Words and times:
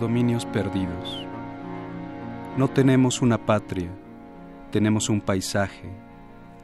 Dominios 0.00 0.46
perdidos. 0.46 1.26
No 2.56 2.68
tenemos 2.68 3.20
una 3.20 3.36
patria, 3.36 3.90
tenemos 4.70 5.08
un 5.08 5.20
paisaje, 5.20 5.90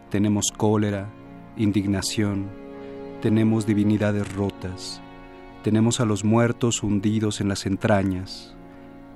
tenemos 0.09 0.52
cólera, 0.56 1.09
indignación, 1.56 2.47
tenemos 3.20 3.67
divinidades 3.67 4.33
rotas, 4.34 5.00
tenemos 5.64 5.98
a 5.98 6.05
los 6.05 6.25
muertos 6.25 6.84
hundidos 6.84 7.41
en 7.41 7.48
las 7.48 7.67
entrañas, 7.67 8.55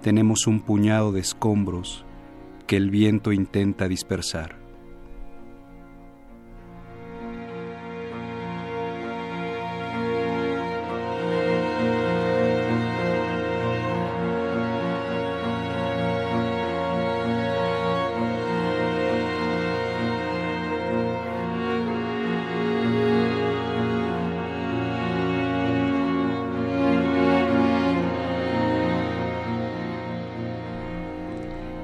tenemos 0.02 0.48
un 0.48 0.60
puñado 0.60 1.12
de 1.12 1.20
escombros 1.20 2.04
que 2.66 2.76
el 2.76 2.90
viento 2.90 3.30
intenta 3.32 3.86
dispersar. 3.86 4.57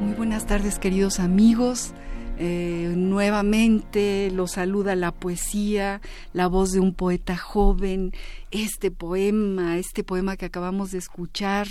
Muy 0.05 0.13
buenas 0.17 0.45
tardes 0.45 0.79
queridos 0.79 1.19
amigos. 1.19 1.95
Eh, 2.37 2.93
nuevamente 2.95 4.31
los 4.31 4.51
saluda 4.51 4.95
la 4.97 5.13
poesía, 5.13 6.03
la 6.35 6.47
voz 6.47 6.73
de 6.73 6.81
un 6.81 6.93
poeta 6.93 7.39
joven, 7.39 8.13
este 8.55 8.93
poema, 8.93 9.79
este 9.79 10.05
poema 10.05 10.37
que 10.37 10.45
acabamos 10.45 10.93
de 10.93 10.99
escuchar, 10.99 11.67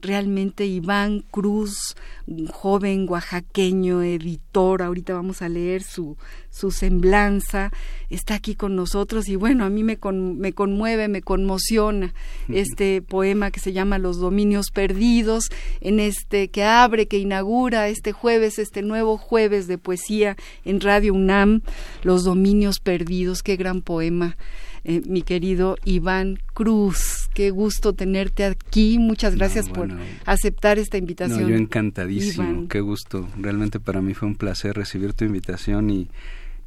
realmente 0.00 0.64
Iván 0.64 1.20
Cruz, 1.30 1.94
un 2.26 2.46
joven 2.46 3.06
oaxaqueño, 3.06 4.02
editor, 4.02 4.80
ahorita 4.80 5.12
vamos 5.12 5.42
a 5.42 5.50
leer 5.50 5.82
su, 5.82 6.16
su 6.48 6.70
semblanza, 6.70 7.70
está 8.08 8.34
aquí 8.36 8.54
con 8.54 8.74
nosotros 8.74 9.28
y 9.28 9.36
bueno, 9.36 9.66
a 9.66 9.68
mí 9.68 9.84
me, 9.84 9.98
me 10.10 10.54
conmueve, 10.54 11.06
me 11.08 11.20
conmociona 11.20 12.14
este 12.48 13.02
poema 13.02 13.50
que 13.50 13.60
se 13.60 13.74
llama 13.74 13.98
Los 13.98 14.18
Dominios 14.18 14.70
Perdidos, 14.70 15.50
en 15.82 16.00
este 16.00 16.48
que 16.48 16.64
abre, 16.64 17.08
que 17.08 17.18
inaugura 17.18 17.88
este 17.88 18.12
jueves, 18.12 18.58
este 18.58 18.80
nuevo 18.80 19.18
jueves 19.18 19.66
de 19.66 19.76
poesía 19.76 20.36
en 20.64 20.80
Radio 20.80 21.12
UNAM, 21.12 21.60
Los 22.02 22.24
Dominios 22.24 22.80
Perdidos, 22.80 23.42
qué 23.42 23.56
gran 23.56 23.82
poema. 23.82 24.38
Eh, 24.84 25.00
mi 25.06 25.22
querido 25.22 25.76
Iván 25.84 26.38
Cruz. 26.54 27.28
Qué 27.34 27.50
gusto 27.50 27.92
tenerte 27.92 28.44
aquí. 28.44 28.98
Muchas 28.98 29.36
gracias 29.36 29.68
No, 29.68 29.74
por 29.74 29.88
aceptar 30.26 30.78
esta 30.78 30.98
invitación. 30.98 31.42
No, 31.42 31.48
yo 31.50 31.54
encantadísimo, 31.56 32.48
Iván. 32.50 32.68
qué 32.68 32.80
gusto. 32.80 33.28
Realmente 33.40 33.78
para 33.78 34.02
mí 34.02 34.12
fue 34.14 34.28
un 34.28 34.34
placer 34.34 34.74
recibir 34.76 35.12
tu 35.14 35.24
invitación 35.24 35.88
y, 35.90 36.08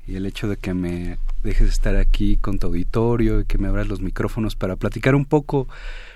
y 0.07 0.15
el 0.15 0.25
hecho 0.25 0.47
de 0.47 0.55
que 0.57 0.73
me 0.73 1.17
dejes 1.43 1.69
estar 1.69 1.95
aquí 1.97 2.37
con 2.37 2.57
tu 2.57 2.67
auditorio 2.67 3.41
y 3.41 3.45
que 3.45 3.57
me 3.57 3.67
abras 3.67 3.87
los 3.87 4.01
micrófonos 4.01 4.55
para 4.55 4.75
platicar 4.77 5.13
un 5.13 5.25
poco 5.25 5.67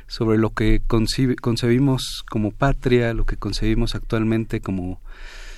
sobre 0.07 0.37
lo 0.39 0.51
que 0.51 0.81
concibe- 0.87 1.35
concebimos 1.35 2.23
como 2.29 2.51
patria, 2.51 3.13
lo 3.13 3.25
que 3.25 3.35
concebimos 3.35 3.93
actualmente 3.93 4.61
como 4.61 4.99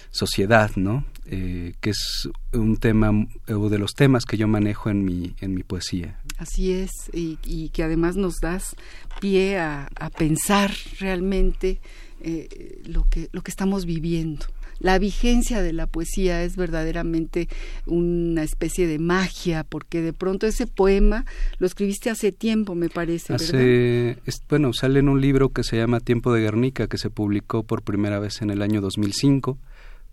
sociedad, 0.09 0.71
¿no? 0.75 1.05
Eh, 1.33 1.75
que 1.79 1.91
es 1.91 2.27
un 2.51 2.75
tema, 2.75 3.09
o 3.47 3.69
de 3.69 3.77
los 3.77 3.93
temas 3.93 4.25
que 4.25 4.35
yo 4.35 4.49
manejo 4.49 4.89
en 4.89 5.05
mi, 5.05 5.33
en 5.39 5.53
mi 5.53 5.63
poesía. 5.63 6.19
Así 6.37 6.73
es, 6.73 6.91
y, 7.13 7.37
y 7.45 7.69
que 7.69 7.83
además 7.83 8.17
nos 8.17 8.41
das 8.41 8.75
pie 9.21 9.57
a, 9.57 9.87
a 9.95 10.09
pensar 10.09 10.73
realmente 10.99 11.79
eh, 12.19 12.81
lo, 12.85 13.05
que, 13.05 13.29
lo 13.31 13.43
que 13.43 13.51
estamos 13.51 13.85
viviendo. 13.85 14.45
La 14.79 14.97
vigencia 14.99 15.61
de 15.61 15.73
la 15.73 15.85
poesía 15.87 16.43
es 16.43 16.55
verdaderamente 16.57 17.47
una 17.85 18.43
especie 18.43 18.87
de 18.87 18.99
magia, 18.99 19.63
porque 19.63 20.01
de 20.01 20.11
pronto 20.11 20.47
ese 20.47 20.67
poema 20.67 21.25
lo 21.59 21.67
escribiste 21.67 22.09
hace 22.09 22.31
tiempo, 22.31 22.75
me 22.75 22.89
parece, 22.89 23.31
¿verdad? 23.33 23.47
Hace, 23.47 24.09
es- 24.25 24.41
bueno, 24.49 24.73
sale 24.73 24.99
en 24.99 25.07
un 25.07 25.21
libro 25.21 25.49
que 25.49 25.63
se 25.63 25.77
llama 25.77 25.99
Tiempo 25.99 26.33
de 26.33 26.41
Guernica, 26.41 26.87
que 26.87 26.97
se 26.97 27.09
publicó 27.09 27.63
por 27.63 27.83
primera 27.83 28.19
vez 28.19 28.41
en 28.41 28.49
el 28.49 28.61
año 28.61 28.81
2005 28.81 29.57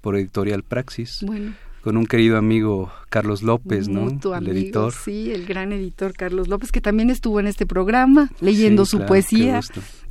por 0.00 0.16
Editorial 0.16 0.62
Praxis, 0.62 1.18
Bueno, 1.22 1.54
con 1.82 1.96
un 1.96 2.06
querido 2.06 2.36
amigo 2.36 2.90
Carlos 3.08 3.42
López, 3.42 3.88
¿no? 3.88 4.02
mutuo 4.02 4.32
el 4.32 4.38
amigo, 4.38 4.52
editor. 4.52 4.92
Sí, 4.92 5.30
el 5.32 5.46
gran 5.46 5.72
editor 5.72 6.12
Carlos 6.12 6.48
López, 6.48 6.70
que 6.72 6.80
también 6.80 7.08
estuvo 7.10 7.40
en 7.40 7.46
este 7.46 7.66
programa 7.66 8.30
leyendo 8.40 8.84
Sí, 8.84 8.90
su 8.92 8.96
claro, 8.98 9.08
poesía. 9.08 9.60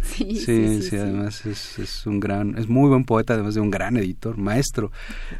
Sí, 0.17 0.35
Sí, 0.35 0.45
sí, 0.45 0.81
sí, 0.81 0.89
sí, 0.89 0.95
además 0.95 1.45
Es, 1.45 1.77
es 1.79 2.05
un 2.07 2.19
gran, 2.19 2.57
es 2.57 2.67
muy 2.67 2.89
buen 2.89 3.03
poeta, 3.03 3.33
además 3.33 3.53
de 3.55 3.61
un 3.61 3.69
gran 3.69 3.97
editor, 3.97 4.37
maestro, 4.37 4.91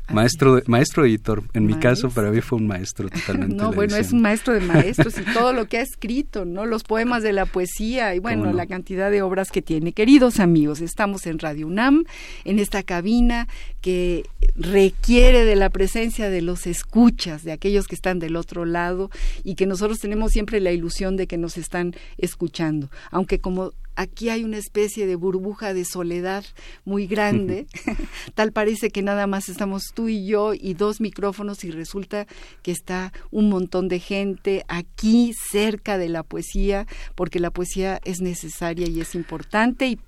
maestro, 0.10 0.56
de- 0.56 0.64
maestro 0.68 1.06
editor. 1.06 1.44
En 1.54 1.66
mi 1.66 1.76
caso, 1.76 2.10
para 2.10 2.30
mí 2.32 2.42
fue 2.42 2.60
un 2.60 2.68
maestro 2.68 3.10
totalmente. 3.10 3.56
No, 3.58 3.72
bueno, 3.72 3.96
es 3.96 4.12
un 4.12 4.22
maestro 4.22 4.54
de 4.54 4.60
maestros 4.62 5.16
y 5.18 5.24
todo 5.34 5.52
lo 5.54 5.68
que 5.68 5.78
ha 5.78 5.82
escrito, 5.82 6.46
¿no? 6.46 6.66
Los 6.66 6.84
poemas 6.84 7.24
de 7.24 7.34
la 7.34 7.46
poesía 7.46 8.14
y 8.14 8.20
bueno, 8.20 8.52
la 8.54 8.68
cantidad 8.68 9.10
de 9.10 9.22
obras 9.22 9.50
que 9.52 9.62
tiene. 9.62 9.94
Queridos 9.94 10.40
amigos, 10.40 10.82
estamos 10.82 11.26
en 11.26 11.40
Radio 11.40 11.68
UNAM, 11.68 12.04
en 12.46 12.60
esta 12.60 12.84
cabina 12.84 13.48
que 13.82 14.26
requiere 14.56 15.46
de 15.46 15.56
la 15.56 15.70
presencia 15.70 16.30
de 16.30 16.42
los 16.42 16.68
escuchas, 16.68 17.44
de 17.44 17.52
aquellos 17.52 17.88
que 17.88 17.96
están 17.96 18.20
del 18.20 18.36
otro 18.36 18.66
lado 18.66 19.10
y 19.44 19.56
que 19.56 19.66
nosotros 19.66 20.00
tenemos 20.00 20.32
siempre 20.32 20.60
la 20.60 20.72
ilusión 20.72 21.16
de 21.18 21.26
que 21.28 21.38
nos 21.38 21.58
están 21.58 21.96
escuchando, 22.18 22.90
aunque 23.12 23.40
como 23.40 23.72
aquí 23.98 24.30
hay 24.30 24.44
una 24.44 24.58
especie 24.58 25.06
de 25.08 25.16
burbuja 25.16 25.74
de 25.74 25.84
soledad 25.84 26.46
muy 26.86 27.08
grande, 27.08 27.68
tal 28.36 28.54
parece 28.54 28.92
que 28.92 29.02
nada 29.02 29.28
más 29.28 29.50
estamos 29.50 29.92
tú 29.94 30.08
y 30.08 30.26
yo 30.26 30.54
y 30.54 30.76
dos 30.76 31.02
micrófonos 31.02 31.64
y 31.64 31.72
resulta 31.72 32.28
que 32.62 32.72
está 32.72 33.12
un 33.32 33.50
montón 33.50 33.88
de 33.90 34.00
gente 34.00 34.64
aquí 34.68 35.34
cerca 35.52 35.98
de 35.98 36.10
la 36.10 36.24
poesía, 36.24 36.86
porque 37.16 37.40
la 37.40 37.52
poesía 37.52 38.00
es 38.06 38.22
necesaria 38.22 38.88
y 38.88 39.02
es 39.02 39.16
importante 39.16 39.88
y 39.88 40.00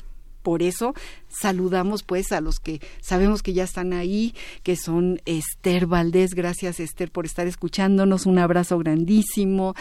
por 0.44 0.63
eso 0.63 0.94
saludamos 1.27 2.03
pues 2.03 2.31
a 2.31 2.41
los 2.41 2.59
que 2.59 2.79
sabemos 3.01 3.44
que 3.44 3.53
ya 3.53 3.63
están 3.63 3.91
ahí, 3.94 4.33
que 4.63 4.75
son 4.75 5.19
Esther 5.25 5.88
Valdés, 5.88 6.33
gracias 6.33 6.79
Esther 6.79 7.11
por 7.11 7.25
estar 7.25 7.47
escuchándonos, 7.47 8.25
un 8.25 8.39
abrazo 8.39 8.77
grandísimo. 8.77 9.74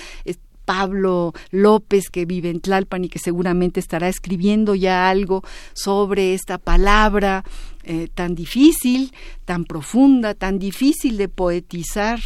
Pablo 0.68 1.32
López, 1.50 2.10
que 2.10 2.26
vive 2.26 2.50
en 2.50 2.60
Tlalpan 2.60 3.02
y 3.02 3.08
que 3.08 3.18
seguramente 3.18 3.80
estará 3.80 4.06
escribiendo 4.06 4.74
ya 4.74 5.08
algo 5.08 5.42
sobre 5.72 6.34
esta 6.34 6.58
palabra 6.58 7.42
eh, 7.84 8.08
tan 8.14 8.34
difícil, 8.34 9.14
tan 9.46 9.64
profunda, 9.64 10.34
tan 10.34 10.58
difícil 10.58 11.16
de 11.16 11.30
poetizar, 11.30 12.20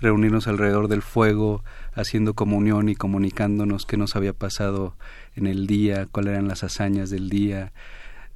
reunirnos 0.00 0.48
alrededor 0.48 0.88
del 0.88 1.02
fuego, 1.02 1.62
haciendo 1.92 2.34
comunión 2.34 2.88
y 2.88 2.96
comunicándonos 2.96 3.86
qué 3.86 3.96
nos 3.96 4.16
había 4.16 4.32
pasado 4.32 4.96
en 5.36 5.46
el 5.46 5.66
día, 5.66 6.06
cuáles 6.10 6.32
eran 6.32 6.48
las 6.48 6.64
hazañas 6.64 7.10
del 7.10 7.28
día, 7.28 7.72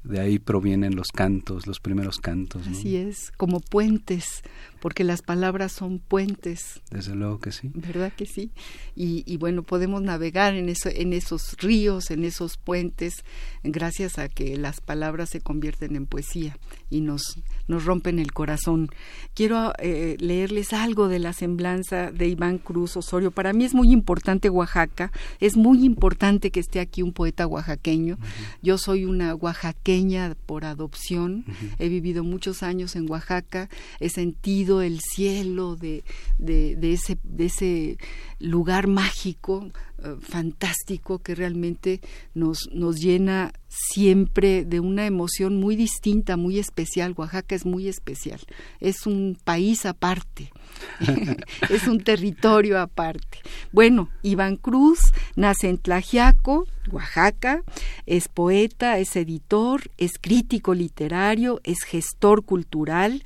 de 0.05 0.21
ahí 0.21 0.39
provienen 0.39 0.95
los 0.95 1.09
cantos, 1.09 1.67
los 1.67 1.81
primeros 1.81 2.19
cantos. 2.19 2.67
Así 2.69 2.97
es, 2.97 3.33
como 3.37 3.61
puentes, 3.61 4.43
porque 4.85 5.03
las 5.03 5.23
palabras 5.23 5.73
son 5.73 5.99
puentes. 5.99 6.83
Desde 6.91 7.15
luego 7.15 7.39
que 7.39 7.53
sí. 7.53 7.71
¿Verdad 7.73 8.13
que 8.13 8.27
sí? 8.27 8.51
Y, 8.95 9.39
bueno, 9.39 9.63
podemos 9.63 10.03
navegar 10.03 10.53
en, 10.53 10.69
eso, 10.69 10.91
en 10.93 11.15
esos 11.15 11.57
ríos, 11.57 12.11
en 12.11 12.23
esos 12.23 12.59
puentes, 12.59 13.25
gracias 13.63 14.19
a 14.19 14.29
que 14.29 14.59
las 14.59 14.83
palabras 14.83 15.31
se 15.31 15.41
convierten 15.41 15.97
en 15.97 16.05
poesía 16.05 16.59
y 16.91 17.01
nos, 17.01 17.23
nos 17.67 17.87
rompen 17.87 18.19
el 18.19 18.33
corazón. 18.35 18.91
Quiero 19.33 19.73
eh, 19.79 20.19
leerles 20.21 20.75
algo 20.75 21.09
de 21.09 21.19
la 21.19 21.33
semblanza 21.33 22.13
de 22.13 22.29
Iván 22.29 22.59
Cruz 22.59 22.99
Osorio. 22.99 23.31
Para 23.31 23.55
mí 23.55 23.65
es 23.65 23.73
muy 23.73 23.91
importante 23.91 24.51
Oaxaca, 24.51 25.13
es 25.41 25.57
muy 25.57 25.83
importante 25.83 26.51
que 26.51 26.61
esté 26.61 26.81
aquí 26.81 27.01
un 27.01 27.15
poeta 27.15 27.47
oaxaqueño. 27.47 28.19
Yo 28.63 28.77
soy 28.77 29.07
una 29.07 29.35
oaxaqueña 29.35 30.37
por 30.45 30.67
adopción, 30.67 31.47
he 31.79 31.89
vivido 31.89 32.23
muchos 32.23 32.63
años 32.63 32.97
en 32.97 33.11
Oaxaca, 33.11 33.71
he 33.99 34.11
sentido 34.11 34.74
el 34.83 35.01
cielo 35.01 35.77
de, 35.77 36.05
de, 36.39 36.93
ese, 36.93 37.19
de 37.23 37.47
ese 37.47 37.99
lugar 38.39 38.87
mágico, 38.87 39.71
fantástico, 40.21 41.19
que 41.19 41.35
realmente 41.35 42.01
nos, 42.35 42.69
nos 42.73 43.01
llena 43.01 43.53
siempre 43.69 44.65
de 44.65 44.81
una 44.81 45.07
emoción 45.07 45.57
muy 45.57 45.77
distinta, 45.77 46.37
muy 46.37 46.59
especial. 46.59 47.15
Oaxaca 47.17 47.55
es 47.55 47.67
muy 47.67 47.89
especial, 47.89 48.41
es 48.81 49.07
un 49.07 49.37
país 49.45 49.87
aparte. 49.87 50.51
es 51.71 51.87
un 51.87 52.03
territorio 52.03 52.81
aparte. 52.81 53.39
Bueno, 53.73 54.09
Iván 54.23 54.57
Cruz 54.57 55.13
nace 55.37 55.69
en 55.69 55.79
Tlajiaco, 55.79 56.67
Oaxaca, 56.91 57.63
es 58.07 58.29
poeta, 58.29 58.99
es 58.99 59.17
editor, 59.17 59.83
es 59.97 60.13
crítico 60.21 60.75
literario, 60.75 61.61
es 61.65 61.83
gestor 61.85 62.45
cultural, 62.45 63.23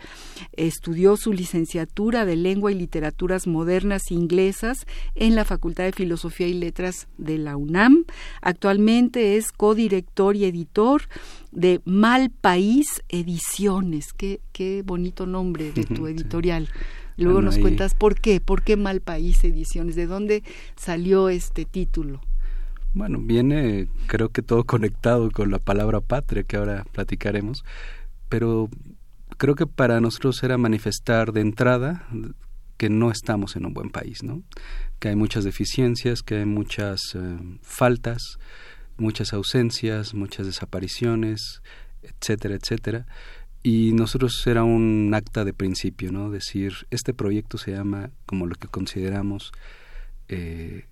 estudió 0.52 1.16
su 1.16 1.32
licenciatura 1.32 2.24
de 2.24 2.36
Lengua 2.36 2.70
y 2.70 2.76
Literaturas 2.76 3.46
Modernas 3.46 4.10
Inglesas 4.10 4.86
en 5.14 5.34
la 5.34 5.44
Facultad 5.44 5.84
de 5.84 5.92
Filosofía 5.92 6.46
y 6.46 6.54
Letras 6.54 6.67
de 7.16 7.38
la 7.38 7.56
UNAM. 7.56 8.04
Actualmente 8.42 9.36
es 9.36 9.52
codirector 9.52 10.36
y 10.36 10.44
editor 10.44 11.02
de 11.50 11.80
Mal 11.84 12.30
País 12.30 13.02
Ediciones. 13.08 14.12
Qué, 14.12 14.40
qué 14.52 14.82
bonito 14.84 15.26
nombre 15.26 15.72
de 15.72 15.84
tu 15.84 16.06
editorial. 16.06 16.68
Luego 17.16 17.42
nos 17.42 17.58
cuentas 17.58 17.94
por 17.94 18.20
qué, 18.20 18.40
por 18.40 18.62
qué 18.62 18.76
Mal 18.76 19.00
País 19.00 19.42
Ediciones, 19.42 19.96
de 19.96 20.06
dónde 20.06 20.42
salió 20.76 21.28
este 21.28 21.64
título. 21.64 22.20
Bueno, 22.94 23.18
viene 23.20 23.88
creo 24.06 24.30
que 24.30 24.42
todo 24.42 24.64
conectado 24.64 25.30
con 25.30 25.50
la 25.50 25.58
palabra 25.58 26.00
patria 26.00 26.42
que 26.42 26.56
ahora 26.56 26.84
platicaremos, 26.92 27.64
pero 28.28 28.68
creo 29.36 29.54
que 29.54 29.66
para 29.66 30.00
nosotros 30.00 30.42
era 30.42 30.58
manifestar 30.58 31.32
de 31.32 31.40
entrada 31.40 32.06
que 32.78 32.88
no 32.88 33.10
estamos 33.10 33.56
en 33.56 33.66
un 33.66 33.74
buen 33.74 33.90
país, 33.90 34.22
¿no? 34.22 34.42
Que 34.98 35.10
hay 35.10 35.16
muchas 35.16 35.44
deficiencias, 35.44 36.22
que 36.22 36.36
hay 36.36 36.46
muchas 36.46 37.00
eh, 37.14 37.38
faltas, 37.60 38.38
muchas 38.96 39.34
ausencias, 39.34 40.14
muchas 40.14 40.46
desapariciones, 40.46 41.60
etcétera, 42.02 42.54
etcétera 42.54 43.06
y 43.62 43.92
nosotros 43.92 44.46
era 44.46 44.64
un 44.64 45.12
acta 45.14 45.44
de 45.44 45.52
principio, 45.52 46.12
¿no? 46.12 46.30
Decir, 46.30 46.86
este 46.90 47.12
proyecto 47.12 47.58
se 47.58 47.72
llama 47.72 48.10
como 48.24 48.46
lo 48.46 48.54
que 48.54 48.68
consideramos 48.68 49.52
eh, 50.28 50.84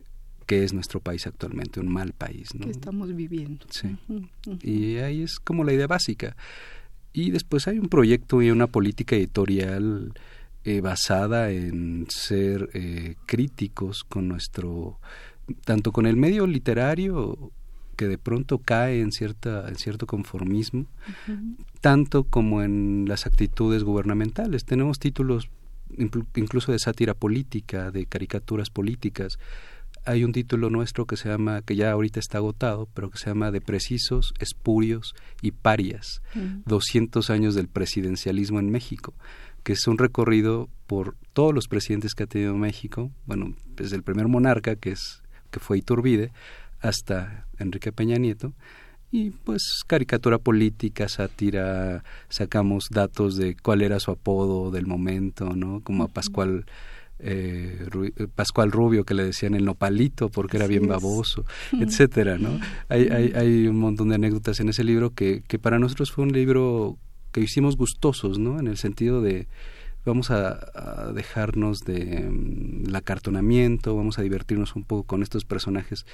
que 0.46 0.64
es 0.64 0.72
nuestro 0.72 1.00
país 1.00 1.26
actualmente, 1.26 1.80
un 1.80 1.88
mal 1.88 2.12
país, 2.12 2.54
¿no? 2.54 2.64
Que 2.64 2.72
estamos 2.72 3.14
viviendo. 3.14 3.66
Sí. 3.70 3.96
Y 4.62 4.98
ahí 4.98 5.22
es 5.22 5.38
como 5.38 5.64
la 5.64 5.72
idea 5.72 5.86
básica. 5.86 6.36
Y 7.12 7.30
después 7.30 7.66
hay 7.66 7.78
un 7.78 7.88
proyecto 7.88 8.42
y 8.42 8.50
una 8.50 8.66
política 8.66 9.16
editorial 9.16 10.12
eh, 10.68 10.80
basada 10.80 11.52
en 11.52 12.06
ser 12.08 12.70
eh, 12.74 13.14
críticos 13.24 14.02
con 14.02 14.26
nuestro, 14.26 14.98
tanto 15.64 15.92
con 15.92 16.06
el 16.06 16.16
medio 16.16 16.44
literario 16.48 17.52
que 17.94 18.08
de 18.08 18.18
pronto 18.18 18.58
cae 18.58 19.00
en 19.00 19.12
cierta 19.12 19.68
en 19.68 19.76
cierto 19.76 20.08
conformismo 20.08 20.86
tanto 21.80 22.24
como 22.24 22.64
en 22.64 23.04
las 23.06 23.26
actitudes 23.26 23.84
gubernamentales. 23.84 24.64
Tenemos 24.64 24.98
títulos 24.98 25.50
incluso 26.34 26.72
de 26.72 26.80
sátira 26.80 27.14
política 27.14 27.92
de 27.92 28.06
caricaturas 28.06 28.68
políticas. 28.68 29.38
Hay 30.04 30.24
un 30.24 30.32
título 30.32 30.68
nuestro 30.68 31.06
que 31.06 31.16
se 31.16 31.28
llama 31.28 31.62
que 31.62 31.76
ya 31.76 31.92
ahorita 31.92 32.18
está 32.18 32.38
agotado 32.38 32.88
pero 32.92 33.08
que 33.08 33.18
se 33.18 33.26
llama 33.26 33.52
de 33.52 33.60
precisos 33.60 34.34
espurios 34.40 35.14
y 35.42 35.52
parias 35.52 36.22
200 36.64 37.30
años 37.30 37.54
del 37.54 37.68
presidencialismo 37.68 38.58
en 38.58 38.70
México 38.70 39.14
que 39.66 39.72
es 39.72 39.88
un 39.88 39.98
recorrido 39.98 40.68
por 40.86 41.16
todos 41.32 41.52
los 41.52 41.66
presidentes 41.66 42.14
que 42.14 42.22
ha 42.22 42.28
tenido 42.28 42.54
México 42.54 43.10
bueno 43.26 43.52
desde 43.66 43.96
el 43.96 44.04
primer 44.04 44.28
monarca 44.28 44.76
que 44.76 44.92
es 44.92 45.24
que 45.50 45.58
fue 45.58 45.78
Iturbide 45.78 46.30
hasta 46.80 47.48
Enrique 47.58 47.90
Peña 47.90 48.16
Nieto 48.16 48.52
y 49.10 49.30
pues 49.30 49.82
caricatura 49.86 50.38
política, 50.38 51.08
sátira, 51.08 52.04
sacamos 52.28 52.88
datos 52.90 53.36
de 53.36 53.56
cuál 53.56 53.82
era 53.82 53.98
su 54.00 54.10
apodo 54.10 54.70
del 54.70 54.86
momento, 54.86 55.54
¿no? 55.54 55.80
Como 55.80 56.04
a 56.04 56.08
Pascual 56.08 56.66
eh, 57.18 57.86
Pascual 58.34 58.72
Rubio 58.72 59.04
que 59.04 59.14
le 59.14 59.24
decían 59.24 59.54
el 59.54 59.64
nopalito 59.64 60.28
porque 60.28 60.58
era 60.58 60.66
bien 60.66 60.86
baboso, 60.86 61.44
etcétera, 61.80 62.36
¿no? 62.38 62.60
Hay, 62.88 63.08
hay, 63.08 63.32
hay 63.34 63.66
un 63.66 63.78
montón 63.78 64.10
de 64.10 64.16
anécdotas 64.16 64.60
en 64.60 64.68
ese 64.68 64.84
libro 64.84 65.10
que, 65.10 65.42
que 65.48 65.58
para 65.58 65.78
nosotros 65.78 66.12
fue 66.12 66.24
un 66.24 66.32
libro 66.32 66.98
que 67.36 67.42
hicimos 67.42 67.76
gustosos, 67.76 68.38
¿no? 68.38 68.58
En 68.58 68.66
el 68.66 68.78
sentido 68.78 69.20
de 69.20 69.46
vamos 70.06 70.30
a, 70.30 71.12
dejarnos 71.14 71.80
de 71.80 72.30
mm, 72.30 72.94
acartonamiento, 72.94 73.94
vamos 73.94 74.18
a 74.18 74.22
divertirnos 74.22 74.74
un 74.74 74.84
poco 74.84 75.02
con 75.02 75.22
estos 75.22 75.44
personajes 75.44 76.06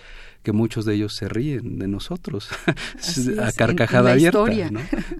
que 0.43 0.51
muchos 0.51 0.85
de 0.85 0.95
ellos 0.95 1.15
se 1.15 1.29
ríen 1.29 1.79
de 1.79 1.87
nosotros, 1.87 2.49
a 3.41 3.53
carcajada 3.53 4.13
abierta, 4.13 4.47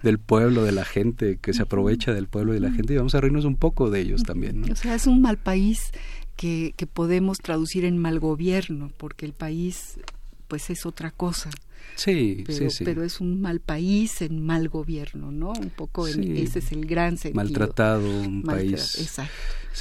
del 0.01 0.19
pueblo, 0.19 0.63
de 0.63 0.73
la 0.73 0.83
gente, 0.83 1.37
que 1.41 1.53
se 1.53 1.61
aprovecha 1.61 2.13
del 2.13 2.27
pueblo 2.27 2.51
y 2.51 2.55
de 2.55 2.67
la 2.67 2.71
gente, 2.71 2.95
y 2.95 2.97
vamos 2.97 3.15
a 3.15 3.21
reírnos 3.21 3.45
un 3.45 3.55
poco 3.55 3.89
de 3.89 4.01
ellos 4.01 4.23
también. 4.23 4.69
O 4.69 4.75
sea, 4.75 4.95
es 4.95 5.07
un 5.07 5.21
mal 5.21 5.37
país 5.37 5.91
que, 6.35 6.73
que 6.75 6.85
podemos 6.85 7.37
traducir 7.37 7.85
en 7.85 7.97
mal 7.97 8.19
gobierno, 8.19 8.91
porque 8.97 9.25
el 9.25 9.31
país 9.31 9.99
pues 10.47 10.69
es 10.69 10.85
otra 10.85 11.11
cosa. 11.11 11.49
Sí, 11.95 12.43
pero, 12.45 12.69
sí, 12.69 12.77
sí. 12.77 12.83
Pero 12.85 13.03
es 13.03 13.19
un 13.19 13.41
mal 13.41 13.59
país 13.59 14.21
en 14.21 14.43
mal 14.43 14.69
gobierno, 14.69 15.31
¿no? 15.31 15.51
Un 15.51 15.69
poco 15.69 16.07
ese 16.07 16.59
es 16.59 16.71
el 16.71 16.85
gran 16.85 17.17
sentido. 17.17 17.43
Maltratado 17.43 18.09
un 18.09 18.41
país. 18.43 18.99
Exacto. 18.99 19.33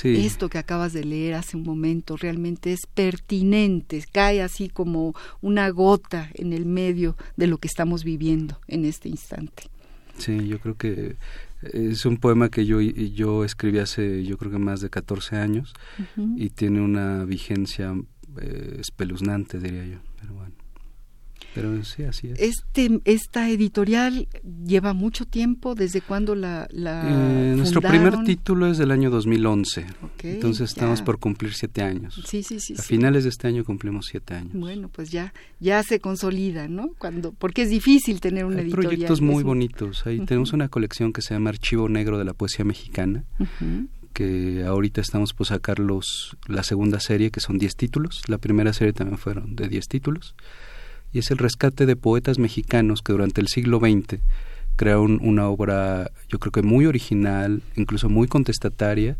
Esto 0.04 0.48
que 0.48 0.58
acabas 0.58 0.92
de 0.92 1.04
leer 1.04 1.34
hace 1.34 1.56
un 1.56 1.64
momento 1.64 2.16
realmente 2.16 2.72
es 2.72 2.80
pertinente, 2.86 4.02
cae 4.10 4.42
así 4.42 4.68
como 4.68 5.14
una 5.42 5.68
gota 5.68 6.30
en 6.34 6.52
el 6.52 6.64
medio 6.64 7.16
de 7.36 7.46
lo 7.46 7.58
que 7.58 7.68
estamos 7.68 8.02
viviendo 8.02 8.58
en 8.68 8.84
este 8.84 9.08
instante. 9.08 9.64
Sí, 10.18 10.46
yo 10.46 10.58
creo 10.60 10.76
que 10.76 11.16
es 11.62 12.06
un 12.06 12.16
poema 12.16 12.48
que 12.48 12.64
yo, 12.66 12.80
yo 12.80 13.44
escribí 13.44 13.78
hace, 13.78 14.24
yo 14.24 14.38
creo 14.38 14.50
que 14.50 14.58
más 14.58 14.80
de 14.80 14.90
14 14.90 15.36
años 15.36 15.74
y 16.36 16.50
tiene 16.50 16.80
una 16.80 17.24
vigencia 17.24 17.94
eh, 18.40 18.76
espeluznante, 18.80 19.58
diría 19.58 19.84
yo. 19.86 19.98
Pero 20.20 20.34
bueno. 20.34 20.52
Pero 21.54 21.84
sí, 21.84 22.04
así 22.04 22.28
es. 22.28 22.38
Este, 22.40 23.00
esta 23.04 23.50
editorial 23.50 24.26
lleva 24.64 24.94
mucho 24.94 25.26
tiempo, 25.26 25.74
¿desde 25.74 26.00
cuándo 26.00 26.34
la, 26.34 26.66
la 26.70 27.02
eh, 27.06 27.54
Nuestro 27.56 27.82
primer 27.82 28.22
título 28.24 28.68
es 28.68 28.78
del 28.78 28.90
año 28.90 29.10
2011, 29.10 29.84
Okay, 30.14 30.34
entonces 30.34 30.70
estamos 30.70 31.00
ya. 31.00 31.04
por 31.04 31.18
cumplir 31.18 31.52
siete 31.52 31.82
años. 31.82 32.22
Sí, 32.26 32.42
sí, 32.42 32.58
sí. 32.58 32.72
A 32.72 32.76
sí. 32.78 32.82
finales 32.88 33.24
de 33.24 33.30
este 33.30 33.48
año 33.48 33.64
cumplimos 33.64 34.06
siete 34.08 34.32
años. 34.34 34.52
Bueno, 34.54 34.88
pues 34.88 35.10
ya, 35.10 35.34
ya 35.60 35.82
se 35.82 36.00
consolida, 36.00 36.68
¿no? 36.68 36.88
Cuando, 36.96 37.32
porque 37.32 37.62
es 37.62 37.70
difícil 37.70 38.20
tener 38.22 38.46
una 38.46 38.58
Hay 38.60 38.62
editorial. 38.66 38.88
proyectos 38.90 39.18
es 39.18 39.22
muy 39.22 39.42
un- 39.42 39.48
bonitos. 39.48 40.06
Ahí 40.06 40.18
Ujú. 40.18 40.26
tenemos 40.26 40.52
una 40.54 40.68
colección 40.68 41.12
que 41.12 41.20
se 41.20 41.34
llama 41.34 41.50
Archivo 41.50 41.86
Negro 41.86 42.16
de 42.18 42.24
la 42.24 42.32
Poesía 42.32 42.64
Mexicana, 42.64 43.24
Ujú. 43.38 43.88
Que 44.12 44.64
ahorita 44.64 45.00
estamos 45.00 45.32
por 45.32 45.46
sacar 45.46 45.78
los, 45.78 46.36
la 46.46 46.62
segunda 46.62 47.00
serie, 47.00 47.30
que 47.30 47.40
son 47.40 47.58
10 47.58 47.76
títulos. 47.76 48.22
La 48.28 48.38
primera 48.38 48.72
serie 48.72 48.92
también 48.92 49.18
fueron 49.18 49.56
de 49.56 49.68
10 49.68 49.88
títulos. 49.88 50.34
Y 51.12 51.18
es 51.18 51.30
el 51.30 51.38
rescate 51.38 51.86
de 51.86 51.96
poetas 51.96 52.38
mexicanos 52.38 53.02
que 53.02 53.12
durante 53.12 53.40
el 53.40 53.48
siglo 53.48 53.78
XX 53.78 54.20
crearon 54.76 55.18
una 55.22 55.48
obra, 55.48 56.10
yo 56.28 56.38
creo 56.38 56.52
que 56.52 56.62
muy 56.62 56.86
original, 56.86 57.62
incluso 57.76 58.08
muy 58.08 58.28
contestataria, 58.28 59.16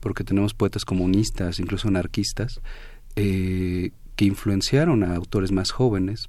porque 0.00 0.24
tenemos 0.24 0.54
poetas 0.54 0.84
comunistas, 0.84 1.60
incluso 1.60 1.88
anarquistas, 1.88 2.60
eh, 3.16 3.90
que 4.16 4.24
influenciaron 4.24 5.02
a 5.04 5.14
autores 5.14 5.52
más 5.52 5.70
jóvenes 5.70 6.28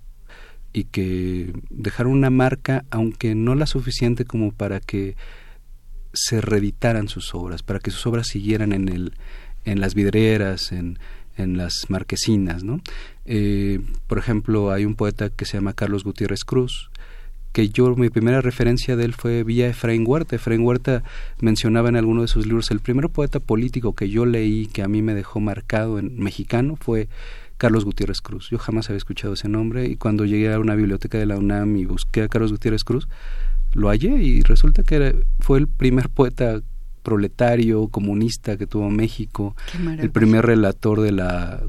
y 0.73 0.85
que 0.85 1.53
dejaron 1.69 2.13
una 2.13 2.29
marca, 2.29 2.85
aunque 2.89 3.35
no 3.35 3.55
la 3.55 3.65
suficiente 3.65 4.25
como 4.25 4.51
para 4.51 4.79
que 4.79 5.15
se 6.13 6.41
reeditaran 6.41 7.07
sus 7.07 7.33
obras, 7.33 7.63
para 7.63 7.79
que 7.79 7.91
sus 7.91 8.05
obras 8.05 8.27
siguieran 8.27 8.73
en 8.73 8.89
el, 8.89 9.13
en 9.65 9.81
las 9.81 9.95
vidrieras, 9.95 10.71
en, 10.71 10.99
en 11.37 11.57
las 11.57 11.89
marquesinas, 11.89 12.63
¿no? 12.63 12.81
Eh, 13.25 13.79
por 14.07 14.17
ejemplo, 14.17 14.71
hay 14.71 14.85
un 14.85 14.95
poeta 14.95 15.29
que 15.29 15.45
se 15.45 15.57
llama 15.57 15.73
Carlos 15.73 16.03
Gutiérrez 16.03 16.43
Cruz, 16.43 16.89
que 17.51 17.69
yo, 17.69 17.95
mi 17.95 18.09
primera 18.09 18.41
referencia 18.41 18.95
de 18.95 19.03
él 19.03 19.13
fue 19.13 19.43
vía 19.43 19.67
Efraín 19.67 20.05
Huerta. 20.07 20.37
Efraín 20.37 20.61
Huerta 20.61 21.03
mencionaba 21.41 21.89
en 21.89 21.97
alguno 21.97 22.21
de 22.21 22.29
sus 22.29 22.45
libros, 22.45 22.71
el 22.71 22.79
primer 22.79 23.09
poeta 23.09 23.39
político 23.39 23.93
que 23.93 24.09
yo 24.09 24.25
leí, 24.25 24.67
que 24.67 24.83
a 24.83 24.87
mí 24.87 25.01
me 25.01 25.13
dejó 25.13 25.39
marcado 25.41 25.99
en 25.99 26.17
mexicano, 26.17 26.77
fue 26.79 27.09
Carlos 27.57 27.83
Gutiérrez 27.83 28.21
Cruz. 28.21 28.49
Yo 28.49 28.57
jamás 28.57 28.89
había 28.89 28.97
escuchado 28.97 29.33
ese 29.33 29.49
nombre 29.49 29.85
y 29.87 29.97
cuando 29.97 30.25
llegué 30.25 30.53
a 30.53 30.59
una 30.59 30.75
biblioteca 30.75 31.17
de 31.17 31.25
la 31.25 31.37
UNAM 31.37 31.75
y 31.75 31.85
busqué 31.85 32.23
a 32.23 32.27
Carlos 32.27 32.51
Gutiérrez 32.51 32.83
Cruz, 32.83 33.07
lo 33.73 33.89
hallé 33.89 34.17
y 34.21 34.41
resulta 34.41 34.83
que 34.83 34.95
era, 34.95 35.13
fue 35.39 35.59
el 35.59 35.67
primer 35.67 36.09
poeta 36.09 36.61
proletario, 37.03 37.87
comunista 37.87 38.57
que 38.57 38.67
tuvo 38.67 38.89
México, 38.89 39.55
el 39.99 40.11
primer 40.11 40.45
relator 40.45 41.01
de 41.01 41.11
la 41.11 41.61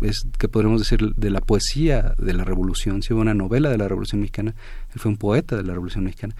es 0.00 0.26
que 0.38 0.48
podríamos 0.48 0.80
decir 0.80 1.14
de 1.14 1.30
la 1.30 1.40
poesía 1.40 2.14
de 2.18 2.32
la 2.32 2.44
revolución, 2.44 3.02
si 3.02 3.12
hubo 3.12 3.20
una 3.20 3.34
novela 3.34 3.68
de 3.68 3.78
la 3.78 3.88
revolución 3.88 4.20
mexicana, 4.20 4.54
él 4.94 5.00
fue 5.00 5.10
un 5.10 5.16
poeta 5.16 5.56
de 5.56 5.64
la 5.64 5.72
revolución 5.72 6.04
mexicana. 6.04 6.36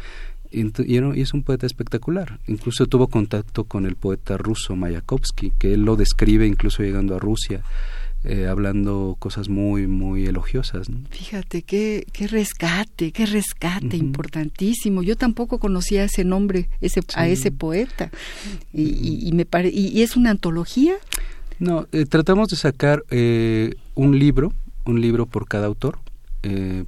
Y 0.51 1.21
es 1.21 1.35
un 1.35 1.43
poeta 1.43 1.67
espectacular. 1.67 2.39
Incluso 2.47 2.87
tuvo 2.87 3.09
contacto 3.09 3.65
con 3.65 3.85
el 3.85 3.97
poeta 3.97 4.39
ruso 4.39 4.77
Mayakovsky, 4.77 5.53
que 5.59 5.75
él 5.75 5.83
lo 5.83 5.97
describe 5.97 6.47
incluso 6.47 6.83
llegando 6.83 7.15
a 7.17 7.19
Rusia, 7.19 7.63
eh, 8.25 8.47
hablando 8.47 9.17
cosas 9.19 9.49
muy, 9.49 9.87
muy 9.87 10.27
elogiosas. 10.27 10.89
¿no? 10.91 10.99
Fíjate, 11.11 11.63
qué, 11.63 12.07
qué 12.13 12.27
rescate, 12.27 13.13
qué 13.13 13.27
rescate 13.27 13.97
importantísimo. 13.97 15.03
Yo 15.03 15.17
tampoco 15.17 15.59
conocía 15.59 16.05
ese 16.05 16.25
nombre, 16.25 16.69
ese, 16.81 17.01
a 17.15 17.29
ese 17.29 17.51
poeta. 17.53 18.11
Y, 18.73 18.83
y- 18.83 19.29
y 19.29 19.33
me 19.33 19.45
pare, 19.47 19.69
y, 19.73 19.89
y 19.89 20.03
es 20.03 20.17
una 20.17 20.31
antología. 20.31 20.95
No, 21.59 21.87
eh, 21.93 22.05
tratamos 22.07 22.49
de 22.49 22.57
sacar 22.57 23.03
eh, 23.11 23.75
un 23.95 24.19
libro, 24.19 24.53
un 24.85 25.01
libro 25.01 25.27
por 25.27 25.47
cada 25.49 25.67
autor. 25.67 25.99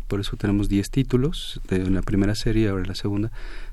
por 0.09 0.21
eso 0.21 0.37
tenemos 0.37 0.69
10 0.69 0.91
títulos 0.91 1.61
de 1.69 1.77
en 1.77 1.95
la 1.95 2.03
primera 2.03 2.35
serie, 2.35 2.69
ahora 2.69 2.83
en 2.83 2.89
la 2.89 2.95
segunda, 2.95 3.31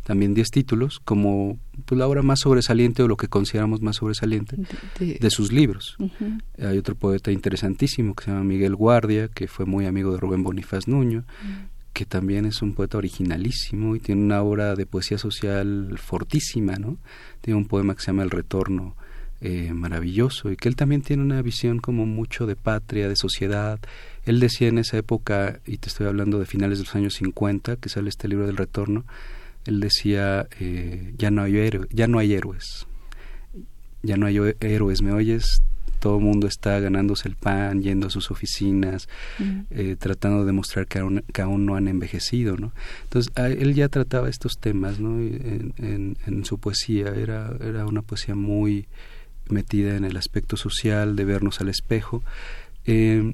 también 0.08 0.34
10 0.34 0.52
títulos, 0.52 1.02
como 1.04 1.60
pues, 1.86 2.00
la 2.00 2.08
obra 2.08 2.22
más 2.22 2.40
sobresaliente 2.40 3.04
o 3.04 3.10
lo 3.10 3.18
que 3.18 3.28
consideramos 3.28 3.82
más 3.82 3.98
sobresaliente 3.98 4.56
de- 4.56 5.06
de- 5.06 5.14
de 5.20 5.30
sus 5.30 5.52
libros. 5.52 5.98
Hay 6.58 6.78
otro 6.78 6.96
poeta 6.96 7.30
interesantísimo 7.30 8.16
que 8.16 8.24
se 8.24 8.32
llama 8.32 8.46
Miguel 8.46 8.74
Guardia, 8.74 9.28
que 9.28 9.48
fue 9.50 9.66
muy 9.66 9.86
amigo 9.86 10.14
de 10.14 10.20
Rubén 10.20 10.44
Bonifaz 10.44 10.88
Nuño, 10.88 11.26
que 11.92 12.06
también 12.06 12.46
es 12.46 12.62
un 12.62 12.74
poeta 12.74 12.98
originalísimo 12.98 13.96
y 13.96 14.00
tiene 14.00 14.22
una 14.24 14.42
obra 14.44 14.76
de 14.76 14.86
poesía 14.86 15.18
social 15.18 15.96
fortísima, 15.98 16.78
¿no? 16.78 16.98
Tiene 17.42 17.58
un 17.58 17.66
poema 17.68 17.94
que 17.94 18.02
se 18.02 18.08
llama 18.08 18.24
El 18.24 18.30
Retorno, 18.32 18.96
eh, 19.42 19.74
maravilloso, 19.74 20.52
y 20.52 20.56
que 20.56 20.70
él 20.70 20.76
también 20.76 21.02
tiene 21.02 21.22
una 21.22 21.42
visión 21.42 21.80
como 21.80 22.06
mucho 22.06 22.46
de 22.48 22.56
patria, 22.56 23.10
de 23.10 23.16
sociedad. 23.18 23.78
Él 24.26 24.40
decía 24.40 24.68
en 24.70 24.78
esa 24.78 24.98
época, 24.98 25.60
y 25.68 25.78
te 25.78 25.90
estoy 25.90 26.08
hablando 26.08 26.40
de 26.40 26.46
finales 26.46 26.78
de 26.80 26.86
los 26.86 26.96
años 26.96 27.14
50, 27.16 27.76
que 27.76 27.90
sale 27.90 28.10
este 28.10 28.28
libro 28.28 28.48
del 28.48 28.58
Retorno, 28.58 29.04
él 29.68 29.80
decía, 29.80 30.48
eh, 30.60 31.14
ya, 31.18 31.30
no 31.32 31.44
hay 31.44 31.54
héroe- 31.58 31.88
ya 31.92 32.08
no 32.08 32.20
hay 32.20 32.34
héroes, 32.34 32.88
ya 34.04 34.18
no 34.18 34.26
hay 34.26 34.38
héroes, 34.60 35.02
¿me 35.02 35.12
oyes? 35.12 35.62
Todo 36.00 36.18
el 36.20 36.24
mundo 36.24 36.46
está 36.48 36.80
ganándose 36.80 37.28
el 37.28 37.36
pan, 37.36 37.82
yendo 37.82 38.08
a 38.08 38.10
sus 38.12 38.30
oficinas, 38.30 39.10
eh, 39.72 39.96
tratando 39.98 40.42
de 40.42 40.46
demostrar 40.46 40.86
que 40.86 41.00
aún, 41.00 41.24
que 41.34 41.42
aún 41.42 41.66
no 41.66 41.76
han 41.76 41.88
envejecido, 41.88 42.56
¿no? 42.56 42.72
Entonces, 43.06 43.32
a- 43.36 43.50
él 43.50 43.74
ya 43.74 43.90
trataba 43.90 44.30
estos 44.30 44.60
temas, 44.60 45.00
¿no? 45.00 45.20
Y 45.22 45.28
En, 45.36 45.74
en- 45.78 46.18
en 46.28 46.46
su 46.46 46.60
poesía, 46.60 47.16
era, 47.16 47.52
era 47.62 47.86
una 47.88 48.04
poesía 48.04 48.36
muy 48.36 48.86
metida 49.50 49.96
en 49.98 50.06
el 50.06 50.18
aspecto 50.18 50.56
social, 50.56 51.16
de 51.16 51.26
vernos 51.26 51.62
al 51.62 51.70
espejo. 51.70 52.24
Eh, 52.86 53.34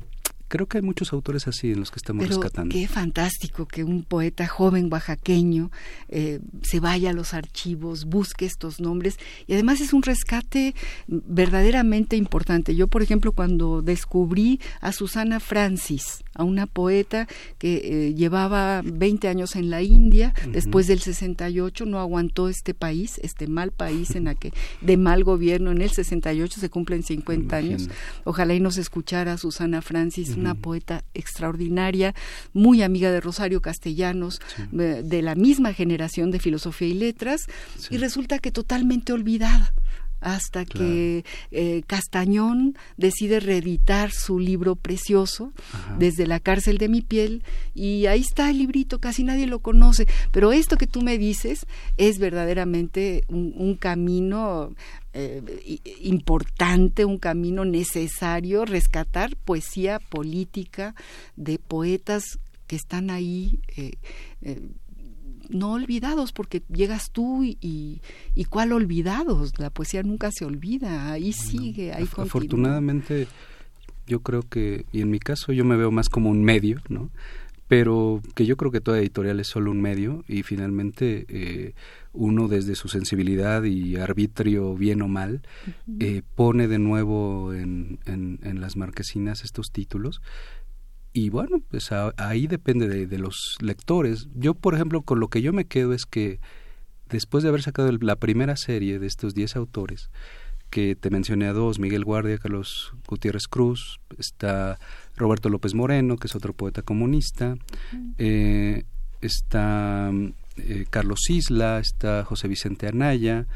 creo 0.53 0.67
que 0.67 0.77
hay 0.77 0.83
muchos 0.83 1.13
autores 1.13 1.47
así 1.47 1.71
en 1.71 1.79
los 1.79 1.89
que 1.89 1.97
estamos 1.97 2.23
Pero 2.27 2.35
rescatando. 2.39 2.71
qué 2.71 2.87
fantástico 2.87 3.65
que 3.67 3.83
un 3.83 4.03
poeta 4.03 4.45
joven 4.47 4.87
oaxaqueño 4.93 5.71
eh, 6.09 6.41
se 6.61 6.79
vaya 6.79 7.09
a 7.09 7.13
los 7.13 7.33
archivos, 7.33 8.05
busque 8.05 8.45
estos 8.45 8.79
nombres 8.79 9.17
y 9.47 9.53
además 9.53 9.81
es 9.81 9.93
un 9.93 10.03
rescate 10.03 10.75
verdaderamente 11.07 12.15
importante. 12.17 12.75
Yo, 12.75 12.87
por 12.87 13.01
ejemplo, 13.01 13.31
cuando 13.31 13.81
descubrí 13.81 14.59
a 14.79 14.91
Susana 14.91 15.39
Francis, 15.39 16.23
a 16.35 16.43
una 16.43 16.67
poeta 16.67 17.27
que 17.57 18.09
eh, 18.09 18.13
llevaba 18.13 18.81
20 18.85 19.27
años 19.29 19.55
en 19.55 19.71
la 19.71 19.81
India, 19.81 20.33
Ujú. 20.43 20.51
después 20.51 20.85
del 20.85 20.99
68 20.99 21.85
no 21.87 21.99
aguantó 21.99 22.47
este 22.47 22.75
país, 22.75 23.19
este 23.23 23.47
mal 23.47 23.71
país 23.71 24.15
en 24.15 24.25
la 24.25 24.35
que 24.35 24.51
de 24.81 24.97
mal 24.97 25.23
gobierno 25.23 25.71
en 25.71 25.81
el 25.81 25.89
68 25.89 26.59
se 26.59 26.69
cumplen 26.69 27.01
50 27.01 27.55
años. 27.55 27.89
Ojalá 28.23 28.53
y 28.53 28.59
nos 28.59 28.77
escuchara 28.77 29.37
Susana 29.37 29.81
Francis, 29.81 30.37
una 30.43 30.55
poeta 30.55 31.03
extraordinaria, 31.13 32.13
muy 32.53 32.81
amiga 32.83 33.11
de 33.11 33.19
Rosario 33.21 33.61
Castellanos, 33.61 34.41
Sí. 34.55 34.63
eh, 34.79 35.01
de 35.03 35.21
la 35.21 35.35
misma 35.35 35.73
generación 35.73 36.31
de 36.31 36.39
filosofía 36.39 36.87
y 36.87 36.93
letras, 36.93 37.47
Sí. 37.77 37.95
y 37.95 37.97
resulta 37.97 38.39
que 38.39 38.51
totalmente 38.51 39.13
olvidada 39.13 39.73
hasta 40.23 40.65
Claro. 40.65 40.87
que 40.87 41.25
eh, 41.51 41.83
Castañón 41.85 42.75
decide 42.97 43.39
reeditar 43.39 44.11
su 44.11 44.39
libro 44.39 44.75
precioso 44.75 45.51
Ajá. 45.73 45.95
desde 45.99 46.25
la 46.25 46.39
cárcel 46.39 46.77
de 46.77 46.87
mi 46.89 47.01
piel 47.01 47.43
y 47.75 48.05
ahí 48.07 48.21
está 48.21 48.49
el 48.49 48.57
librito, 48.57 48.99
casi 48.99 49.23
nadie 49.23 49.45
lo 49.47 49.59
conoce, 49.59 50.07
pero 50.31 50.51
esto 50.51 50.77
que 50.77 50.87
tú 50.87 51.01
me 51.01 51.17
dices 51.17 51.65
es 51.97 52.17
verdaderamente 52.19 53.23
un, 53.27 53.53
un 53.57 53.75
camino 53.75 54.73
eh, 55.13 55.41
importante, 56.01 57.05
un 57.05 57.17
camino 57.17 57.65
necesario, 57.65 58.65
rescatar 58.65 59.35
poesía 59.35 59.99
política 59.99 60.95
de 61.35 61.59
poetas 61.59 62.39
que 62.67 62.75
están 62.75 63.09
ahí. 63.09 63.59
eh, 63.77 63.91
no 65.49 65.73
olvidados, 65.73 66.31
porque 66.33 66.63
llegas 66.73 67.11
tú 67.11 67.43
y, 67.43 67.57
y, 67.61 68.01
y 68.35 68.45
cuál 68.45 68.71
olvidados, 68.71 69.59
la 69.59 69.69
poesía 69.69 70.03
nunca 70.03 70.31
se 70.31 70.45
olvida, 70.45 71.11
ahí 71.11 71.33
sigue, 71.33 71.93
ahí 71.93 72.03
Af- 72.03 72.09
continúa. 72.09 72.25
Afortunadamente, 72.25 73.27
yo 74.07 74.21
creo 74.21 74.43
que, 74.43 74.85
y 74.91 75.01
en 75.01 75.09
mi 75.09 75.19
caso 75.19 75.51
yo 75.53 75.63
me 75.65 75.77
veo 75.77 75.91
más 75.91 76.09
como 76.09 76.29
un 76.29 76.43
medio, 76.43 76.81
¿no? 76.89 77.09
Pero 77.67 78.21
que 78.35 78.45
yo 78.45 78.57
creo 78.57 78.71
que 78.71 78.81
toda 78.81 78.99
editorial 78.99 79.39
es 79.39 79.47
solo 79.47 79.71
un 79.71 79.81
medio 79.81 80.23
y 80.27 80.43
finalmente 80.43 81.25
eh, 81.29 81.73
uno 82.11 82.47
desde 82.47 82.75
su 82.75 82.87
sensibilidad 82.89 83.63
y 83.63 83.95
arbitrio 83.95 84.75
bien 84.75 85.01
o 85.01 85.07
mal 85.07 85.41
eh, 85.99 86.21
pone 86.35 86.67
de 86.67 86.77
nuevo 86.77 87.53
en, 87.53 87.99
en, 88.05 88.39
en 88.43 88.59
las 88.61 88.75
marquesinas 88.75 89.43
estos 89.43 89.71
títulos 89.71 90.21
y 91.13 91.29
bueno, 91.29 91.61
pues 91.69 91.91
a- 91.91 92.13
ahí 92.17 92.47
depende 92.47 92.87
de, 92.87 93.05
de 93.07 93.17
los 93.19 93.57
lectores. 93.61 94.27
Yo, 94.35 94.53
por 94.55 94.73
ejemplo, 94.75 95.01
con 95.03 95.19
lo 95.19 95.27
que 95.27 95.41
yo 95.41 95.53
me 95.53 95.65
quedo 95.65 95.93
es 95.93 96.05
que 96.05 96.39
después 97.09 97.43
de 97.43 97.49
haber 97.49 97.61
sacado 97.61 97.89
el- 97.89 97.99
la 98.01 98.15
primera 98.15 98.55
serie 98.57 98.97
de 98.99 99.05
estos 99.07 99.33
10 99.35 99.55
autores, 99.55 100.09
que 100.71 100.95
te 100.95 101.11
mencioné 101.11 101.45
a 101.45 101.53
dos, 101.53 101.77
Miguel 101.77 102.03
Guardia, 102.03 102.39
Carlos 102.39 102.93
Gutiérrez 103.07 103.47
Cruz, 103.47 103.99
está 104.17 104.79
Roberto 105.15 105.49
López 105.49 105.75
Moreno, 105.75 106.17
que 106.17 106.25
es 106.25 106.35
otro 106.35 106.53
poeta 106.53 106.81
comunista, 106.81 107.55
eh, 108.17 108.83
está 109.21 110.11
eh, 110.55 110.85
Carlos 110.89 111.29
Isla, 111.29 111.79
está 111.79 112.23
José 112.25 112.47
Vicente 112.47 112.87
Anaya. 112.87 113.47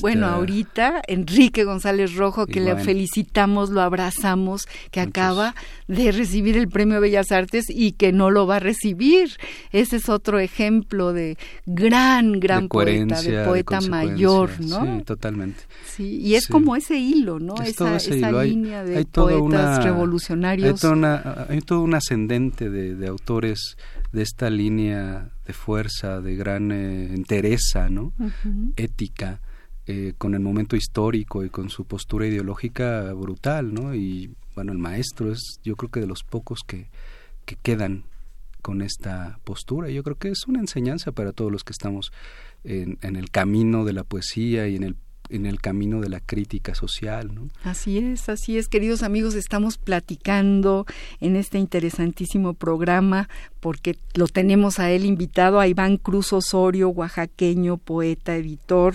Bueno, 0.00 0.26
ahorita 0.26 1.00
Enrique 1.08 1.64
González 1.64 2.14
Rojo, 2.14 2.46
que 2.46 2.60
le 2.60 2.76
felicitamos, 2.76 3.70
lo 3.70 3.80
abrazamos, 3.80 4.68
que 4.90 5.00
acaba 5.00 5.54
de 5.88 6.12
recibir 6.12 6.58
el 6.58 6.68
Premio 6.68 7.00
Bellas 7.00 7.32
Artes 7.32 7.66
y 7.70 7.92
que 7.92 8.12
no 8.12 8.30
lo 8.30 8.46
va 8.46 8.56
a 8.56 8.58
recibir. 8.60 9.30
Ese 9.72 9.96
es 9.96 10.10
otro 10.10 10.38
ejemplo 10.38 11.14
de 11.14 11.38
gran, 11.64 12.38
gran 12.38 12.68
poeta, 12.68 13.22
de 13.22 13.44
poeta 13.44 13.80
mayor, 13.80 14.50
¿no? 14.60 14.98
Sí, 14.98 15.04
totalmente. 15.04 15.60
Sí, 15.86 16.20
y 16.20 16.34
es 16.34 16.46
como 16.46 16.76
ese 16.76 16.98
hilo, 16.98 17.38
¿no? 17.38 17.54
esa, 17.62 17.98
línea 18.44 18.84
de 18.84 19.06
poetas 19.06 19.82
revolucionarios. 19.82 20.84
Hay, 20.84 20.90
una, 20.90 21.46
hay 21.48 21.60
todo 21.60 21.80
un 21.80 21.94
ascendente 21.94 22.68
de, 22.68 22.94
de 22.94 23.08
autores 23.08 23.76
de 24.12 24.22
esta 24.22 24.50
línea 24.50 25.30
de 25.46 25.52
fuerza, 25.52 26.20
de 26.20 26.36
gran 26.36 26.72
eh, 26.72 27.14
entereza, 27.14 27.88
¿no? 27.88 28.12
Ética, 28.76 29.40
eh, 29.86 30.14
con 30.18 30.34
el 30.34 30.40
momento 30.40 30.76
histórico 30.76 31.44
y 31.44 31.50
con 31.50 31.70
su 31.70 31.84
postura 31.84 32.26
ideológica 32.26 33.12
brutal, 33.12 33.72
¿no? 33.72 33.94
Y 33.94 34.34
bueno, 34.54 34.72
el 34.72 34.78
maestro 34.78 35.32
es, 35.32 35.60
yo 35.62 35.76
creo 35.76 35.90
que 35.90 36.00
de 36.00 36.06
los 36.06 36.24
pocos 36.24 36.60
que, 36.66 36.90
que 37.44 37.56
quedan 37.56 38.04
con 38.62 38.82
esta 38.82 39.38
postura. 39.44 39.88
Yo 39.88 40.02
creo 40.02 40.16
que 40.16 40.28
es 40.28 40.46
una 40.46 40.60
enseñanza 40.60 41.12
para 41.12 41.32
todos 41.32 41.50
los 41.50 41.64
que 41.64 41.72
estamos 41.72 42.12
en, 42.64 42.98
en 43.02 43.16
el 43.16 43.30
camino 43.30 43.84
de 43.84 43.92
la 43.92 44.04
poesía 44.04 44.68
y 44.68 44.76
en 44.76 44.82
el 44.82 44.96
en 45.30 45.46
el 45.46 45.60
camino 45.60 46.00
de 46.00 46.08
la 46.08 46.20
crítica 46.20 46.74
social. 46.74 47.34
¿no? 47.34 47.48
Así 47.64 47.98
es, 47.98 48.28
así 48.28 48.58
es, 48.58 48.68
queridos 48.68 49.02
amigos, 49.02 49.34
estamos 49.34 49.78
platicando 49.78 50.86
en 51.20 51.36
este 51.36 51.58
interesantísimo 51.58 52.54
programa 52.54 53.28
porque 53.60 53.96
lo 54.14 54.26
tenemos 54.26 54.78
a 54.78 54.90
él 54.90 55.04
invitado, 55.04 55.60
a 55.60 55.68
Iván 55.68 55.98
Cruz 55.98 56.32
Osorio, 56.32 56.88
oaxaqueño, 56.88 57.76
poeta, 57.76 58.34
editor, 58.34 58.94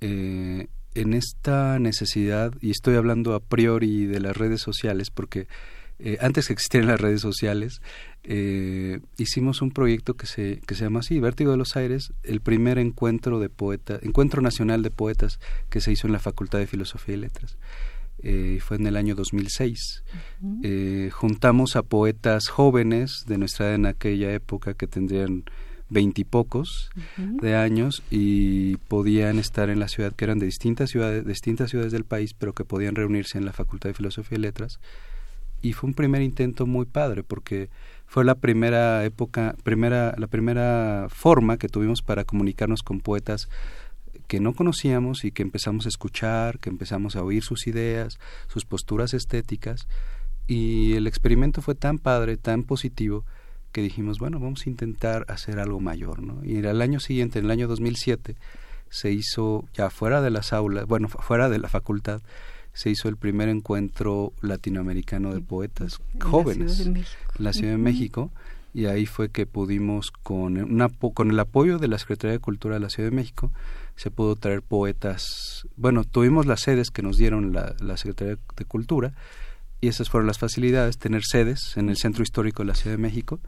Eh, 0.00 0.68
en 0.94 1.14
esta 1.14 1.78
necesidad, 1.78 2.52
y 2.60 2.70
estoy 2.70 2.96
hablando 2.96 3.34
a 3.34 3.40
priori 3.40 4.06
de 4.06 4.20
las 4.20 4.36
redes 4.36 4.60
sociales, 4.60 5.10
porque 5.10 5.46
eh, 5.98 6.16
antes 6.20 6.46
que 6.46 6.54
existieran 6.54 6.88
las 6.88 7.00
redes 7.00 7.20
sociales, 7.20 7.80
eh, 8.22 9.00
hicimos 9.16 9.62
un 9.62 9.70
proyecto 9.70 10.14
que 10.14 10.26
se, 10.26 10.60
que 10.66 10.74
se 10.74 10.84
llama 10.84 11.00
así, 11.00 11.20
Vértigo 11.20 11.50
de 11.50 11.56
los 11.56 11.76
Aires, 11.76 12.12
el 12.22 12.40
primer 12.40 12.78
encuentro 12.78 13.38
de 13.38 13.48
poetas, 13.48 14.02
encuentro 14.02 14.42
nacional 14.42 14.82
de 14.82 14.90
poetas 14.90 15.40
que 15.68 15.80
se 15.80 15.92
hizo 15.92 16.06
en 16.06 16.12
la 16.12 16.18
Facultad 16.18 16.58
de 16.58 16.66
Filosofía 16.66 17.14
y 17.14 17.18
Letras. 17.18 17.56
Eh, 18.22 18.58
fue 18.60 18.76
en 18.76 18.86
el 18.86 18.96
año 18.96 19.14
2006. 19.14 20.04
eh, 20.62 21.10
juntamos 21.12 21.76
a 21.76 21.82
poetas 21.82 22.48
jóvenes 22.48 23.24
de 23.26 23.38
nuestra 23.38 23.66
edad 23.66 23.74
en 23.76 23.86
aquella 23.86 24.32
época 24.32 24.74
que 24.74 24.86
tendrían 24.86 25.44
veintipocos 25.90 26.90
de 27.16 27.56
años 27.56 28.02
y 28.10 28.76
podían 28.88 29.38
estar 29.38 29.68
en 29.70 29.80
la 29.80 29.88
ciudad, 29.88 30.12
que 30.14 30.24
eran 30.24 30.38
de 30.38 30.46
distintas 30.46 30.90
ciudades, 30.90 31.24
de 31.24 31.30
distintas 31.30 31.70
ciudades 31.70 31.92
del 31.92 32.04
país, 32.04 32.32
pero 32.32 32.54
que 32.54 32.64
podían 32.64 32.94
reunirse 32.94 33.38
en 33.38 33.44
la 33.44 33.52
Facultad 33.52 33.90
de 33.90 33.94
Filosofía 33.94 34.38
y 34.38 34.40
Letras. 34.40 34.80
Y 35.62 35.74
fue 35.74 35.88
un 35.88 35.94
primer 35.94 36.22
intento 36.22 36.66
muy 36.66 36.86
padre 36.86 37.22
porque 37.22 37.68
fue 38.06 38.24
la 38.24 38.36
primera 38.36 39.04
época, 39.04 39.56
primera, 39.62 40.14
la 40.16 40.26
primera 40.26 41.08
forma 41.10 41.58
que 41.58 41.68
tuvimos 41.68 42.02
para 42.02 42.24
comunicarnos 42.24 42.82
con 42.82 43.00
poetas 43.00 43.48
que 44.26 44.40
no 44.40 44.54
conocíamos 44.54 45.24
y 45.24 45.32
que 45.32 45.42
empezamos 45.42 45.86
a 45.86 45.88
escuchar, 45.88 46.60
que 46.60 46.70
empezamos 46.70 47.16
a 47.16 47.22
oír 47.22 47.42
sus 47.42 47.66
ideas, 47.66 48.18
sus 48.46 48.64
posturas 48.64 49.12
estéticas. 49.12 49.88
Y 50.46 50.94
el 50.94 51.06
experimento 51.06 51.62
fue 51.62 51.74
tan 51.74 51.98
padre, 51.98 52.36
tan 52.36 52.62
positivo, 52.62 53.24
que 53.72 53.82
dijimos, 53.82 54.18
bueno, 54.18 54.38
vamos 54.40 54.66
a 54.66 54.70
intentar 54.70 55.24
hacer 55.28 55.58
algo 55.58 55.80
mayor. 55.80 56.22
¿no? 56.22 56.44
Y 56.44 56.64
al 56.64 56.82
año 56.82 57.00
siguiente, 57.00 57.38
en 57.38 57.46
el 57.46 57.50
año 57.50 57.68
2007, 57.68 58.36
se 58.90 59.12
hizo 59.12 59.64
ya 59.74 59.90
fuera 59.90 60.20
de 60.20 60.30
las 60.30 60.52
aulas, 60.52 60.86
bueno, 60.86 61.08
fuera 61.08 61.48
de 61.48 61.58
la 61.58 61.68
facultad, 61.68 62.20
se 62.72 62.90
hizo 62.90 63.08
el 63.08 63.16
primer 63.16 63.48
encuentro 63.48 64.32
latinoamericano 64.42 65.34
de 65.34 65.40
poetas 65.40 66.00
jóvenes 66.20 66.80
en 66.80 67.04
la 67.38 67.52
Ciudad 67.52 67.72
de 67.72 67.78
México, 67.78 68.30
y 68.72 68.86
ahí 68.86 69.06
fue 69.06 69.30
que 69.30 69.46
pudimos 69.46 70.10
con 70.10 70.56
una 70.56 70.88
con 70.88 71.30
el 71.30 71.40
apoyo 71.40 71.78
de 71.78 71.88
la 71.88 71.98
Secretaría 71.98 72.32
de 72.32 72.38
Cultura 72.38 72.74
de 72.74 72.80
la 72.80 72.90
Ciudad 72.90 73.10
de 73.10 73.16
México 73.16 73.50
se 73.96 74.12
pudo 74.12 74.36
traer 74.36 74.62
poetas 74.62 75.66
bueno 75.76 76.04
tuvimos 76.04 76.46
las 76.46 76.60
sedes 76.60 76.90
que 76.90 77.02
nos 77.02 77.16
dieron 77.16 77.52
la, 77.52 77.74
la 77.80 77.96
Secretaría 77.96 78.38
de 78.56 78.64
Cultura 78.64 79.12
y 79.80 79.88
esas 79.88 80.10
fueron 80.10 80.26
las 80.26 80.38
facilidades 80.38 80.98
tener 80.98 81.22
sedes 81.24 81.76
en 81.76 81.88
el 81.88 81.96
Centro 81.96 82.22
Histórico 82.22 82.62
de 82.62 82.68
la 82.68 82.74
Ciudad 82.74 82.96
de 82.96 83.02
México 83.02 83.40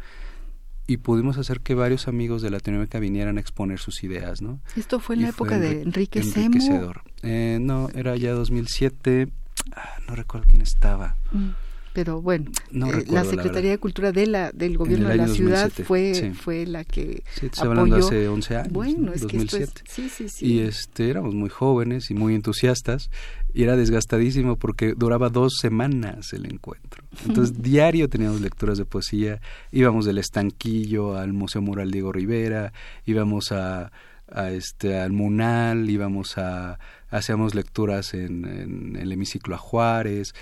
y 0.87 0.99
pudimos 0.99 1.39
hacer 1.39 1.61
que 1.61 1.75
varios 1.75 2.09
amigos 2.09 2.43
de 2.43 2.51
Latinoamérica 2.51 2.99
vinieran 2.99 3.39
a 3.39 3.41
exponer 3.41 3.79
sus 3.79 4.03
ideas, 4.03 4.43
¿no? 4.43 4.61
Esto 4.77 4.99
fue 4.99 5.15
en 5.15 5.23
la 5.23 5.29
época 5.29 5.59
de 5.59 5.83
Enrique 5.83 6.23
Semo. 6.23 6.59
Eh, 7.23 7.59
no, 7.61 7.89
era 7.95 8.17
ya 8.17 8.33
2007, 8.33 9.29
ah, 9.77 9.99
no 10.09 10.17
recuerdo 10.17 10.47
quién 10.49 10.63
estaba. 10.63 11.17
Mm 11.31 11.51
pero 11.93 12.23
bueno, 12.23 12.51
eh, 12.73 13.05
la 13.09 13.25
Secretaría 13.25 13.71
de 13.71 13.79
Cultura 13.79 14.13
de 14.13 14.27
la, 14.27 14.51
del 14.53 14.79
gobierno 14.79 15.09
de 15.09 15.17
la 15.17 15.29
ciudad 15.29 15.71
fue, 15.71 16.33
fue 16.35 16.67
la 16.67 16.85
que 16.85 17.23
sí, 17.35 17.51
hablando 17.59 17.97
hace 17.97 18.29
11 18.29 18.57
años, 18.57 18.73
bueno, 18.73 19.13
es 19.13 19.27
que 19.27 19.41
sí, 19.87 20.09
sí, 20.09 20.29
sí. 20.29 20.47
Y 20.47 20.61
este, 20.61 21.11
éramos 21.11 21.35
muy 21.35 21.51
jóvenes 21.51 22.11
y 22.11 22.15
muy 22.15 22.35
entusiastas 22.35 23.11
y 23.55 23.65
era 23.65 23.77
desgastadísimo 23.77 24.57
porque 24.57 24.95
duraba 24.95 25.29
dos 25.29 25.59
semanas 25.61 26.33
el 26.33 26.47
encuentro. 26.47 27.05
Entonces, 27.27 27.63
diario 27.63 28.09
teníamos 28.09 28.41
lecturas 28.41 28.79
de 28.79 28.85
poesía, 28.85 29.41
íbamos 29.71 30.07
del 30.07 30.19
estanquillo 30.19 31.17
al 31.17 31.33
Museo 31.33 31.63
Mural 31.63 31.91
Diego 31.91 32.13
Rivera, 32.13 32.73
íbamos 33.05 33.53
a, 33.53 33.93
a 34.31 34.51
este, 34.51 34.99
al 34.99 35.13
Munal, 35.13 35.91
íbamos 35.91 36.39
a 36.39 36.79
hacíamos 37.13 37.55
lecturas 37.55 38.15
en, 38.15 38.45
en, 38.47 38.97
el 38.97 39.13
hemiciclo 39.13 39.55
a 39.55 39.59
Juárez, 39.59 40.35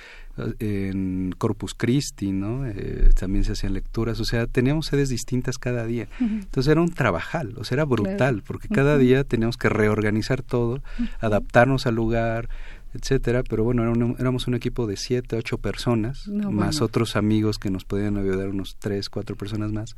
en 0.59 1.35
Corpus 1.37 1.75
Christi, 1.75 2.33
¿no? 2.33 2.67
Eh, 2.67 3.11
también 3.19 3.45
se 3.45 3.53
hacían 3.53 3.75
lecturas, 3.75 4.21
o 4.21 4.25
sea, 4.25 4.47
teníamos 4.47 4.87
sedes 4.87 5.09
distintas 5.09 5.59
cada 5.59 5.87
día. 5.87 6.09
Entonces 6.21 6.71
era 6.71 6.81
un 6.81 6.93
trabajal, 6.93 7.55
o 7.57 7.65
sea, 7.65 7.77
era 7.77 7.85
brutal, 7.85 8.43
porque 8.47 8.69
cada 8.69 8.99
día 8.99 9.25
teníamos 9.25 9.57
que 9.57 9.69
reorganizar 9.69 10.43
todo, 10.43 10.83
adaptarnos 11.21 11.87
al 11.87 11.95
lugar, 11.95 12.49
etcétera, 12.95 13.43
pero 13.49 13.65
bueno, 13.65 14.15
éramos 14.19 14.47
un 14.47 14.55
equipo 14.55 14.87
de 14.87 14.97
siete, 14.97 15.37
ocho 15.37 15.59
personas, 15.59 16.27
más 16.29 16.81
otros 16.81 17.17
amigos 17.17 17.59
que 17.59 17.71
nos 17.71 17.85
podían 17.85 18.17
ayudar, 18.17 18.49
unos 18.49 18.77
tres, 18.79 19.09
cuatro 19.09 19.37
personas 19.37 19.73
más. 19.73 19.95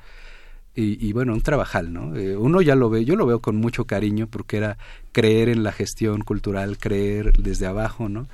Y, 0.74 1.06
y, 1.06 1.12
bueno, 1.12 1.34
un 1.34 1.42
trabajal, 1.42 1.92
¿no? 1.92 2.16
Eh, 2.16 2.34
uno 2.34 2.62
ya 2.62 2.74
lo 2.74 2.88
ve, 2.88 3.04
yo 3.04 3.14
lo 3.14 3.26
veo 3.26 3.40
con 3.40 3.56
mucho 3.56 3.84
cariño 3.84 4.26
porque 4.26 4.56
era 4.56 4.78
creer 5.12 5.50
en 5.50 5.62
la 5.62 5.72
gestión 5.72 6.22
cultural, 6.22 6.78
creer 6.78 7.34
desde 7.34 7.66
abajo, 7.66 8.08
¿no? 8.08 8.26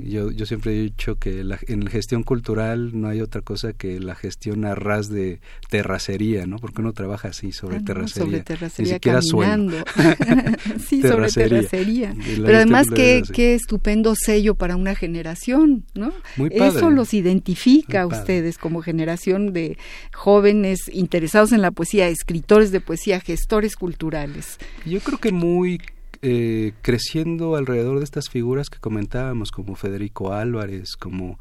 yo, 0.00 0.32
yo 0.32 0.44
siempre 0.44 0.72
he 0.72 0.82
dicho 0.82 1.16
que 1.16 1.44
la, 1.44 1.58
en 1.68 1.84
la 1.84 1.90
gestión 1.90 2.24
cultural 2.24 3.00
no 3.00 3.08
hay 3.08 3.20
otra 3.20 3.40
cosa 3.40 3.72
que 3.72 4.00
la 4.00 4.16
gestión 4.16 4.64
a 4.64 4.74
ras 4.74 5.08
de 5.08 5.40
terracería, 5.70 6.46
¿no? 6.46 6.56
Porque 6.56 6.80
uno 6.80 6.92
trabaja 6.92 7.28
así 7.28 7.52
sobre, 7.52 7.80
terracería, 7.80 8.24
sobre 8.24 8.40
terracería. 8.40 8.92
Ni 8.92 8.94
siquiera 8.96 9.20
caminando. 9.20 9.76
sí, 10.88 11.02
sobre 11.02 11.30
terracería. 11.30 12.14
Pero 12.36 12.56
además 12.56 12.88
qué, 12.92 13.22
qué 13.32 13.54
estupendo 13.54 14.14
sello 14.16 14.56
para 14.56 14.74
una 14.74 14.96
generación, 14.96 15.84
¿no? 15.94 16.12
Muy 16.36 16.50
padre. 16.50 16.78
Eso 16.78 16.90
los 16.90 17.14
identifica 17.14 18.02
a 18.02 18.06
ustedes 18.06 18.58
como 18.58 18.82
generación 18.82 19.52
de 19.52 19.78
jóvenes 20.12 20.90
interesados 20.92 21.52
en 21.52 21.62
la 21.62 21.70
poesía, 21.76 22.08
escritores 22.08 22.72
de 22.72 22.80
poesía, 22.80 23.20
gestores 23.20 23.76
culturales. 23.76 24.58
Yo 24.84 24.98
creo 24.98 25.18
que 25.18 25.30
muy 25.30 25.80
eh, 26.22 26.72
creciendo 26.82 27.54
alrededor 27.54 27.98
de 27.98 28.04
estas 28.04 28.28
figuras 28.28 28.70
que 28.70 28.80
comentábamos, 28.80 29.52
como 29.52 29.76
Federico 29.76 30.32
Álvarez, 30.32 30.96
como 30.96 31.38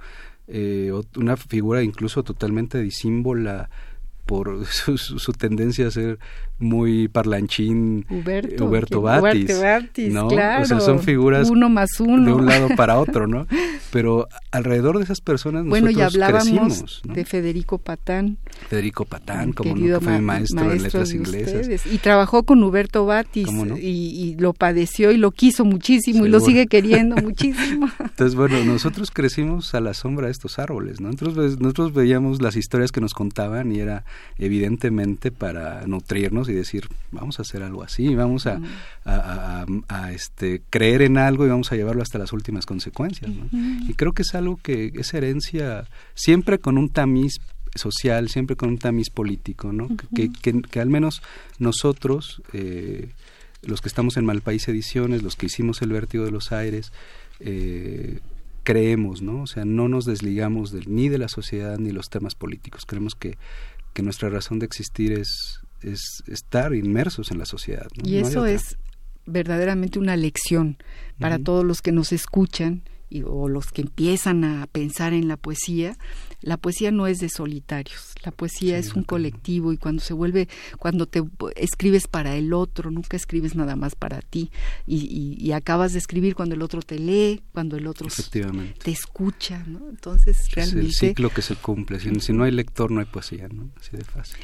eh, 0.47 0.91
una 1.15 1.37
figura 1.37 1.81
incluso 1.81 2.21
totalmente 2.21 2.79
disímbola 2.79 3.69
por 4.25 4.65
su, 4.67 5.31
tendencia 5.33 5.87
a 5.87 5.91
ser 5.91 6.19
muy 6.57 7.07
parlanchín 7.07 8.05
Huberto, 8.09 8.65
Huberto 8.65 9.01
Batis, 9.01 9.49
¿no? 10.11 10.27
O 10.27 10.29
sea, 10.29 10.79
son 10.79 10.99
figuras 10.99 11.49
uno 11.49 11.69
más 11.69 11.99
uno. 11.99 12.25
de 12.25 12.33
un 12.33 12.45
lado 12.45 12.69
para 12.75 12.99
otro, 12.99 13.27
¿no? 13.27 13.47
Pero 13.91 14.27
alrededor 14.51 14.97
de 14.97 15.05
esas 15.05 15.21
personas 15.21 15.65
bueno, 15.65 15.87
nosotros 15.87 16.13
ya 16.13 16.25
hablábamos 16.25 16.47
crecimos, 16.47 17.01
¿no? 17.05 17.13
de 17.13 17.25
Federico 17.25 17.77
Patán. 17.77 18.37
Federico 18.69 19.05
Patán, 19.05 19.53
como 19.53 19.75
que 19.75 19.99
fue 19.99 20.13
ma- 20.13 20.21
maestro, 20.21 20.69
de 20.69 20.79
letras 20.79 21.13
inglesas. 21.13 21.53
ustedes. 21.61 21.85
Y 21.85 21.97
trabajó 21.99 22.43
con 22.43 22.63
Huberto 22.63 23.05
Batis 23.05 23.47
y, 23.77 23.81
y 23.89 24.35
lo 24.39 24.53
padeció 24.53 25.11
y 25.11 25.17
lo 25.17 25.31
quiso 25.31 25.65
muchísimo 25.65 26.25
y 26.25 26.29
lo 26.29 26.39
sigue 26.39 26.65
queriendo 26.67 27.15
muchísimo. 27.17 27.89
Entonces, 27.99 28.35
bueno, 28.35 28.63
nosotros 28.63 29.11
crecimos 29.11 29.75
a 29.75 29.81
la 29.81 29.93
sombra 29.93 30.25
de 30.27 30.31
estos 30.31 30.57
árboles, 30.59 30.99
¿no? 31.01 31.11
Nosotros, 31.11 31.35
ve- 31.35 31.57
nosotros 31.61 31.93
veíamos 31.93 32.41
las 32.41 32.55
historias 32.55 32.91
que 32.91 33.01
nos 33.01 33.13
contaban 33.13 33.71
y 33.71 33.79
era 33.79 34.03
evidentemente 34.37 35.31
para 35.31 35.85
nutrirnos 35.85 36.49
y 36.49 36.53
decir, 36.53 36.87
vamos 37.11 37.39
a 37.39 37.41
hacer 37.43 37.61
algo 37.63 37.83
así, 37.83 38.15
vamos 38.15 38.47
a, 38.47 38.59
a- 39.03 39.13
a- 39.15 39.61
a- 39.63 39.65
a, 40.05 40.11
este, 40.13 40.61
creer 40.69 41.01
en 41.01 41.17
algo 41.17 41.45
y 41.45 41.49
vamos 41.49 41.71
a 41.71 41.75
llevarlo 41.75 42.01
hasta 42.01 42.17
las 42.17 42.31
últimas 42.33 42.65
consecuencias, 42.65 43.29
¿no? 43.31 43.47
Y 43.87 43.93
creo 43.93 44.13
que 44.13 44.21
es 44.21 44.33
algo 44.35 44.57
que 44.61 44.91
es 44.95 45.13
herencia 45.13 45.87
siempre 46.13 46.59
con 46.59 46.77
un 46.77 46.89
tamiz 46.89 47.33
social, 47.75 48.29
siempre 48.29 48.55
con 48.55 48.69
un 48.69 48.77
tamiz 48.77 49.09
político, 49.09 49.71
¿no? 49.71 49.89
que, 50.15 50.31
que, 50.31 50.61
que 50.61 50.79
al 50.79 50.89
menos 50.89 51.21
nosotros, 51.59 52.41
eh, 52.53 53.09
los 53.61 53.81
que 53.81 53.89
estamos 53.89 54.17
en 54.17 54.25
Malpaís 54.25 54.67
Ediciones, 54.67 55.23
los 55.23 55.35
que 55.35 55.47
hicimos 55.47 55.81
El 55.81 55.91
Vértigo 55.91 56.25
de 56.25 56.31
los 56.31 56.51
Aires, 56.51 56.91
eh, 57.39 58.19
creemos, 58.63 59.21
¿no? 59.21 59.43
O 59.43 59.47
sea, 59.47 59.63
no 59.63 59.87
nos 59.87 60.05
desligamos 60.05 60.73
ni 60.87 61.07
de 61.07 61.19
la 61.19 61.27
sociedad 61.29 61.77
ni 61.77 61.91
los 61.91 62.09
temas 62.09 62.33
políticos. 62.35 62.85
Creemos 62.85 63.13
que, 63.13 63.37
que 63.93 64.01
nuestra 64.01 64.29
razón 64.29 64.59
de 64.59 64.65
existir 64.65 65.13
es, 65.13 65.61
es 65.81 66.23
estar 66.27 66.73
inmersos 66.73 67.31
en 67.31 67.37
la 67.37 67.45
sociedad. 67.45 67.87
¿no? 67.95 68.09
Y 68.09 68.21
No 68.21 68.27
eso 68.27 68.45
es 68.45 68.77
verdaderamente 69.25 69.99
una 69.99 70.15
lección 70.15 70.77
para 71.19 71.39
todos 71.39 71.63
los 71.63 71.81
que 71.81 71.91
nos 71.91 72.11
escuchan 72.11 72.83
y, 73.15 73.23
o 73.25 73.47
los 73.49 73.71
que 73.71 73.81
empiezan 73.81 74.43
a 74.43 74.67
pensar 74.67 75.13
en 75.13 75.27
la 75.27 75.37
poesía. 75.37 75.97
La 76.41 76.57
poesía 76.57 76.91
no 76.91 77.07
es 77.07 77.17
de 77.19 77.29
solitarios, 77.29 78.13
la 78.23 78.31
poesía 78.31 78.81
Sí, 78.81 78.87
es 78.89 78.93
un 78.95 79.03
colectivo 79.03 79.73
y 79.73 79.77
cuando 79.77 80.01
se 80.03 80.13
vuelve, 80.13 80.47
cuando 80.77 81.05
te 81.07 81.23
escribes 81.55 82.07
para 82.07 82.35
el 82.35 82.53
otro, 82.53 82.91
nunca 82.91 83.17
escribes 83.17 83.55
nada 83.55 83.75
más 83.75 83.95
para 83.95 84.21
ti 84.21 84.51
y, 84.85 84.97
y- 85.05 85.43
y 85.43 85.51
acabas 85.53 85.93
de 85.93 85.99
escribir 85.99 86.35
cuando 86.35 86.53
el 86.55 86.61
otro 86.61 86.81
te 86.81 86.99
lee, 86.99 87.41
cuando 87.51 87.77
el 87.77 87.87
otro 87.87 88.07
te 88.83 88.91
escucha, 88.91 89.63
¿no? 89.65 89.89
Entonces 89.89 90.39
Es 90.41 90.47
el 90.49 90.53
realmente 90.53 90.91
ciclo 90.93 91.29
que 91.29 91.41
se 91.41 91.55
cumple. 91.55 91.99
Si, 91.99 92.13
si 92.19 92.33
no 92.33 92.43
hay 92.43 92.51
lector, 92.51 92.91
no 92.91 92.99
hay 92.99 93.05
poesía, 93.07 93.47
¿no? 93.47 93.69
Así 93.79 93.95
de 93.97 94.03
fácil. 94.03 94.37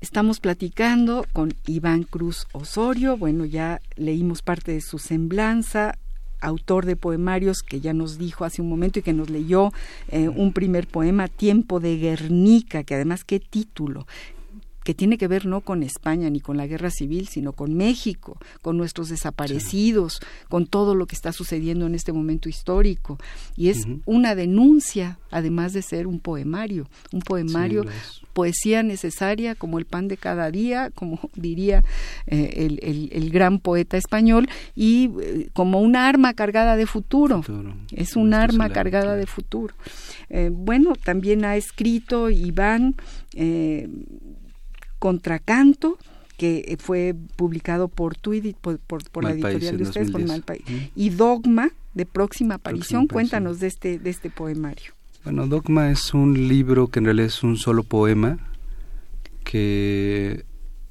Estamos 0.00 0.40
platicando 0.40 1.26
con 1.32 1.52
Iván 1.66 2.04
Cruz 2.04 2.46
Osorio, 2.52 3.16
bueno, 3.18 3.44
ya 3.44 3.80
leímos 3.96 4.40
parte 4.42 4.72
de 4.72 4.80
su 4.80 4.98
semblanza, 4.98 5.98
autor 6.40 6.86
de 6.86 6.96
poemarios 6.96 7.62
que 7.62 7.80
ya 7.80 7.92
nos 7.92 8.18
dijo 8.18 8.44
hace 8.44 8.62
un 8.62 8.68
momento 8.68 8.98
y 8.98 9.02
que 9.02 9.12
nos 9.12 9.30
leyó 9.30 9.72
eh, 10.08 10.28
un 10.28 10.52
primer 10.52 10.86
poema, 10.86 11.28
Tiempo 11.28 11.80
de 11.80 11.96
Guernica, 11.98 12.84
que 12.84 12.94
además 12.94 13.24
qué 13.24 13.40
título 13.40 14.06
que 14.90 14.94
tiene 14.94 15.18
que 15.18 15.28
ver 15.28 15.46
no 15.46 15.60
con 15.60 15.84
España 15.84 16.28
ni 16.30 16.40
con 16.40 16.56
la 16.56 16.66
guerra 16.66 16.90
civil, 16.90 17.28
sino 17.28 17.52
con 17.52 17.74
México, 17.74 18.36
con 18.60 18.76
nuestros 18.76 19.08
desaparecidos, 19.08 20.20
con 20.48 20.66
todo 20.66 20.96
lo 20.96 21.06
que 21.06 21.14
está 21.14 21.30
sucediendo 21.32 21.86
en 21.86 21.94
este 21.94 22.12
momento 22.12 22.48
histórico. 22.48 23.16
Y 23.56 23.68
es 23.68 23.86
una 24.04 24.34
denuncia, 24.34 25.20
además 25.30 25.74
de 25.74 25.82
ser 25.82 26.08
un 26.08 26.18
poemario, 26.18 26.88
un 27.12 27.20
poemario 27.20 27.84
Sí, 27.84 27.88
poesía 28.32 28.82
necesaria 28.82 29.54
como 29.54 29.78
el 29.78 29.84
pan 29.84 30.08
de 30.08 30.16
cada 30.16 30.50
día, 30.50 30.90
como 30.92 31.20
diría 31.36 31.84
eh, 32.26 32.54
el, 32.56 32.80
el- 32.82 33.10
el 33.12 33.30
gran 33.30 33.60
poeta 33.60 33.96
español, 33.96 34.48
y 34.74 35.10
eh, 35.22 35.50
como 35.52 35.80
una 35.80 36.08
arma 36.08 36.34
cargada 36.34 36.74
de 36.76 36.86
futuro. 36.86 37.42
Futuro. 37.42 37.76
Es 37.92 38.16
un 38.16 38.30
Nuestro 38.30 38.42
arma 38.54 38.70
cargada 38.72 39.04
claro. 39.04 39.18
de 39.20 39.26
futuro. 39.26 39.74
Eh, 40.30 40.50
bueno, 40.52 40.94
también 40.96 41.44
ha 41.44 41.54
escrito 41.56 42.28
Iván 42.28 42.96
eh, 43.34 43.88
Contracanto, 45.00 45.98
que 46.36 46.76
fue 46.78 47.16
publicado 47.34 47.88
por 47.88 48.16
Tweedy, 48.16 48.54
por, 48.54 48.78
por, 48.78 49.02
por 49.10 49.24
la 49.24 49.32
editorial 49.32 49.76
de 49.76 49.82
ustedes, 49.82 50.12
por 50.12 50.20
2010. 50.20 50.28
Malpaís. 50.28 50.62
Mm. 50.68 50.90
Y 50.94 51.10
Dogma, 51.10 51.70
de 51.94 52.06
próxima 52.06 52.54
aparición. 52.54 53.02
aparición. 53.02 53.06
Cuéntanos 53.08 53.58
de 53.58 53.66
este, 53.66 53.98
de 53.98 54.10
este 54.10 54.30
poemario. 54.30 54.92
Bueno, 55.24 55.48
Dogma 55.48 55.90
es 55.90 56.14
un 56.14 56.48
libro 56.48 56.86
que 56.86 57.00
en 57.00 57.06
realidad 57.06 57.26
es 57.26 57.42
un 57.42 57.56
solo 57.56 57.82
poema 57.82 58.38
que 59.42 60.44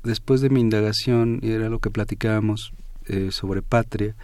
después 0.03 0.41
de 0.41 0.49
mi 0.49 0.59
indagación, 0.59 1.39
y 1.41 1.51
era 1.51 1.69
lo 1.69 1.79
que 1.79 1.89
platicábamos 1.89 2.73
eh, 3.05 3.29
sobre 3.31 3.61
patria, 3.61 4.15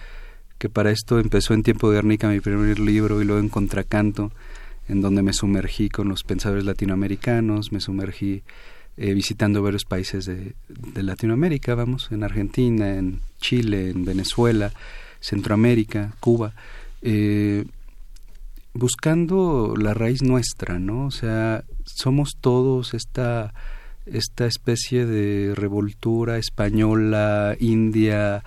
que 0.57 0.69
para 0.69 0.91
esto 0.91 1.19
empezó 1.19 1.53
en 1.53 1.63
Tiempo 1.63 1.89
de 1.89 1.95
Guernica 1.95 2.27
mi 2.27 2.39
primer 2.39 2.79
libro 2.79 3.21
y 3.21 3.25
luego 3.25 3.41
en 3.41 3.49
Contracanto, 3.49 4.31
en 4.87 5.01
donde 5.01 5.21
me 5.21 5.33
sumergí 5.33 5.89
con 5.89 6.09
los 6.09 6.23
pensadores 6.23 6.65
latinoamericanos, 6.65 7.71
me 7.71 7.79
sumergí 7.79 8.43
eh, 8.97 9.13
visitando 9.13 9.62
varios 9.62 9.86
países 9.86 10.25
de, 10.25 10.55
Latinoamérica, 10.95 11.75
vamos, 11.75 12.10
en 12.12 12.23
Argentina, 12.23 12.95
en 12.95 13.19
Chile, 13.39 13.89
en 13.89 14.05
Venezuela, 14.05 14.71
Centroamérica, 15.19 16.13
Cuba. 16.19 16.53
Eh, 17.01 17.65
buscando 18.73 19.75
la 19.77 19.93
raíz 19.93 20.21
nuestra, 20.21 20.79
¿no? 20.79 21.05
O 21.05 21.12
sea, 21.12 21.63
somos 21.84 22.31
todos 22.39 22.93
esta 22.93 23.53
esta 24.05 24.45
especie 24.45 25.08
de 25.08 25.55
revoltura 25.55 26.38
española, 26.38 27.55
india, 27.60 28.43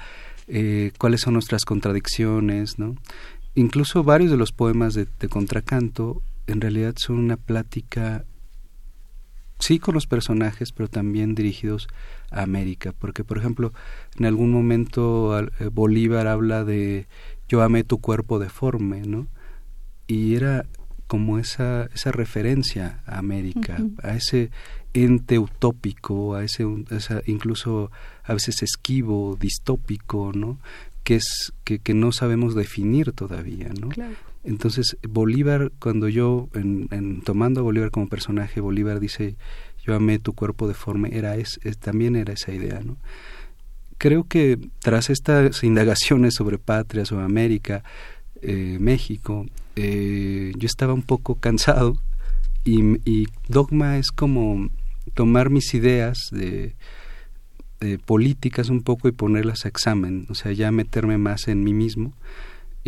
eh, 0.46 0.92
cuáles 0.98 1.22
son 1.22 1.34
nuestras 1.34 1.64
contradicciones, 1.64 2.78
¿no? 2.78 2.94
Incluso 3.56 4.04
varios 4.04 4.30
de 4.30 4.36
los 4.36 4.52
poemas 4.52 4.94
de 4.94 5.06
Contracanto 5.28 6.22
en 6.48 6.60
realidad 6.60 6.94
son 6.96 7.18
una 7.18 7.36
plática, 7.36 8.24
sí 9.58 9.78
con 9.78 9.94
los 9.94 10.06
personajes, 10.06 10.72
pero 10.72 10.88
también 10.88 11.34
dirigidos 11.34 11.88
a 12.30 12.42
América, 12.42 12.92
porque 12.98 13.24
por 13.24 13.38
ejemplo, 13.38 13.72
en 14.18 14.26
algún 14.26 14.50
momento 14.50 15.38
eh, 15.38 15.68
Bolívar 15.72 16.26
habla 16.26 16.64
de 16.64 17.06
yo 17.48 17.62
amé 17.62 17.84
tu 17.84 17.98
cuerpo 17.98 18.38
deforme, 18.38 19.02
¿no? 19.02 19.26
y 20.08 20.34
era 20.34 20.66
como 21.06 21.38
esa, 21.38 21.88
esa 21.94 22.10
referencia 22.10 23.00
a 23.06 23.18
América, 23.18 23.78
a 24.02 24.16
ese 24.16 24.50
ente 24.92 25.38
utópico, 25.38 26.34
a 26.34 26.44
ese 26.44 26.64
incluso 27.26 27.90
a 28.24 28.34
veces 28.34 28.62
esquivo, 28.62 29.36
distópico, 29.40 30.32
¿no? 30.34 30.58
que 31.04 31.16
es 31.16 31.52
que, 31.64 31.78
que 31.78 31.94
no 31.94 32.12
sabemos 32.12 32.54
definir 32.54 33.12
todavía, 33.12 33.70
¿no? 33.80 33.88
Claro. 33.88 34.16
Entonces 34.44 34.96
Bolívar, 35.08 35.72
cuando 35.78 36.08
yo 36.08 36.48
en, 36.54 36.88
en- 36.90 37.20
tomando 37.22 37.60
a 37.60 37.62
Bolívar 37.64 37.90
como 37.90 38.08
personaje, 38.08 38.60
Bolívar 38.60 39.00
dice 39.00 39.36
yo 39.84 39.94
amé 39.94 40.18
tu 40.18 40.34
cuerpo 40.34 40.68
deforme, 40.68 41.10
era 41.16 41.36
es, 41.36 41.58
también 41.80 42.16
era 42.16 42.32
esa 42.34 42.52
idea, 42.52 42.80
¿no? 42.84 42.96
Creo 43.98 44.24
que 44.24 44.58
tras 44.80 45.10
estas 45.10 45.64
indagaciones 45.64 46.34
sobre 46.34 46.58
patria, 46.58 47.04
sobre 47.04 47.24
América, 47.24 47.82
eh, 48.42 48.76
México, 48.80 49.46
eh, 49.74 50.52
yo 50.56 50.66
estaba 50.66 50.92
un 50.94 51.02
poco 51.02 51.34
cansado 51.34 51.96
y, 52.64 52.80
y 53.10 53.26
Dogma 53.48 53.98
es 53.98 54.10
como 54.12 54.70
tomar 55.14 55.50
mis 55.50 55.74
ideas 55.74 56.18
de, 56.30 56.76
de 57.80 57.98
políticas 57.98 58.68
un 58.68 58.82
poco 58.82 59.08
y 59.08 59.12
ponerlas 59.12 59.64
a 59.64 59.68
examen, 59.68 60.26
o 60.28 60.34
sea, 60.34 60.52
ya 60.52 60.70
meterme 60.70 61.18
más 61.18 61.48
en 61.48 61.64
mí 61.64 61.72
mismo 61.72 62.12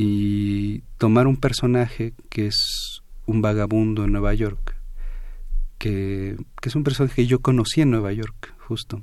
y 0.03 0.83
tomar 0.97 1.27
un 1.27 1.37
personaje 1.37 2.15
que 2.31 2.47
es 2.47 3.03
un 3.27 3.43
vagabundo 3.43 4.05
en 4.05 4.13
Nueva 4.13 4.33
York, 4.33 4.75
que, 5.77 6.39
que 6.63 6.69
es 6.71 6.75
un 6.75 6.85
personaje 6.85 7.17
que 7.17 7.27
yo 7.27 7.41
conocí 7.41 7.83
en 7.83 7.91
Nueva 7.91 8.11
York, 8.11 8.55
justo. 8.67 9.03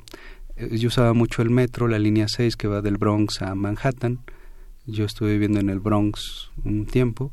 Eh, 0.55 0.75
Yo 0.79 0.87
usaba 0.87 1.13
mucho 1.13 1.43
el 1.43 1.51
metro, 1.51 1.87
la 1.87 1.99
línea 1.99 2.27
6 2.27 2.55
que 2.55 2.67
va 2.67 2.81
del 2.81 2.97
Bronx 2.97 3.43
a 3.43 3.53
Manhattan. 3.53 4.21
Yo 4.87 5.05
estuve 5.05 5.33
viviendo 5.33 5.59
en 5.59 5.69
el 5.69 5.79
Bronx 5.79 6.49
un 6.65 6.87
tiempo 6.87 7.31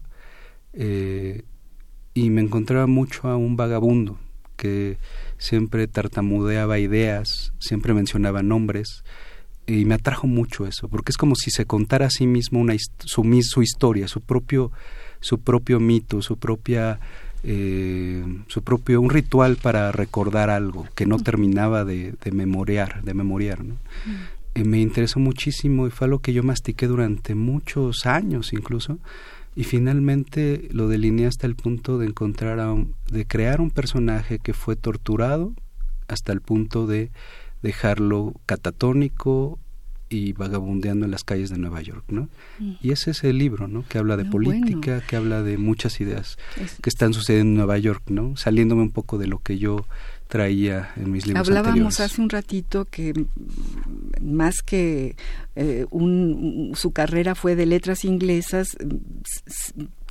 eh, 0.74 1.44
y 2.12 2.28
me 2.28 2.42
encontraba 2.42 2.86
mucho 2.86 3.28
a 3.28 3.38
un 3.38 3.56
vagabundo 3.56 4.18
que 4.58 4.98
siempre 5.38 5.88
tartamudeaba 5.88 6.78
ideas, 6.80 7.54
siempre 7.60 7.94
mencionaba 7.94 8.42
nombres 8.42 9.04
y 9.66 9.84
me 9.84 9.94
atrajo 9.94 10.26
mucho 10.26 10.66
eso, 10.66 10.88
porque 10.88 11.10
es 11.10 11.16
como 11.16 11.34
si 11.36 11.50
se 11.50 11.64
contara 11.64 12.06
a 12.06 12.10
sí 12.10 12.26
mismo 12.26 12.60
una 12.60 12.74
su, 12.98 13.22
su 13.42 13.62
historia, 13.62 14.08
su 14.08 14.20
propio, 14.20 14.70
su 15.20 15.38
propio 15.40 15.80
mito, 15.80 16.20
su 16.22 16.36
propia 16.36 16.98
eh, 17.46 18.24
su 18.48 18.62
propio 18.62 19.00
un 19.02 19.10
ritual 19.10 19.56
para 19.56 19.92
recordar 19.92 20.48
algo 20.50 20.86
que 20.94 21.04
no 21.06 21.18
terminaba 21.18 21.84
de, 21.84 22.14
de 22.24 22.32
memoriar, 22.32 23.02
de 23.02 23.12
memoriar, 23.14 23.62
¿no? 23.64 23.76
Eh, 24.54 24.64
me 24.64 24.80
interesó 24.80 25.20
muchísimo 25.20 25.86
y 25.86 25.90
fue 25.90 26.06
algo 26.06 26.20
que 26.20 26.32
yo 26.32 26.42
mastiqué 26.42 26.86
durante 26.86 27.34
muchos 27.34 28.06
años 28.06 28.52
incluso 28.52 28.98
y 29.56 29.64
finalmente 29.64 30.68
lo 30.72 30.88
delineé 30.88 31.26
hasta 31.26 31.46
el 31.46 31.54
punto 31.54 31.98
de 31.98 32.06
encontrar 32.06 32.60
a 32.60 32.72
un- 32.72 32.94
de 33.10 33.26
crear 33.26 33.60
un 33.60 33.70
personaje 33.70 34.38
que 34.38 34.52
fue 34.54 34.74
torturado 34.76 35.52
hasta 36.08 36.32
el 36.32 36.40
punto 36.40 36.86
de 36.86 37.10
dejarlo 37.64 38.34
catatónico 38.44 39.58
y 40.10 40.34
vagabundeando 40.34 41.06
en 41.06 41.10
las 41.10 41.24
calles 41.24 41.48
de 41.48 41.56
Nueva 41.56 41.80
York, 41.80 42.04
¿no? 42.08 42.28
Mm. 42.58 42.72
Y 42.82 42.92
ese 42.92 43.10
es 43.12 43.24
el 43.24 43.38
libro, 43.38 43.68
¿no? 43.68 43.86
Que 43.88 43.96
habla 43.96 44.18
de 44.18 44.26
política, 44.26 45.00
que 45.00 45.16
habla 45.16 45.42
de 45.42 45.56
muchas 45.56 45.98
ideas 45.98 46.36
que 46.82 46.90
están 46.90 47.14
sucediendo 47.14 47.52
en 47.52 47.56
Nueva 47.56 47.78
York, 47.78 48.02
¿no? 48.10 48.36
Saliéndome 48.36 48.82
un 48.82 48.90
poco 48.90 49.16
de 49.16 49.28
lo 49.28 49.38
que 49.38 49.56
yo 49.56 49.86
traía 50.28 50.90
en 50.96 51.12
mis 51.12 51.26
libros 51.26 51.48
Hablábamos 51.48 52.00
hace 52.00 52.20
un 52.20 52.30
ratito 52.30 52.86
que 52.86 53.12
más 54.20 54.62
que 54.62 55.16
eh, 55.56 55.86
un, 55.90 56.72
su 56.74 56.92
carrera 56.92 57.34
fue 57.34 57.54
de 57.54 57.66
letras 57.66 58.04
inglesas, 58.04 58.76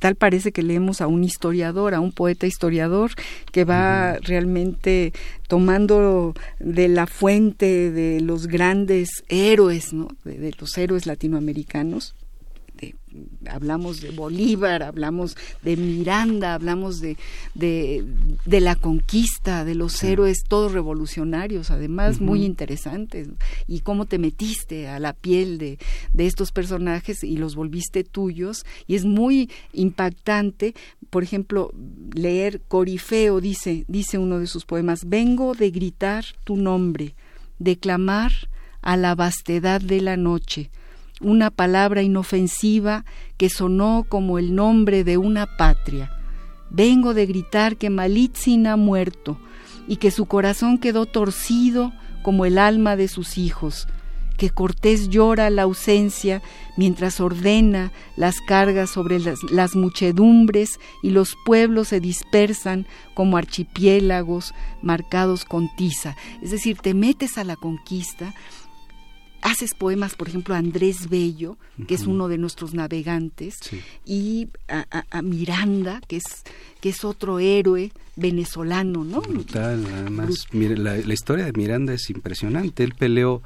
tal 0.00 0.14
parece 0.14 0.52
que 0.52 0.62
leemos 0.62 1.00
a 1.00 1.06
un 1.06 1.24
historiador, 1.24 1.94
a 1.94 2.00
un 2.00 2.12
poeta 2.12 2.46
historiador 2.46 3.10
que 3.52 3.64
va 3.64 4.14
realmente 4.20 5.12
tomando 5.48 6.34
de 6.58 6.88
la 6.88 7.06
fuente 7.06 7.90
de 7.90 8.20
los 8.20 8.46
grandes 8.46 9.24
héroes, 9.28 9.92
¿no? 9.92 10.08
de 10.24 10.54
los 10.58 10.76
héroes 10.78 11.06
latinoamericanos 11.06 12.14
hablamos 13.48 14.00
de 14.00 14.10
Bolívar, 14.10 14.82
hablamos 14.82 15.36
de 15.62 15.76
Miranda, 15.76 16.54
hablamos 16.54 17.00
de, 17.00 17.16
de, 17.54 18.60
la 18.60 18.76
conquista, 18.76 19.64
de 19.64 19.74
los 19.74 20.02
héroes 20.02 20.44
todos 20.46 20.72
revolucionarios, 20.72 21.70
además 21.70 22.20
muy 22.20 22.44
interesantes, 22.44 23.28
y 23.66 23.80
cómo 23.80 24.06
te 24.06 24.18
metiste 24.18 24.88
a 24.88 24.98
la 24.98 25.12
piel 25.12 25.58
de, 25.58 25.78
de 26.12 26.26
estos 26.26 26.52
personajes 26.52 27.24
y 27.24 27.36
los 27.36 27.54
volviste 27.54 28.04
tuyos, 28.04 28.64
y 28.86 28.94
es 28.94 29.04
muy 29.04 29.50
impactante, 29.72 30.74
por 31.10 31.22
ejemplo, 31.22 31.72
leer 32.12 32.60
Corifeo, 32.68 33.40
dice, 33.40 33.84
dice 33.88 34.18
uno 34.18 34.38
de 34.38 34.46
sus 34.46 34.64
poemas, 34.64 35.08
vengo 35.08 35.54
de 35.54 35.70
gritar 35.70 36.24
tu 36.44 36.56
nombre, 36.56 37.14
de 37.58 37.76
clamar 37.76 38.32
a 38.82 38.96
la 38.96 39.14
vastedad 39.14 39.80
de 39.80 40.00
la 40.00 40.16
noche, 40.16 40.70
una 41.24 41.50
palabra 41.50 42.02
inofensiva 42.02 43.04
que 43.36 43.48
sonó 43.48 44.04
como 44.08 44.38
el 44.38 44.54
nombre 44.54 45.04
de 45.04 45.16
una 45.16 45.56
patria. 45.56 46.10
Vengo 46.70 47.14
de 47.14 47.26
gritar 47.26 47.76
que 47.76 47.90
Malitzin 47.90 48.66
ha 48.66 48.76
muerto 48.76 49.38
y 49.88 49.96
que 49.96 50.10
su 50.10 50.26
corazón 50.26 50.78
quedó 50.78 51.06
torcido 51.06 51.92
como 52.22 52.46
el 52.46 52.58
alma 52.58 52.96
de 52.96 53.08
sus 53.08 53.38
hijos, 53.38 53.86
que 54.36 54.50
Cortés 54.50 55.08
llora 55.08 55.50
la 55.50 55.62
ausencia 55.62 56.42
mientras 56.76 57.20
ordena 57.20 57.92
las 58.16 58.40
cargas 58.40 58.90
sobre 58.90 59.20
las, 59.20 59.38
las, 59.50 59.76
muchedumbres 59.76 60.80
y 61.02 61.10
los 61.10 61.36
pueblos 61.44 61.88
se 61.88 62.00
dispersan 62.00 62.86
como 63.14 63.36
archipiélagos 63.36 64.54
marcados 64.82 65.44
con 65.44 65.68
tiza. 65.76 66.16
Es 66.42 66.50
decir, 66.50 66.78
te 66.78 66.94
metes 66.94 67.38
a 67.38 67.44
la 67.44 67.56
conquista 67.56 68.34
haces 69.44 69.74
poemas, 69.74 70.16
por 70.16 70.26
ejemplo, 70.26 70.54
a 70.54 70.58
Andrés 70.58 71.10
Bello, 71.10 71.58
que 71.86 71.94
es 71.94 72.06
uno 72.06 72.28
de 72.28 72.38
nuestros 72.38 72.72
navegantes, 72.72 73.56
y 74.04 74.48
a, 74.68 75.22
Miranda, 75.22 76.00
que 76.08 76.16
es, 76.16 76.24
que 76.80 76.88
es 76.88 77.04
otro 77.04 77.38
héroe 77.38 77.92
venezolano, 78.16 79.04
¿no? 79.04 79.20
Brutal, 79.20 79.84
además, 79.92 80.46
mire, 80.52 80.78
la, 80.78 80.96
historia 80.96 81.44
de 81.44 81.52
Miranda 81.52 81.92
es 81.92 82.08
impresionante. 82.08 82.84
Él 82.84 82.94
peleó 82.98 83.42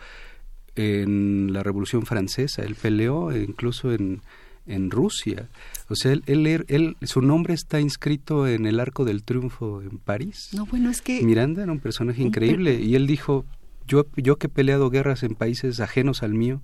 en 0.76 1.52
la 1.52 1.64
Revolución 1.64 2.06
Francesa, 2.06 2.62
él 2.62 2.76
peleó 2.76 3.36
incluso 3.36 3.92
en, 3.92 4.22
en 4.66 4.92
Rusia. 4.92 5.48
O 5.88 5.96
sea, 5.96 6.12
él, 6.12 6.22
él, 6.26 6.64
él, 6.68 6.96
su 7.02 7.22
nombre 7.22 7.54
está 7.54 7.80
inscrito 7.80 8.46
en 8.46 8.66
el 8.66 8.78
Arco 8.78 9.04
del 9.04 9.24
Triunfo 9.24 9.82
en 9.82 9.98
París. 9.98 10.50
No, 10.52 10.64
bueno, 10.64 10.90
es 10.90 11.02
que... 11.02 11.22
Miranda 11.22 11.64
era 11.64 11.72
un 11.72 11.80
personaje 11.80 12.22
increíble 12.22 12.80
y 12.80 12.94
él 12.94 13.08
dijo, 13.08 13.44
yo, 13.88 14.06
yo 14.16 14.36
que 14.36 14.46
he 14.46 14.50
peleado 14.50 14.90
guerras 14.90 15.22
en 15.22 15.34
países 15.34 15.80
ajenos 15.80 16.22
al 16.22 16.34
mío, 16.34 16.62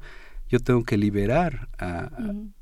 yo 0.49 0.61
tengo 0.61 0.85
que 0.85 0.97
liberar 0.97 1.69
a, 1.79 2.11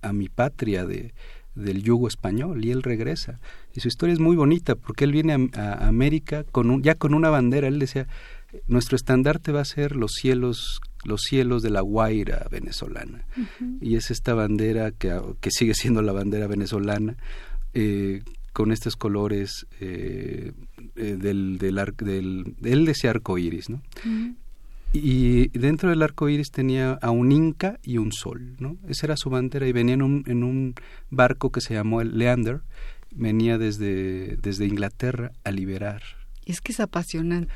a, 0.01 0.13
mi 0.13 0.29
patria 0.29 0.87
de, 0.87 1.13
del 1.55 1.83
yugo 1.83 2.09
español 2.09 2.65
y 2.65 2.71
él 2.71 2.83
regresa. 2.83 3.41
Y 3.75 3.81
su 3.81 3.89
historia 3.89 4.15
es 4.15 4.21
muy 4.21 4.37
bonita 4.37 4.77
porque 4.77 5.05
él 5.05 5.13
viene 5.13 5.51
a, 5.55 5.87
América 5.87 6.45
con 6.45 6.71
un, 6.71 6.83
ya 6.83 6.95
con 6.95 7.13
una 7.13 7.29
bandera. 7.29 7.69
Él 7.69 7.79
decía, 7.79 8.07
nuestro 8.67 8.97
estandarte 8.97 9.53
va 9.53 9.61
a 9.61 9.67
ser 9.67 9.97
los 9.97 10.13
cielos 10.13 10.81
los 11.05 11.23
cielos 11.23 11.65
de 11.65 11.71
la 11.71 11.81
Guaira 11.81 12.47
venezolana. 12.49 13.27
Y 13.81 13.97
es 13.97 14.13
esta 14.13 14.35
bandera 14.35 14.93
que, 14.93 15.21
que, 15.41 15.51
sigue 15.51 15.75
siendo 15.75 16.01
la 16.01 16.13
bandera 16.13 16.47
venezolana, 16.47 17.17
eh, 17.75 18.23
con 18.53 18.71
estos 18.71 18.97
colores 18.97 19.67
eh, 19.81 20.53
eh, 20.95 21.17
del, 21.19 21.59
del, 21.59 21.75
del, 21.97 22.55
él 22.63 22.85
decía 22.85 23.11
arco 23.11 23.39
iris, 23.39 23.71
¿no? 23.71 23.83
Y 24.93 25.49
dentro 25.59 25.91
del 25.91 26.03
arco 26.03 26.29
iris 26.29 26.51
tenía 26.51 26.93
a 27.01 27.11
un 27.11 27.33
inca 27.33 27.79
y 27.83 27.99
un 27.99 28.13
sol, 28.13 28.57
¿no? 28.59 28.77
Esa 28.89 29.07
era 29.07 29.17
su 29.17 29.31
bandera 29.31 29.67
y 29.67 29.73
venía 29.73 29.95
en 29.95 30.03
un, 30.03 30.25
en 30.27 30.45
un 30.45 30.75
barco 31.11 31.51
que 31.51 31.61
se 31.61 31.75
llamó 31.75 32.01
el 32.01 32.19
Leander, 32.19 32.61
venía 33.11 33.59
desde, 33.59 34.37
desde 34.37 34.67
Inglaterra 34.67 35.33
a 35.45 35.51
liberar. 35.51 36.03
Es 36.45 36.61
que 36.61 36.73
es 36.73 36.81
apasionante. 36.81 37.53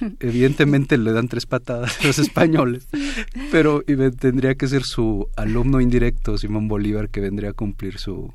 Evidentemente 0.20 0.98
le 0.98 1.12
dan 1.12 1.28
tres 1.28 1.46
patadas 1.46 2.00
a 2.00 2.06
los 2.06 2.18
españoles, 2.18 2.88
pero 3.50 3.82
tendría 4.18 4.54
que 4.54 4.68
ser 4.68 4.82
su 4.82 5.28
alumno 5.36 5.80
indirecto, 5.80 6.38
Simón 6.38 6.68
Bolívar, 6.68 7.08
que 7.08 7.20
vendría 7.20 7.50
a 7.50 7.54
cumplir 7.54 7.98
su, 7.98 8.32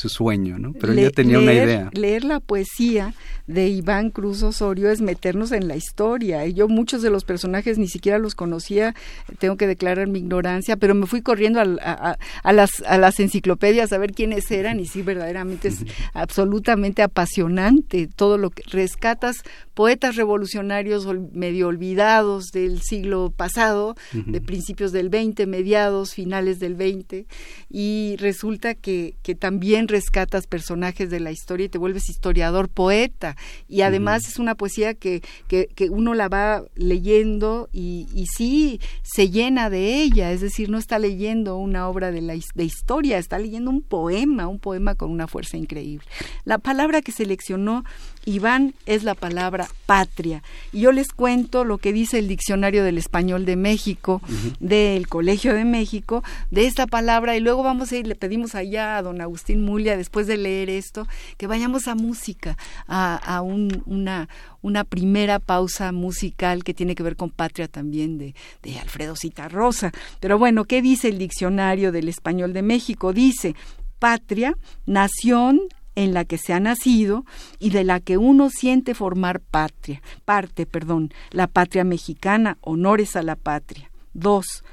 su 0.00 0.08
sueño, 0.08 0.58
¿no? 0.58 0.72
Pero 0.72 0.94
ya 0.94 1.10
tenía 1.10 1.38
una 1.38 1.52
idea. 1.52 1.90
Leer 1.92 2.24
la 2.24 2.40
poesía 2.40 3.14
de 3.46 3.68
Iván 3.68 4.10
Cruz 4.10 4.42
Osorio 4.42 4.90
es 4.90 5.00
meternos 5.02 5.52
en 5.52 5.68
la 5.68 5.76
historia. 5.76 6.46
Y 6.46 6.54
yo 6.54 6.68
muchos 6.68 7.02
de 7.02 7.10
los 7.10 7.24
personajes 7.24 7.78
ni 7.78 7.86
siquiera 7.86 8.18
los 8.18 8.34
conocía, 8.34 8.94
tengo 9.38 9.56
que 9.56 9.66
declarar 9.66 10.06
mi 10.06 10.20
ignorancia, 10.20 10.76
pero 10.76 10.94
me 10.94 11.06
fui 11.06 11.20
corriendo 11.20 11.60
a, 11.60 12.16
a, 12.42 12.52
las, 12.52 12.70
a 12.86 12.96
las 12.96 13.20
enciclopedias 13.20 13.92
a 13.92 13.98
ver 13.98 14.12
quiénes 14.12 14.50
eran 14.50 14.80
y 14.80 14.86
sí, 14.86 15.02
verdaderamente 15.02 15.68
es 15.68 15.84
absolutamente 16.14 17.02
apasionante 17.02 18.08
todo 18.08 18.38
lo 18.38 18.50
que 18.50 18.62
rescatas 18.70 19.42
poetas 19.80 20.16
revolucionarios 20.16 21.06
medio 21.32 21.68
olvidados 21.68 22.48
del 22.52 22.82
siglo 22.82 23.32
pasado, 23.34 23.94
de 24.12 24.40
principios 24.42 24.92
del 24.92 25.08
20, 25.08 25.46
mediados, 25.46 26.12
finales 26.12 26.60
del 26.60 26.74
20, 26.74 27.26
y 27.70 28.16
resulta 28.18 28.74
que, 28.74 29.14
que 29.22 29.34
también 29.34 29.88
rescatas 29.90 30.46
personajes 30.46 31.10
de 31.10 31.20
la 31.20 31.32
historia 31.32 31.66
y 31.66 31.68
te 31.68 31.78
vuelves 31.78 32.08
historiador, 32.08 32.68
poeta. 32.68 33.36
Y 33.68 33.82
además 33.82 34.26
es 34.28 34.38
una 34.38 34.54
poesía 34.54 34.94
que, 34.94 35.22
que, 35.48 35.68
uno 35.90 36.14
la 36.14 36.28
va 36.28 36.62
leyendo 36.74 37.68
y, 37.72 38.06
y, 38.14 38.26
sí 38.26 38.80
se 39.02 39.30
llena 39.30 39.70
de 39.70 40.02
ella, 40.02 40.30
es 40.32 40.40
decir, 40.40 40.70
no 40.70 40.78
está 40.78 40.98
leyendo 40.98 41.56
una 41.56 41.88
obra 41.88 42.10
de, 42.10 42.20
la, 42.20 42.34
de 42.54 42.64
historia, 42.64 43.18
está 43.18 43.38
leyendo 43.38 43.70
un 43.70 43.82
poema, 43.82 44.46
un 44.46 44.58
poema 44.58 44.94
con 44.94 45.10
una 45.10 45.26
fuerza 45.26 45.56
increíble. 45.56 46.06
La 46.44 46.58
palabra 46.58 47.02
que 47.02 47.12
seleccionó 47.12 47.84
Iván 48.24 48.74
es 48.86 49.02
la 49.02 49.14
palabra 49.14 49.68
patria. 49.86 50.42
Y 50.72 50.80
yo 50.80 50.92
les 50.92 51.08
cuento 51.12 51.64
lo 51.64 51.78
que 51.78 51.92
dice 51.92 52.18
el 52.18 52.28
Diccionario 52.28 52.84
del 52.84 52.98
Español 52.98 53.44
de 53.44 53.56
México, 53.56 54.20
del 54.60 55.08
Colegio 55.08 55.54
de 55.54 55.64
México, 55.64 56.22
de 56.50 56.66
esta 56.66 56.86
palabra, 56.86 57.36
y 57.36 57.40
luego 57.40 57.62
vamos 57.62 57.92
a 57.92 57.96
ir, 57.96 58.06
le 58.06 58.14
pedimos 58.14 58.54
allá 58.54 58.96
a 58.96 59.02
don 59.02 59.20
Agustín 59.20 59.64
Mulia, 59.64 59.96
después 59.96 60.26
de 60.26 60.36
leer 60.36 60.70
esto, 60.70 61.06
que 61.36 61.46
vayamos 61.46 61.88
a 61.88 61.94
música, 61.94 62.56
a, 62.86 63.42
una, 63.42 64.28
una 64.62 64.84
primera 64.84 65.38
pausa 65.38 65.92
musical 65.92 66.64
que 66.64 66.74
tiene 66.74 66.94
que 66.94 67.02
ver 67.02 67.16
con 67.16 67.30
patria 67.30 67.68
también 67.68 68.18
de, 68.18 68.34
de 68.62 68.78
Alfredo 68.78 69.16
Citarrosa. 69.16 69.92
Pero 70.20 70.38
bueno, 70.38 70.64
¿qué 70.64 70.82
dice 70.82 71.08
el 71.08 71.18
Diccionario 71.18 71.92
del 71.92 72.08
Español 72.08 72.52
de 72.52 72.62
México? 72.62 73.12
Dice, 73.12 73.54
patria, 73.98 74.56
nación, 74.86 75.60
en 75.94 76.14
la 76.14 76.24
que 76.24 76.38
se 76.38 76.52
ha 76.52 76.60
nacido 76.60 77.24
y 77.58 77.70
de 77.70 77.84
la 77.84 78.00
que 78.00 78.16
uno 78.16 78.50
siente 78.50 78.94
formar 78.94 79.40
patria, 79.40 80.02
parte, 80.24 80.66
perdón, 80.66 81.12
la 81.30 81.46
patria 81.46 81.84
mexicana, 81.84 82.58
honores 82.60 83.16
a 83.16 83.22
la 83.22 83.36
patria. 83.36 83.90
Dos, 84.12 84.64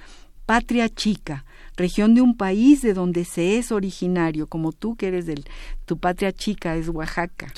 patria 0.46 0.90
chica, 0.90 1.46
región 1.76 2.16
de 2.16 2.22
un 2.22 2.36
país 2.36 2.82
de 2.82 2.94
donde 2.94 3.26
se 3.26 3.58
es 3.58 3.72
originario, 3.72 4.48
como 4.48 4.72
tú 4.72 4.96
que 4.96 5.08
eres 5.08 5.26
del, 5.26 5.46
tu 5.86 5.98
patria 5.98 6.32
chica 6.32 6.76
es 6.76 6.90
Oaxaca. 6.90 7.54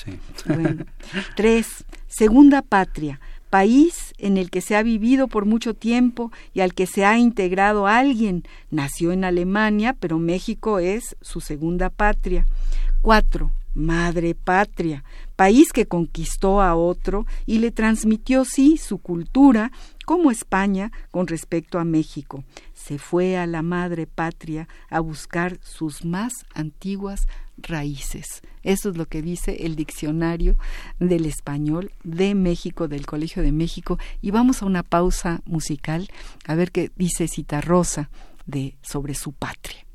Tres, 1.36 1.86
segunda 2.08 2.62
patria, 2.62 3.20
país 3.50 4.14
en 4.18 4.38
el 4.38 4.50
que 4.50 4.62
se 4.62 4.76
ha 4.76 4.84
vivido 4.84 5.28
por 5.28 5.46
mucho 5.46 5.74
tiempo 5.74 6.32
y 6.54 6.62
al 6.62 6.74
que 6.74 6.86
se 6.86 7.06
ha 7.06 7.18
integrado 7.18 7.88
alguien. 7.88 8.44
Nació 8.70 9.12
en 9.12 9.24
Alemania, 9.24 9.96
pero 10.00 10.20
México 10.20 10.80
es 10.80 11.16
su 11.22 11.42
segunda 11.42 11.90
patria. 11.90 12.46
Cuatro, 13.02 13.52
madre 13.74 14.36
patria, 14.36 15.04
país 15.36 15.72
que 15.72 15.86
conquistó 15.86 16.62
a 16.62 16.76
otro 16.76 17.26
y 17.46 17.60
le 17.60 17.72
transmitió, 17.72 18.44
sí, 18.44 18.78
su 18.78 18.98
cultura, 18.98 19.72
como 20.06 20.32
España 20.32 20.92
con 21.12 21.28
respecto 21.28 21.80
a 21.80 21.86
México. 21.86 22.44
Se 22.74 22.98
fue 22.98 23.38
a 23.38 23.48
la 23.48 23.62
madre 23.62 24.08
patria 24.08 24.68
a 24.90 25.00
buscar 25.00 25.60
sus 25.62 26.04
más 26.04 26.34
antiguas 26.54 27.28
raíces. 27.58 28.42
Eso 28.64 28.90
es 28.90 28.98
lo 28.98 29.06
que 29.06 29.22
dice 29.22 29.66
el 29.66 29.76
diccionario 29.76 30.58
del 31.00 31.26
español 31.26 31.92
de 32.04 32.36
México, 32.36 32.88
del 32.88 33.06
Colegio 33.06 33.44
de 33.44 33.52
México. 33.52 33.98
Y 34.22 34.32
vamos 34.32 34.62
a 34.62 34.66
una 34.66 34.84
pausa 34.84 35.42
musical 35.46 36.10
a 36.46 36.56
ver 36.56 36.72
qué 36.72 36.92
dice 36.96 37.28
Citarrosa 37.28 38.10
de 38.46 38.76
sobre 38.82 39.14
su 39.14 39.32
patria. 39.32 39.89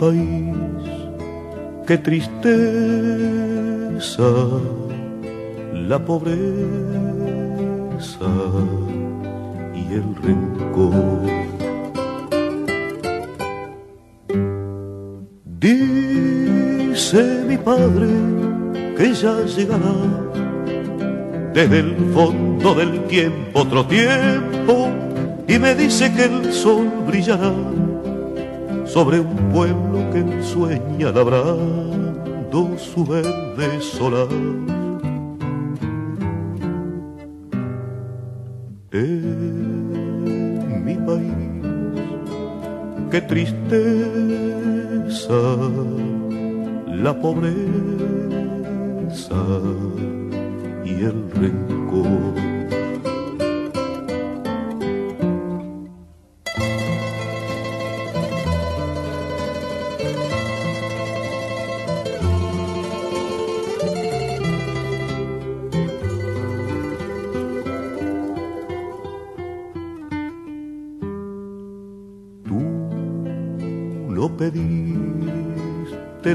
País, 0.00 0.56
qué 1.86 1.98
tristeza 1.98 2.50
la 5.74 5.98
pobreza 5.98 6.40
y 9.74 9.92
el 9.92 10.16
rencor. 10.24 11.28
Dice 15.44 17.22
mi 17.46 17.58
padre 17.58 18.08
que 18.96 19.12
ya 19.12 19.44
llegará 19.44 19.96
desde 21.52 21.78
el 21.80 21.94
fondo 22.14 22.74
del 22.74 23.04
tiempo 23.04 23.60
otro 23.60 23.84
tiempo 23.84 24.88
y 25.46 25.58
me 25.58 25.74
dice 25.74 26.10
que 26.14 26.24
el 26.24 26.52
sol 26.54 26.88
brillará 27.06 27.52
sobre 28.92 29.20
un 29.20 29.36
pueblo 29.52 30.10
que 30.12 30.42
sueña 30.42 31.12
labrando 31.12 32.76
su 32.76 33.04
verde 33.06 33.80
solar. 33.80 34.26
En 38.90 40.84
mi 40.84 40.96
país, 40.96 41.32
qué 43.12 43.20
tristeza 43.20 43.78
la 46.88 47.16
pobreza 47.20 47.54
y 50.84 51.04
el 51.04 51.30
rencor. 51.30 52.59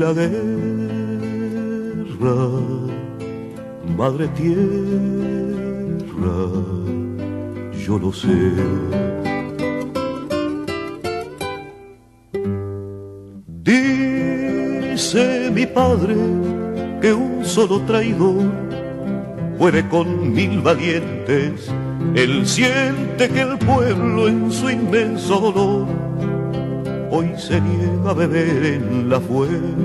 La 0.06 0.14
guerra, 0.14 0.38
madre 3.98 4.28
tierra, 4.40 4.60
yo 7.86 7.94
lo 7.98 8.12
sé. 8.14 8.38
Dice 13.64 15.50
mi 15.52 15.66
padre 15.66 16.16
que 17.02 17.12
un 17.12 17.44
solo 17.44 17.80
traidor 17.88 18.46
muere 19.58 19.90
con 19.90 20.32
mil 20.34 20.62
valientes. 20.62 21.72
Él 22.14 22.46
siente 22.46 23.28
que 23.30 23.42
el 23.42 23.58
pueblo 23.58 24.28
en 24.28 24.52
su 24.52 24.70
inmenso 24.70 25.40
dolor 25.40 25.88
hoy 27.16 27.32
se 27.38 27.62
niega 27.62 28.10
a 28.10 28.14
beber 28.14 28.66
en 28.66 29.10
la 29.10 29.20
fuente 29.20 29.85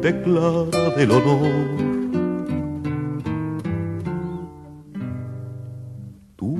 clara 0.00 0.90
del 0.96 1.10
honor. 1.10 1.50
Tú 6.36 6.56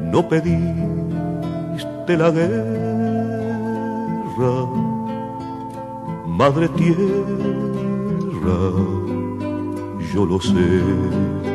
no 0.00 0.28
pediste 0.28 2.16
la 2.16 2.30
guerra, 2.30 2.54
madre 6.26 6.68
tierra, 6.68 7.00
yo 10.14 10.24
lo 10.26 10.40
sé 10.40 11.51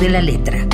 de 0.00 0.08
la 0.08 0.22
letra. 0.22 0.66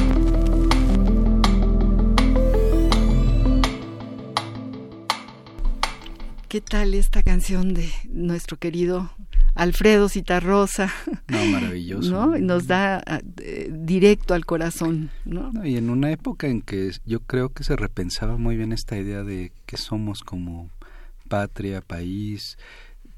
¿Qué 6.49 6.61
tal 6.61 6.95
esta 6.95 7.25
canción 7.25 7.75
de 7.75 7.91
nuestro 8.09 8.57
querido 8.57 9.11
Alfredo 9.57 10.09
Citarrosa? 10.09 10.93
No, 11.27 11.45
maravilloso. 11.47 12.39
Nos 12.39 12.69
da 12.69 13.03
ah, 13.05 13.21
directo 13.69 14.33
al 14.35 14.47
corazón, 14.47 15.11
¿no? 15.25 15.53
Y 15.67 15.77
en 15.77 15.91
una 15.91 16.13
época 16.13 16.47
en 16.47 16.63
que 16.63 16.93
yo 17.05 17.19
creo 17.19 17.49
que 17.49 17.65
se 17.65 17.75
repensaba 17.75 18.37
muy 18.37 18.57
bien 18.57 18.73
esta 18.73 18.97
idea 18.97 19.25
de 19.25 19.51
que 19.67 19.77
somos 19.77 20.23
como 20.23 20.71
patria, 21.29 21.81
país, 21.81 22.59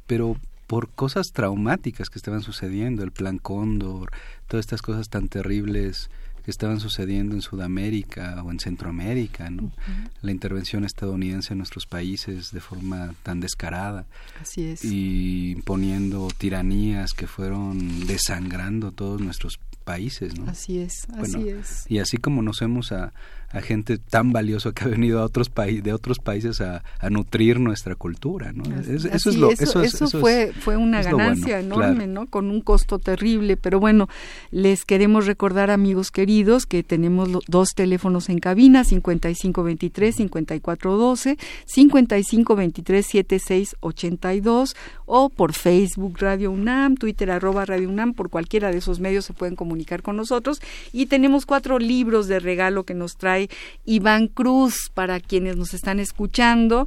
pero 0.06 0.38
por 0.68 0.90
cosas 0.90 1.32
traumáticas 1.32 2.10
que 2.10 2.18
estaban 2.18 2.42
sucediendo, 2.42 3.02
el 3.02 3.10
plan 3.10 3.38
Cóndor, 3.38 4.12
todas 4.46 4.64
estas 4.64 4.82
cosas 4.82 5.08
tan 5.08 5.28
terribles 5.28 6.10
que 6.44 6.50
estaban 6.50 6.78
sucediendo 6.78 7.34
en 7.34 7.42
Sudamérica 7.42 8.42
o 8.44 8.50
en 8.50 8.60
Centroamérica, 8.60 9.50
¿no? 9.50 9.72
La 10.20 10.30
intervención 10.30 10.84
estadounidense 10.84 11.54
en 11.54 11.58
nuestros 11.58 11.86
países 11.86 12.52
de 12.52 12.60
forma 12.60 13.14
tan 13.22 13.40
descarada. 13.40 14.06
Así 14.40 14.64
es. 14.66 14.84
Y 14.84 15.52
imponiendo 15.52 16.28
tiranías 16.36 17.12
que 17.12 17.26
fueron 17.26 18.06
desangrando 18.06 18.92
todos 18.92 19.22
nuestros 19.22 19.58
países, 19.84 20.38
¿no? 20.38 20.50
Así 20.50 20.80
es, 20.80 21.06
así 21.18 21.48
es. 21.48 21.86
Y 21.88 21.98
así 21.98 22.18
como 22.18 22.42
nos 22.42 22.60
hemos 22.60 22.92
a, 22.92 23.14
a 23.50 23.60
gente 23.60 23.98
tan 23.98 24.32
valiosa 24.32 24.72
que 24.72 24.84
ha 24.84 24.88
venido 24.88 25.20
a 25.20 25.24
otros 25.24 25.48
países 25.48 25.82
de 25.82 25.92
otros 25.92 26.18
países 26.18 26.60
a, 26.60 26.82
nutrir 27.10 27.58
nuestra 27.60 27.94
cultura 27.94 28.52
no 28.52 28.64
eso 28.80 29.30
es 29.30 29.36
lo 29.36 29.50
eso, 29.50 30.08
fue 30.20 30.52
fue 30.52 30.76
una 30.76 31.02
ganancia 31.02 31.60
enorme 31.60 32.06
no 32.06 32.26
con 32.26 32.50
un 32.50 32.60
costo 32.60 32.98
terrible 32.98 33.56
pero 33.56 33.80
bueno 33.80 34.08
les 34.50 34.84
queremos 34.84 35.26
recordar 35.26 35.70
amigos 35.70 36.10
queridos 36.10 36.66
que 36.66 36.82
tenemos 36.82 37.30
dos 37.46 37.70
teléfonos 37.74 38.28
en 38.28 38.38
cabina 38.38 38.84
5523 38.84 40.16
5412 40.16 41.38
5523 41.66 43.06
7682 43.06 44.76
o 45.06 45.30
por 45.30 45.54
Facebook 45.54 46.18
Radio 46.18 46.50
UNAM 46.50 46.96
Twitter 46.96 47.30
arroba 47.30 47.64
Radio 47.64 47.88
UNAM 47.88 48.12
por 48.12 48.28
cualquiera 48.30 48.70
de 48.70 48.78
esos 48.78 49.00
medios 49.00 49.24
se 49.24 49.32
pueden 49.32 49.56
comunicar 49.56 50.02
con 50.02 50.16
nosotros. 50.16 50.60
Y 50.92 51.06
tenemos 51.06 51.46
cuatro 51.46 51.78
libros 51.78 52.28
de 52.28 52.40
regalo 52.40 52.84
que 52.84 52.94
nos 52.94 53.16
trae 53.16 53.37
trae 53.38 53.48
Iván 53.84 54.28
Cruz 54.28 54.90
para 54.92 55.20
quienes 55.20 55.56
nos 55.56 55.74
están 55.74 56.00
escuchando. 56.00 56.86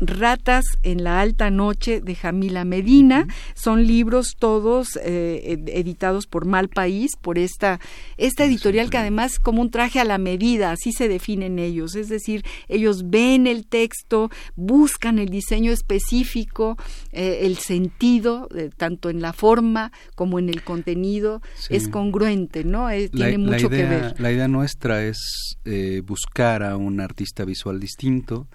Ratas 0.00 0.64
en 0.82 1.04
la 1.04 1.20
alta 1.20 1.50
noche 1.50 2.00
de 2.00 2.14
Jamila 2.14 2.64
Medina. 2.64 3.26
Son 3.54 3.86
libros 3.86 4.36
todos 4.38 4.98
eh, 5.02 5.58
editados 5.66 6.26
por 6.26 6.44
Mal 6.44 6.68
País, 6.68 7.12
por 7.20 7.38
esta, 7.38 7.80
esta 8.16 8.44
editorial 8.44 8.90
que 8.90 8.98
además 8.98 9.38
como 9.38 9.62
un 9.62 9.70
traje 9.70 10.00
a 10.00 10.04
la 10.04 10.18
medida, 10.18 10.72
así 10.72 10.92
se 10.92 11.08
definen 11.08 11.58
ellos. 11.58 11.94
Es 11.94 12.08
decir, 12.08 12.44
ellos 12.68 13.10
ven 13.10 13.46
el 13.46 13.66
texto, 13.66 14.30
buscan 14.56 15.18
el 15.18 15.28
diseño 15.28 15.72
específico, 15.72 16.76
eh, 17.12 17.40
el 17.42 17.58
sentido, 17.58 18.48
eh, 18.54 18.70
tanto 18.76 19.10
en 19.10 19.20
la 19.20 19.32
forma 19.32 19.92
como 20.14 20.38
en 20.38 20.48
el 20.48 20.62
contenido, 20.62 21.40
es 21.68 21.88
congruente, 21.88 22.64
¿no? 22.64 22.88
tiene 22.88 23.38
mucho 23.38 23.68
que 23.68 23.84
ver. 23.84 24.14
La 24.18 24.32
idea 24.32 24.48
nuestra 24.48 25.04
es 25.04 25.58
buscar 26.04 26.62
a 26.62 26.76
un 26.76 27.00
artista 27.00 27.44
visual 27.44 27.80
distinto, 27.80 28.46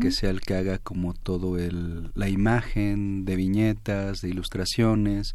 que 0.00 0.10
sea 0.10 0.30
el 0.30 0.40
que 0.40 0.54
haga 0.54 0.78
como 0.78 1.14
todo 1.14 1.58
el, 1.58 2.10
la 2.14 2.28
imagen 2.28 3.24
de 3.24 3.36
viñetas, 3.36 4.20
de 4.20 4.28
ilustraciones, 4.28 5.34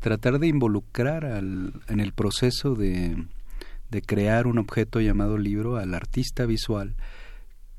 tratar 0.00 0.38
de 0.38 0.48
involucrar 0.48 1.24
al, 1.24 1.80
en 1.88 2.00
el 2.00 2.12
proceso 2.12 2.74
de, 2.74 3.24
de 3.90 4.02
crear 4.02 4.46
un 4.46 4.58
objeto 4.58 5.00
llamado 5.00 5.38
libro 5.38 5.76
al 5.76 5.94
artista 5.94 6.46
visual, 6.46 6.96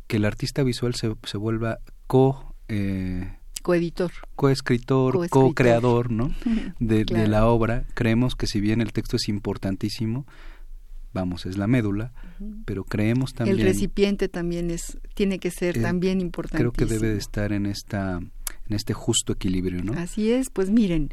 que 0.07 0.17
el 0.17 0.25
artista 0.25 0.63
visual 0.63 0.95
se, 0.95 1.13
se 1.23 1.37
vuelva 1.37 1.79
co... 2.07 2.55
Eh, 2.67 3.33
coeditor. 3.61 4.11
Coescritor, 4.35 5.29
co-creador, 5.29 6.11
¿no? 6.11 6.33
De, 6.79 7.05
de, 7.05 7.27
la 7.27 7.47
obra. 7.47 7.85
Creemos 7.93 8.35
que 8.35 8.45
si 8.45 8.59
bien 8.59 8.81
el 8.81 8.93
texto 8.93 9.15
es 9.15 9.27
importantísimo, 9.29 10.25
vamos, 11.13 11.45
es 11.45 11.57
la 11.57 11.67
médula, 11.67 12.11
pero 12.65 12.83
creemos 12.83 13.33
también... 13.33 13.59
El 13.59 13.65
recipiente 13.65 14.27
también 14.27 14.71
es, 14.71 14.97
tiene 15.13 15.39
que 15.39 15.51
ser 15.51 15.81
también 15.81 16.19
importante. 16.21 16.57
Creo 16.57 16.71
que 16.71 16.85
debe 16.85 17.09
de 17.09 17.17
estar 17.17 17.53
en, 17.53 17.65
esta, 17.65 18.17
en 18.17 18.75
este 18.75 18.93
justo 18.93 19.33
equilibrio, 19.33 19.83
¿no? 19.83 19.93
Así 19.93 20.31
es, 20.31 20.49
pues 20.49 20.69
miren, 20.69 21.09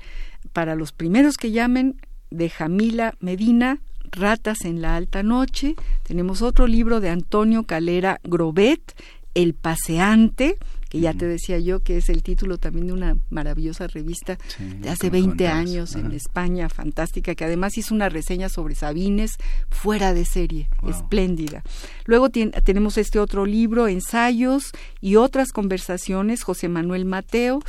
para 0.52 0.74
los 0.74 0.92
primeros 0.92 1.36
que 1.36 1.50
llamen, 1.50 1.96
de 2.30 2.48
Jamila 2.48 3.14
Medina, 3.20 3.80
Ratas 4.12 4.64
en 4.64 4.80
la 4.80 4.96
Alta 4.96 5.22
Noche, 5.22 5.74
tenemos 6.04 6.42
otro 6.42 6.66
libro 6.66 7.00
de 7.00 7.10
Antonio 7.10 7.64
Calera 7.64 8.20
Grobet, 8.24 8.94
El 9.34 9.54
Paseante, 9.54 10.58
que 10.90 11.00
ya 11.00 11.14
te 11.14 11.24
decía 11.24 11.58
yo 11.58 11.80
que 11.80 11.96
es 11.96 12.10
el 12.10 12.22
título 12.22 12.58
también 12.58 12.88
de 12.88 12.92
una 12.92 13.16
maravillosa 13.30 13.86
revista 13.86 14.38
de 14.58 14.90
hace 14.90 15.08
20 15.08 15.46
años 15.46 15.94
en 15.94 16.10
España, 16.12 16.68
fantástica, 16.68 17.34
que 17.36 17.44
además 17.44 17.78
hizo 17.78 17.94
una 17.94 18.08
reseña 18.08 18.48
sobre 18.48 18.74
Sabines 18.74 19.36
fuera 19.70 20.12
de 20.12 20.24
serie, 20.24 20.68
espléndida. 20.88 21.62
Luego 22.04 22.28
tenemos 22.28 22.98
este 22.98 23.20
otro 23.20 23.46
libro, 23.46 23.86
Ensayos 23.86 24.72
y 25.00 25.14
otras 25.14 25.52
conversaciones, 25.52 26.42
José 26.42 26.68
Manuel 26.68 27.04
Mateo, 27.04 27.60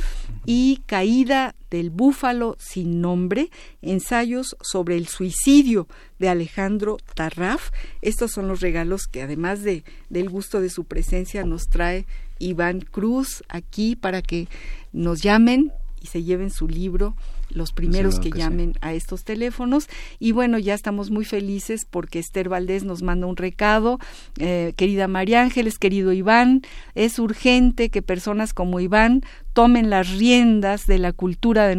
y 0.44 0.82
Caída 0.86 1.54
del 1.70 1.90
Búfalo 1.90 2.56
sin 2.58 3.00
nombre, 3.00 3.50
ensayos 3.80 4.56
sobre 4.60 4.96
el 4.96 5.06
suicidio 5.06 5.86
de 6.18 6.28
Alejandro 6.28 6.98
Tarraf. 7.14 7.70
Estos 8.02 8.32
son 8.32 8.48
los 8.48 8.60
regalos 8.60 9.06
que 9.06 9.22
además 9.22 9.62
de, 9.62 9.84
del 10.10 10.28
gusto 10.28 10.60
de 10.60 10.68
su 10.70 10.84
presencia 10.84 11.44
nos 11.44 11.68
trae 11.68 12.04
Iván 12.42 12.80
Cruz 12.80 13.42
aquí 13.48 13.96
para 13.96 14.22
que 14.22 14.48
nos 14.92 15.22
llamen 15.22 15.72
y 16.00 16.06
se 16.08 16.22
lleven 16.22 16.50
su 16.50 16.68
libro 16.68 17.14
los 17.54 17.72
primeros 17.72 18.18
que, 18.18 18.30
llamen 18.30 18.74
a 18.80 18.94
estos 18.94 19.24
teléfonos. 19.24 19.88
Y 20.18 20.32
bueno, 20.32 20.58
ya 20.58 20.74
estamos 20.74 21.10
muy 21.10 21.24
felices 21.24 21.86
porque 21.88 22.18
Esther 22.18 22.48
Valdés 22.48 22.84
nos 22.84 23.02
manda 23.02 23.26
un 23.26 23.36
recado. 23.36 23.98
Eh, 24.38 24.72
querida 24.76 25.08
María 25.08 25.42
Ángeles, 25.42 25.78
querido 25.78 26.12
Iván, 26.12 26.62
es 26.94 27.18
urgente 27.18 27.90
que 27.90 28.02
personas 28.02 28.54
como 28.54 28.80
Iván 28.80 29.22
tomen 29.52 29.90
las 29.90 30.10
riendas 30.10 30.86
de 30.86 30.98
la 30.98 31.12
cultura 31.12 31.66
de, 31.66 31.76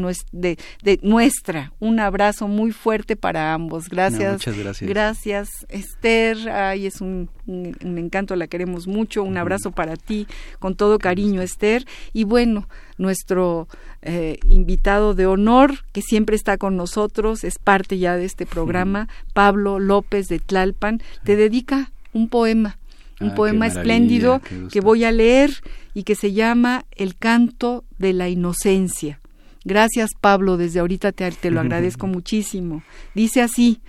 nuestra. 1.01 1.73
Un 1.79 1.99
abrazo 1.99 2.47
muy 2.47 2.71
fuerte 2.71 3.15
para 3.15 3.53
ambos. 3.53 3.89
Gracias. 3.89 4.33
muchas 4.33 4.57
gracias. 4.57 4.89
Gracias, 4.89 5.49
Esther. 5.69 6.49
Ay, 6.49 6.85
es 6.85 7.01
un, 7.01 7.29
un, 7.47 7.97
encanto, 7.97 8.35
la 8.35 8.47
queremos 8.47 8.87
mucho. 8.87 9.23
Un 9.23 9.37
abrazo 9.37 9.71
para 9.71 9.95
ti, 9.95 10.27
con 10.59 10.75
todo 10.75 10.99
cariño, 10.99 11.41
Esther. 11.41 11.85
Y 12.13 12.23
bueno, 12.23 12.67
nuestro 12.97 13.67
eh, 14.01 14.37
invitado 14.47 15.13
de 15.13 15.25
honor, 15.25 15.85
que 15.91 16.01
siempre 16.01 16.35
está 16.35 16.57
con 16.57 16.75
nosotros, 16.75 17.43
es 17.43 17.57
parte 17.57 17.97
ya 17.97 18.15
de 18.15 18.25
este 18.25 18.45
programa, 18.45 19.07
Pablo 19.33 19.79
López 19.79 20.27
de 20.27 20.39
Tlalpan, 20.39 21.01
te 21.23 21.35
dedica 21.35 21.91
un 22.13 22.29
poema 22.29 22.77
un 23.23 23.31
ah, 23.31 23.35
poema 23.35 23.67
espléndido 23.67 24.41
que 24.71 24.81
voy 24.81 25.03
a 25.03 25.11
leer 25.11 25.51
y 25.93 26.03
que 26.03 26.15
se 26.15 26.33
llama 26.33 26.85
El 26.91 27.15
canto 27.15 27.85
de 27.97 28.13
la 28.13 28.29
inocencia. 28.29 29.19
Gracias 29.65 30.11
Pablo, 30.19 30.57
desde 30.57 30.79
ahorita 30.79 31.11
te, 31.11 31.31
te 31.31 31.51
lo 31.51 31.61
agradezco 31.61 32.07
muchísimo. 32.07 32.83
Dice 33.15 33.41
así, 33.41 33.81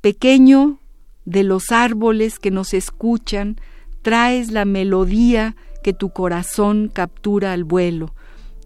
pequeño 0.00 0.78
de 1.24 1.42
los 1.42 1.70
árboles 1.70 2.38
que 2.38 2.50
nos 2.50 2.74
escuchan, 2.74 3.56
traes 4.02 4.50
la 4.50 4.64
melodía 4.64 5.56
que 5.82 5.92
tu 5.92 6.10
corazón 6.10 6.90
captura 6.92 7.52
al 7.52 7.64
vuelo, 7.64 8.14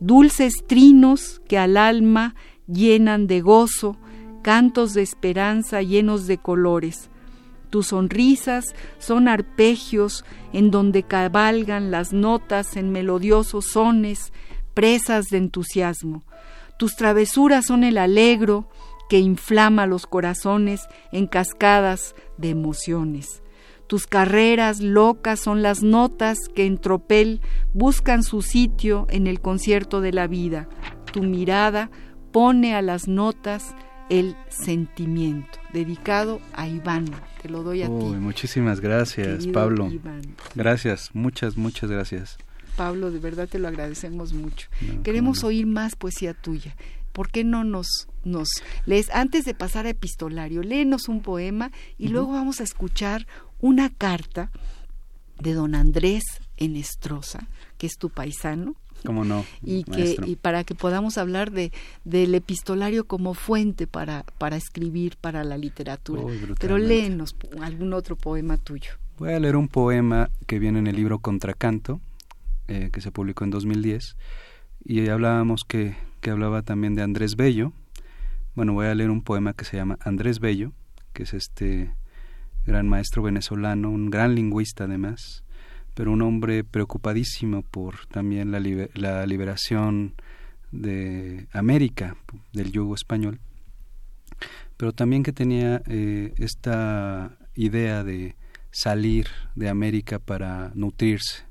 dulces 0.01 0.55
trinos 0.67 1.41
que 1.49 1.59
al 1.59 1.77
alma 1.77 2.35
llenan 2.67 3.27
de 3.27 3.41
gozo, 3.41 3.97
cantos 4.43 4.95
de 4.95 5.03
esperanza 5.03 5.83
llenos 5.83 6.27
de 6.27 6.39
colores. 6.39 7.11
Tus 7.71 7.89
sonrisas 7.89 8.75
son 8.99 9.29
arpegios 9.29 10.25
en 10.53 10.71
donde 10.71 11.03
cabalgan 11.03 11.91
las 11.91 12.13
notas 12.13 12.77
en 12.77 12.91
melodiosos 12.91 13.67
sones, 13.67 14.33
presas 14.75 15.27
de 15.27 15.39
entusiasmo. 15.39 16.25
Tus 16.79 16.97
travesuras 16.97 17.67
son 17.67 17.85
el 17.85 17.99
alegro 17.99 18.69
que 19.09 19.19
inflama 19.19 19.87
los 19.87 20.07
corazones 20.07 20.87
en 21.13 21.27
cascadas 21.27 22.15
de 22.37 22.51
emociones. 22.51 23.43
Tus 23.89 24.07
carreras 24.07 24.81
locas 24.81 25.41
son 25.41 25.63
las 25.63 25.83
notas 25.83 26.39
que 26.55 26.67
en 26.67 26.79
tropel 26.79 27.41
buscan 27.73 28.23
su 28.23 28.43
sitio 28.43 29.07
en 29.09 29.27
el 29.27 29.41
concierto 29.41 30.03
de 30.03 30.13
la 30.13 30.27
vida. 30.27 30.69
Tu 31.11 31.23
mirada 31.23 31.91
pone 32.31 32.75
a 32.75 32.83
las 32.83 33.09
notas 33.09 33.75
el 34.09 34.37
sentimiento, 34.49 35.59
dedicado 35.73 36.41
a 36.53 36.69
Iván. 36.69 37.07
Te 37.43 37.49
lo 37.49 37.63
doy 37.63 37.83
a 37.83 37.87
ti. 37.87 37.93
Muchísimas 37.93 38.81
gracias, 38.81 39.47
Pablo. 39.49 39.91
Gracias, 40.55 41.11
muchas, 41.15 41.57
muchas 41.57 41.91
gracias. 41.91 42.39
Pablo, 42.77 43.11
de 43.11 43.19
verdad 43.19 43.49
te 43.49 43.59
lo 43.59 43.69
agradecemos 43.69 44.33
mucho. 44.33 44.69
Queremos 45.03 45.45
oír 45.45 45.67
más 45.67 45.97
poesía 45.97 46.35
tuya. 46.35 46.77
¿Por 47.13 47.31
qué 47.31 47.43
no 47.43 47.65
nos, 47.65 48.09
nos 48.25 48.49
lees, 48.87 49.11
antes 49.11 49.45
de 49.45 49.55
pasar 49.55 49.87
a 49.87 49.91
epistolario, 49.91 50.63
léenos 50.63 51.09
un 51.09 51.21
poema 51.21 51.73
y 51.97 52.09
luego 52.09 52.33
vamos 52.33 52.61
a 52.61 52.65
escuchar 52.65 53.27
una 53.59 53.91
carta 53.91 54.53
de 55.41 55.55
don 55.55 55.75
Andrés 55.75 56.23
Enestrosa, 56.57 57.49
que 57.77 57.89
es 57.89 57.97
tu 57.99 58.11
paisano, 58.11 58.77
¿Cómo 59.05 59.25
no? 59.25 59.45
Y, 59.63 59.85
que, 59.85 60.17
y 60.27 60.37
para 60.37 60.65
que 60.65 60.75
podamos 60.75 61.19
hablar 61.19 61.53
de, 61.53 61.73
del 62.05 62.35
epistolario 62.35 63.07
como 63.07 63.35
fuente 63.35 63.87
para, 63.87 64.25
para 64.39 64.57
escribir 64.57 65.17
para 65.21 65.45
la 65.45 65.57
literatura. 65.57 66.23
Pero 66.59 66.79
léenos 66.79 67.37
algún 67.63 67.93
otro 67.93 68.17
poema 68.17 68.57
tuyo. 68.57 68.93
Voy 69.19 69.33
a 69.33 69.41
leer 69.41 69.57
un 69.57 69.69
poema 69.69 70.31
que 70.47 70.59
viene 70.59 70.79
en 70.79 70.87
el 70.87 70.97
libro 70.97 71.19
Contracanto, 71.21 72.01
eh, 72.67 72.91
que 72.93 73.01
se 73.01 73.11
publicó 73.11 73.45
en 73.45 73.51
2010, 73.51 74.17
y 74.85 75.09
hablábamos 75.09 75.65
que, 75.65 75.97
que 76.21 76.31
hablaba 76.31 76.63
también 76.63 76.95
de 76.95 77.03
Andrés 77.03 77.37
Bello. 77.37 77.73
Bueno, 78.55 78.75
voy 78.75 78.87
a 78.87 78.95
leer 78.95 79.11
un 79.11 79.23
poema 79.23 79.55
que 79.55 79.65
se 79.65 79.77
llama 79.77 79.99
Andrés 80.01 80.41
Bello, 80.41 80.73
que 81.13 81.25
es 81.25 81.35
este 81.35 81.93
gran 82.67 82.89
maestro 82.89 83.23
venezolano, 83.23 83.91
un 83.91 84.11
gran 84.11 84.35
lingüista 84.35 84.85
además, 84.85 85.43
pero 85.99 86.13
un 86.13 86.23
hombre 86.23 86.63
preocupadísimo 86.63 87.63
por 87.63 88.07
también 88.07 88.53
la, 88.53 89.27
liberación 89.27 90.15
de 90.71 91.49
América, 91.51 92.17
del 92.53 92.71
yugo 92.71 92.95
español, 92.95 93.41
pero 94.77 94.93
también 94.93 95.25
que 95.25 95.33
tenía 95.33 95.83
eh, 95.89 96.35
esta 96.37 97.37
idea 97.57 98.05
de 98.05 98.37
salir 98.71 99.27
de 99.57 99.69
América 99.69 100.21
para 100.21 100.71
nutrirse 100.77 101.47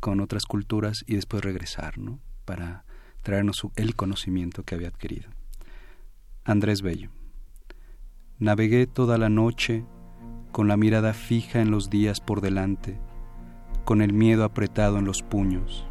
con 0.00 0.18
otras 0.18 0.44
culturas 0.44 1.04
y 1.06 1.14
después 1.14 1.44
regresar, 1.44 1.98
¿no? 1.98 2.18
Para 2.46 2.84
traernos 3.22 3.62
el 3.76 3.94
conocimiento 3.94 4.64
que 4.64 4.74
había 4.74 4.88
adquirido. 4.88 5.30
Andrés 6.42 6.82
Bello. 6.82 7.10
Navegué 8.40 8.88
toda 8.88 9.18
la 9.18 9.28
noche 9.28 9.84
con 10.50 10.66
la 10.66 10.76
mirada 10.76 11.14
fija 11.14 11.60
en 11.60 11.70
los 11.70 11.90
días 11.90 12.18
por 12.18 12.40
delante 12.40 12.98
con 13.88 14.02
el 14.02 14.12
miedo 14.12 14.44
apretado 14.44 14.98
en 14.98 15.06
los 15.06 15.22
puños. 15.22 15.86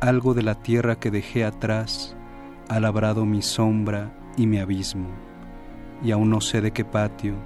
Algo 0.00 0.34
de 0.34 0.42
la 0.42 0.56
tierra 0.56 0.98
que 0.98 1.12
dejé 1.12 1.44
atrás 1.44 2.16
ha 2.68 2.80
labrado 2.80 3.24
mi 3.24 3.40
sombra 3.40 4.12
y 4.36 4.48
mi 4.48 4.58
abismo, 4.58 5.06
y 6.02 6.10
aún 6.10 6.28
no 6.28 6.40
sé 6.40 6.60
de 6.60 6.72
qué 6.72 6.84
patio, 6.84 7.36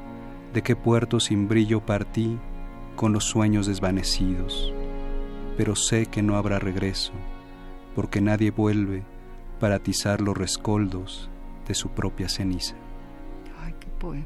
de 0.55 0.62
qué 0.62 0.74
puerto 0.74 1.20
sin 1.20 1.48
brillo 1.48 1.84
partí, 1.84 2.38
con 2.96 3.12
los 3.12 3.24
sueños 3.24 3.66
desvanecidos, 3.66 4.72
pero 5.59 5.76
sé 5.76 6.07
que 6.07 6.22
no 6.22 6.38
habrá 6.38 6.59
regreso, 6.59 7.12
porque 7.94 8.22
nadie 8.22 8.53
vuelve 8.53 9.03
para 9.61 9.74
atizar 9.74 10.22
los 10.22 10.34
rescoldos 10.34 11.28
de 11.68 11.74
su 11.74 11.90
propia 11.90 12.30
ceniza. 12.30 12.74
Ay, 13.62 13.74
qué 13.78 13.88
poema. 13.98 14.24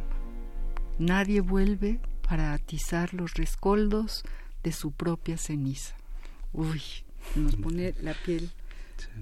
Nadie 1.01 1.41
vuelve 1.41 1.99
para 2.29 2.53
atizar 2.53 3.13
los 3.13 3.35
rescoldos 3.35 4.23
de 4.67 4.73
su 4.73 4.91
propia 4.91 5.39
ceniza. 5.39 5.95
Uy, 6.53 6.83
nos 7.37 7.55
pone 7.55 7.95
la 8.03 8.15
piel 8.15 8.51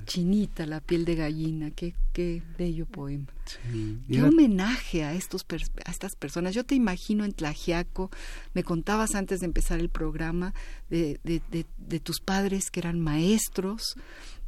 chinita, 0.06 0.64
la 0.64 0.80
piel 0.80 1.04
de 1.04 1.16
gallina. 1.16 1.70
Qué, 1.70 1.94
qué 2.14 2.42
bello 2.56 2.86
poema. 2.86 3.26
Qué 4.08 4.22
homenaje 4.22 5.04
a, 5.04 5.12
estos 5.12 5.44
a 5.84 5.90
estas 5.90 6.14
personas. 6.14 6.54
Yo 6.54 6.64
te 6.64 6.76
imagino 6.76 7.24
en 7.24 7.32
Tlajiaco, 7.32 8.10
me 8.54 8.62
contabas 8.62 9.14
antes 9.16 9.40
de 9.40 9.46
empezar 9.46 9.80
el 9.80 9.90
programa 9.90 10.54
de, 10.88 11.20
de, 11.24 11.42
de 11.76 12.00
tus 12.00 12.20
padres 12.20 12.70
que 12.70 12.80
eran 12.80 13.00
maestros, 13.00 13.96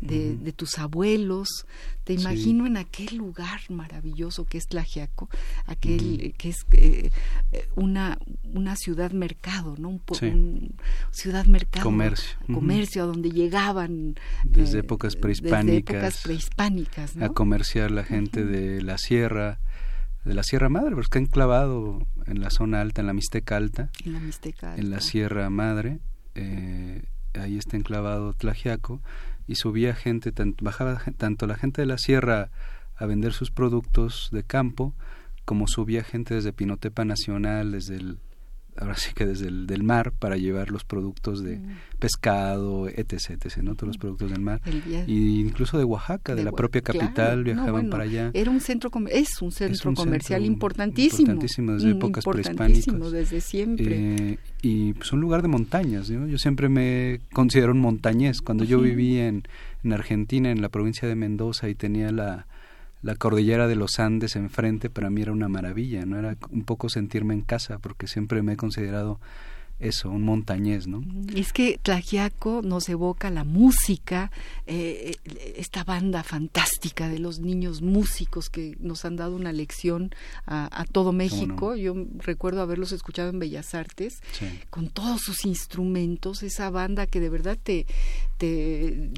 de, 0.00 0.52
tus 0.52 0.78
abuelos. 0.78 1.66
Te 2.04 2.12
imagino 2.12 2.66
en 2.66 2.76
aquel 2.76 3.16
lugar 3.16 3.60
maravilloso 3.68 4.44
que 4.44 4.58
es 4.58 4.66
Tlajiaco, 4.68 5.28
aquel 5.66 6.34
que 6.38 6.50
es 6.50 6.66
eh, 6.72 7.10
una, 7.74 8.18
una 8.44 8.76
ciudad 8.76 9.10
mercado, 9.10 9.74
¿no? 9.78 9.88
Un, 9.88 10.74
ciudad 11.10 11.46
mercado. 11.46 11.84
Comercio. 11.84 12.38
Comercio, 12.52 13.02
a 13.02 13.06
donde 13.06 13.30
llegaban. 13.30 14.14
Desde 14.44 14.78
eh, 14.78 14.80
épocas 14.80 15.16
prehispánicas. 15.16 15.66
Desde 15.66 15.78
épocas 15.78 16.22
prehispánicas, 16.22 17.16
A 17.16 17.28
comerciar 17.57 17.90
la 17.90 18.04
gente 18.04 18.44
de 18.44 18.82
la 18.82 18.98
sierra 18.98 19.59
de 20.26 20.34
la 20.34 20.42
Sierra 20.42 20.68
Madre, 20.68 20.90
porque 20.90 21.07
está 21.07 21.18
enclavado 21.20 22.07
en 22.26 22.42
la 22.42 22.50
zona 22.50 22.82
alta, 22.82 23.00
en 23.00 23.07
la 23.07 23.14
Mixteca 23.14 23.57
Alta, 23.57 23.90
en 24.04 24.12
la, 24.12 24.20
Mixteca 24.20 24.76
en 24.76 24.90
la 24.90 25.00
Sierra 25.00 25.48
Madre, 25.48 26.00
eh, 26.34 27.04
ahí 27.32 27.57
está 27.57 27.78
enclavado 27.78 28.34
Tlajiaco, 28.34 29.00
y 29.46 29.54
subía 29.54 29.94
gente, 29.94 30.34
bajaba 30.61 31.00
tanto 31.16 31.46
la 31.46 31.54
gente 31.54 31.80
de 31.80 31.86
la 31.86 31.96
sierra 31.96 32.50
a 32.96 33.07
vender 33.07 33.32
sus 33.32 33.50
productos 33.50 34.28
de 34.32 34.42
campo, 34.42 34.94
como 35.46 35.66
subía 35.66 36.04
gente 36.04 36.34
desde 36.34 36.52
Pinotepa 36.52 37.07
Nacional, 37.07 37.72
desde 37.72 37.96
el, 37.96 38.18
ahora 38.79 38.97
sí 38.97 39.12
que 39.14 39.27
desde 39.27 39.49
el 39.49 39.66
del 39.66 39.83
mar, 39.83 40.12
para 40.12 40.37
llevar 40.37 40.70
los 40.70 40.85
productos 40.85 41.43
de 41.43 41.59
mm. 41.59 41.77
pescado, 41.99 42.89
etc, 42.89 43.31
etc, 43.31 43.59
¿no? 43.62 43.74
Todos 43.74 43.89
los 43.89 43.99
productos 43.99 44.31
del 44.31 44.41
mar. 44.41 44.61
Y 45.07 45.41
incluso 45.41 45.79
de 45.79 45.85
Oaxaca, 45.85 46.35
de, 46.35 46.45
la 46.45 46.53
propia 46.53 46.83
capital, 46.83 47.45
viajaban 47.45 47.91
para 47.91 48.05
allá. 48.05 48.31
Era 48.35 48.51
un 48.51 48.61
centro, 48.61 48.91
es 49.11 49.43
un 49.43 49.53
centro 49.53 49.95
comercial 49.95 50.45
importantísimo. 50.45 51.33
Importantísimo 51.33 51.72
desde 51.72 51.91
épocas 51.91 52.24
prehispánicas. 52.24 53.12
desde 53.12 53.41
siempre. 53.41 53.97
Eh, 53.99 54.39
y 54.62 54.93
pues 54.95 55.12
un 55.12 55.20
lugar 55.20 55.43
de 55.43 55.49
montañas, 55.49 56.11
¿no? 56.11 56.27
Yo 56.27 56.39
siempre 56.39 56.68
me 56.68 57.20
considero 57.33 57.72
un 57.72 57.81
montañés. 57.81 58.43
Cuando 58.43 58.64
yo 58.64 58.81
vivía 58.81 59.29
en, 59.29 59.45
en 59.85 59.93
Argentina, 59.93 60.51
en 60.51 60.61
la 60.61 60.68
provincia 60.68 61.09
de 61.09 61.14
Mendoza, 61.14 61.68
y 61.68 61.74
tenía 61.74 62.11
la, 62.11 62.47
la 63.03 63.14
cordillera 63.14 63.68
de 63.68 63.76
los 63.76 63.99
Andes 63.99 64.36
enfrente, 64.36 64.90
para 64.90 65.11
mí 65.11 65.22
era 65.22 65.32
una 65.32 65.49
maravilla, 65.49 66.05
¿no? 66.07 66.18
Era 66.18 66.36
un 66.51 66.64
poco 66.64 66.88
sentirme 66.88 67.34
en 67.34 67.42
casa, 67.42 67.78
porque 67.78 68.07
siempre 68.07 68.42
me 68.42 68.55
he 68.55 68.57
considerado 68.57 69.20
eso, 69.78 70.09
un 70.09 70.22
montañés, 70.22 70.86
¿no? 70.86 71.05
Es 71.34 71.53
que 71.53 71.78
Tlajiaco 71.82 72.62
nos 72.62 72.88
evoca 72.88 73.30
la 73.30 73.44
música, 73.44 74.30
eh, 74.66 75.16
esta 75.57 75.84
banda 75.84 76.22
fantástica 76.22 77.09
de 77.09 77.18
los 77.18 77.40
niños 77.40 77.82
músicos 77.82 78.49
que 78.49 78.76
nos 78.80 79.05
han 79.05 79.16
dado 79.16 79.36
una 79.36 79.53
lección 79.53 80.14
a, 80.47 80.84
todo 80.90 81.12
México. 81.12 81.74
Yo 81.74 81.94
recuerdo 82.18 82.62
haberlos 82.62 82.92
escuchado 82.92 83.28
en 83.28 83.38
Bellas 83.38 83.74
Artes, 83.74 84.20
con 84.70 84.88
todos 84.88 85.20
sus 85.20 85.44
instrumentos, 85.44 86.42
esa 86.42 86.70
banda 86.70 87.07
que 87.07 87.20
de 87.20 87.28
verdad 87.28 87.59
te, 87.62 87.86
te 88.38 89.11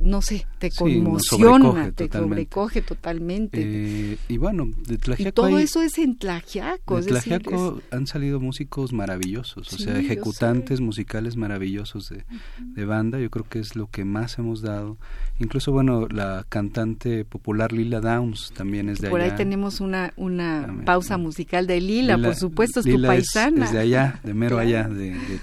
no 0.00 0.22
sé, 0.22 0.46
te 0.58 0.70
conmociona, 0.70 1.92
te 1.92 2.08
sobrecoge 2.08 2.82
totalmente. 2.82 3.60
Eh, 3.62 4.18
y 4.28 4.36
bueno, 4.38 4.70
de 4.86 4.98
Tlajiaco. 4.98 5.28
Y 5.28 5.32
todo 5.32 5.58
eso 5.58 5.82
es 5.82 5.98
en 5.98 6.16
Tlajiaco. 6.16 7.00
De 7.00 7.06
Tlajiaco 7.06 7.80
han 7.90 8.06
salido 8.06 8.40
músicos 8.40 8.92
maravillosos, 8.92 9.72
o 9.72 9.78
sea, 9.78 9.98
ejecutantes 9.98 10.80
musicales 10.80 11.36
maravillosos 11.36 12.08
de, 12.08 12.24
de, 12.58 12.84
banda. 12.84 13.20
Yo 13.20 13.30
creo 13.30 13.46
que 13.48 13.58
es 13.58 13.76
lo 13.76 13.88
que 13.88 14.04
más 14.04 14.38
hemos 14.38 14.62
dado. 14.62 14.98
Incluso, 15.38 15.72
bueno, 15.72 16.08
la 16.08 16.46
cantante 16.48 17.24
popular 17.24 17.72
Lila 17.72 18.00
Downs 18.00 18.52
también 18.54 18.88
es 18.88 19.00
de 19.00 19.08
allá. 19.08 19.10
Por 19.10 19.20
ahí 19.20 19.32
tenemos 19.36 19.80
una, 19.80 20.12
una 20.16 20.82
pausa 20.84 21.18
musical 21.18 21.66
de 21.66 21.80
Lila, 21.80 22.18
por 22.18 22.34
supuesto, 22.34 22.80
es 22.80 22.86
tu 22.86 23.02
paisana. 23.02 23.66
Es, 23.66 23.72
de 23.72 23.80
allá, 23.80 24.20
de 24.22 24.34
mero 24.34 24.58
allá, 24.58 24.88
de, 24.88 25.10
de. 25.10 25.40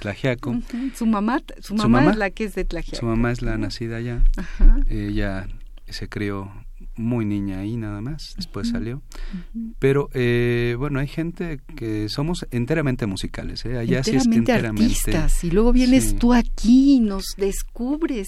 Su 0.96 1.06
mamá, 1.06 1.42
su 1.60 1.76
mamá, 1.76 2.10
es 2.10 2.18
la 2.18 2.30
que 2.30 2.46
es 2.46 2.56
de 2.56 2.66
Tlajiaco. 2.66 2.98
Su 2.98 3.06
mamá 3.06 3.32
es 3.32 3.42
la 3.42 3.58
nacida 3.58 3.98
allá. 3.98 4.24
Ella 4.90 5.48
se 5.88 6.10
crió 6.10 6.52
muy 6.96 7.26
niña 7.26 7.60
ahí 7.60 7.76
nada 7.78 8.02
más, 8.02 8.34
después 8.36 8.70
salió. 8.70 9.02
Pero 9.80 10.10
eh, 10.14 10.76
bueno, 10.78 11.00
hay 11.00 11.08
gente 11.08 11.60
que 11.76 12.08
somos 12.10 12.46
enteramente 12.52 13.06
musicales, 13.06 13.66
¿eh? 13.66 13.78
allá 13.78 14.02
enteramente 14.06 14.54
sí 14.54 14.60
es 14.60 15.16
artistas. 15.16 15.44
Y 15.44 15.52
luego 15.52 15.72
vienes 15.72 16.16
tú 16.18 16.34
aquí 16.34 16.96
y 16.96 17.00
nos 17.00 17.36
descubres 17.38 18.28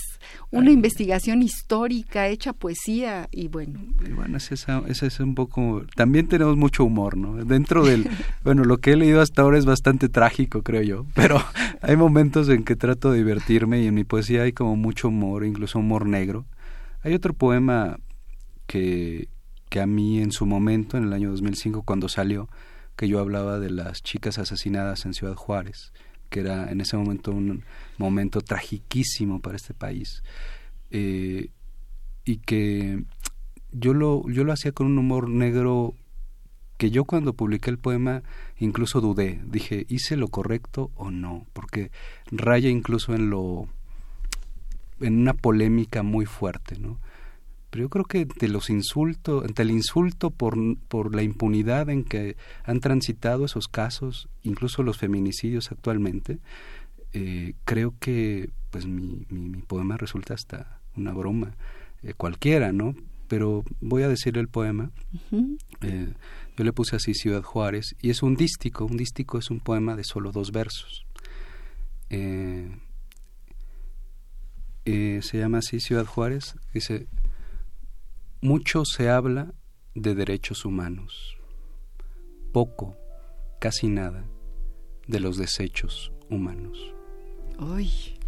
una 0.51 0.71
investigación 0.71 1.43
histórica, 1.43 2.27
hecha 2.27 2.53
poesía 2.53 3.27
y 3.31 3.47
bueno. 3.47 3.79
Y 4.05 4.11
bueno, 4.11 4.37
ese 4.37 4.55
es, 4.55 5.19
un 5.19 5.35
poco... 5.35 5.83
También 5.95 6.27
tenemos 6.27 6.57
mucho 6.57 6.83
humor, 6.83 7.17
¿no? 7.17 7.43
Dentro 7.45 7.85
del... 7.85 8.09
bueno, 8.43 8.63
lo 8.63 8.77
que 8.79 8.93
he 8.93 8.95
leído 8.95 9.21
hasta 9.21 9.41
ahora 9.41 9.57
es 9.57 9.65
bastante 9.65 10.09
trágico, 10.09 10.63
creo 10.63 10.81
yo, 10.81 11.05
pero 11.13 11.41
hay 11.81 11.95
momentos 11.95 12.49
en 12.49 12.63
que 12.63 12.75
trato 12.75 13.11
de 13.11 13.19
divertirme 13.19 13.81
y 13.81 13.87
en 13.87 13.93
mi 13.93 14.03
poesía 14.03 14.43
hay 14.43 14.53
como 14.53 14.75
mucho 14.75 15.09
humor, 15.09 15.45
incluso 15.45 15.79
humor 15.79 16.07
negro. 16.07 16.45
Hay 17.03 17.13
otro 17.13 17.33
poema 17.33 17.99
que, 18.67 19.29
que 19.69 19.81
a 19.81 19.87
mí 19.87 20.19
en 20.19 20.31
su 20.31 20.45
momento, 20.45 20.97
en 20.97 21.05
el 21.05 21.13
año 21.13 21.31
2005, 21.31 21.83
cuando 21.83 22.09
salió, 22.09 22.49
que 22.95 23.07
yo 23.07 23.19
hablaba 23.19 23.59
de 23.59 23.69
las 23.69 24.01
chicas 24.03 24.37
asesinadas 24.37 25.05
en 25.05 25.13
Ciudad 25.13 25.35
Juárez, 25.35 25.91
que 26.29 26.39
era 26.41 26.71
en 26.71 26.81
ese 26.81 26.97
momento 26.97 27.31
un 27.31 27.63
momento 27.97 28.41
tragiquísimo 28.41 29.41
para 29.41 29.57
este 29.57 29.73
país, 29.73 30.23
eh, 30.91 31.49
y 32.23 32.37
que 32.37 33.03
yo 33.71 33.93
lo, 33.93 34.27
yo 34.29 34.43
lo 34.43 34.53
hacía 34.53 34.71
con 34.71 34.87
un 34.87 34.97
humor 34.97 35.29
negro 35.29 35.93
que 36.77 36.91
yo 36.91 37.05
cuando 37.05 37.33
publiqué 37.33 37.69
el 37.69 37.77
poema 37.77 38.23
incluso 38.57 39.01
dudé, 39.01 39.41
dije, 39.45 39.85
¿hice 39.87 40.17
lo 40.17 40.27
correcto 40.27 40.91
o 40.95 41.11
no? 41.11 41.45
Porque 41.53 41.91
raya 42.31 42.69
incluso 42.69 43.13
en 43.13 43.29
lo 43.29 43.67
en 45.01 45.19
una 45.19 45.33
polémica 45.33 46.03
muy 46.03 46.25
fuerte, 46.25 46.79
¿no? 46.79 46.99
Yo 47.81 47.89
creo 47.89 48.05
que 48.05 48.21
ante 48.21 48.47
los 48.47 48.69
insultos, 48.69 49.43
ante 49.43 49.63
el 49.63 49.71
insulto 49.71 50.31
por, 50.31 50.57
por 50.87 51.15
la 51.15 51.23
impunidad 51.23 51.89
en 51.89 52.03
que 52.03 52.37
han 52.63 52.79
transitado 52.79 53.45
esos 53.45 53.67
casos, 53.67 54.29
incluso 54.43 54.83
los 54.83 54.97
feminicidios 54.97 55.71
actualmente, 55.71 56.39
eh, 57.13 57.53
creo 57.63 57.95
que 57.99 58.49
pues 58.71 58.85
mi, 58.85 59.25
mi, 59.29 59.61
poema 59.61 59.95
resulta 59.95 60.33
hasta 60.33 60.81
una 60.97 61.13
broma 61.13 61.55
eh, 62.03 62.13
cualquiera, 62.13 62.73
¿no? 62.73 62.93
Pero 63.29 63.63
voy 63.79 64.03
a 64.03 64.09
decir 64.09 64.37
el 64.37 64.49
poema. 64.49 64.91
Eh, 65.81 66.13
yo 66.57 66.63
le 66.63 66.73
puse 66.73 66.97
así 66.97 67.13
Ciudad 67.13 67.41
Juárez 67.41 67.95
y 68.01 68.09
es 68.09 68.21
un 68.21 68.35
dístico. 68.35 68.83
Un 68.85 68.97
dístico 68.97 69.37
es 69.37 69.49
un 69.49 69.61
poema 69.61 69.95
de 69.95 70.03
solo 70.03 70.31
dos 70.33 70.51
versos. 70.51 71.05
se 74.85 75.37
llama 75.39 75.59
así 75.59 75.79
Ciudad 75.79 76.05
Juárez. 76.05 76.55
Dice 76.73 77.07
mucho 78.45 78.85
se 78.85 79.09
habla 79.09 79.53
de 79.95 80.13
derechos 80.13 80.65
humanos, 80.65 81.35
poco, 82.53 82.95
casi 83.59 83.87
nada, 83.87 84.23
de 85.07 85.19
los 85.19 85.37
desechos 85.37 86.11
humanos. 86.29 86.77
Ay, 87.57 88.19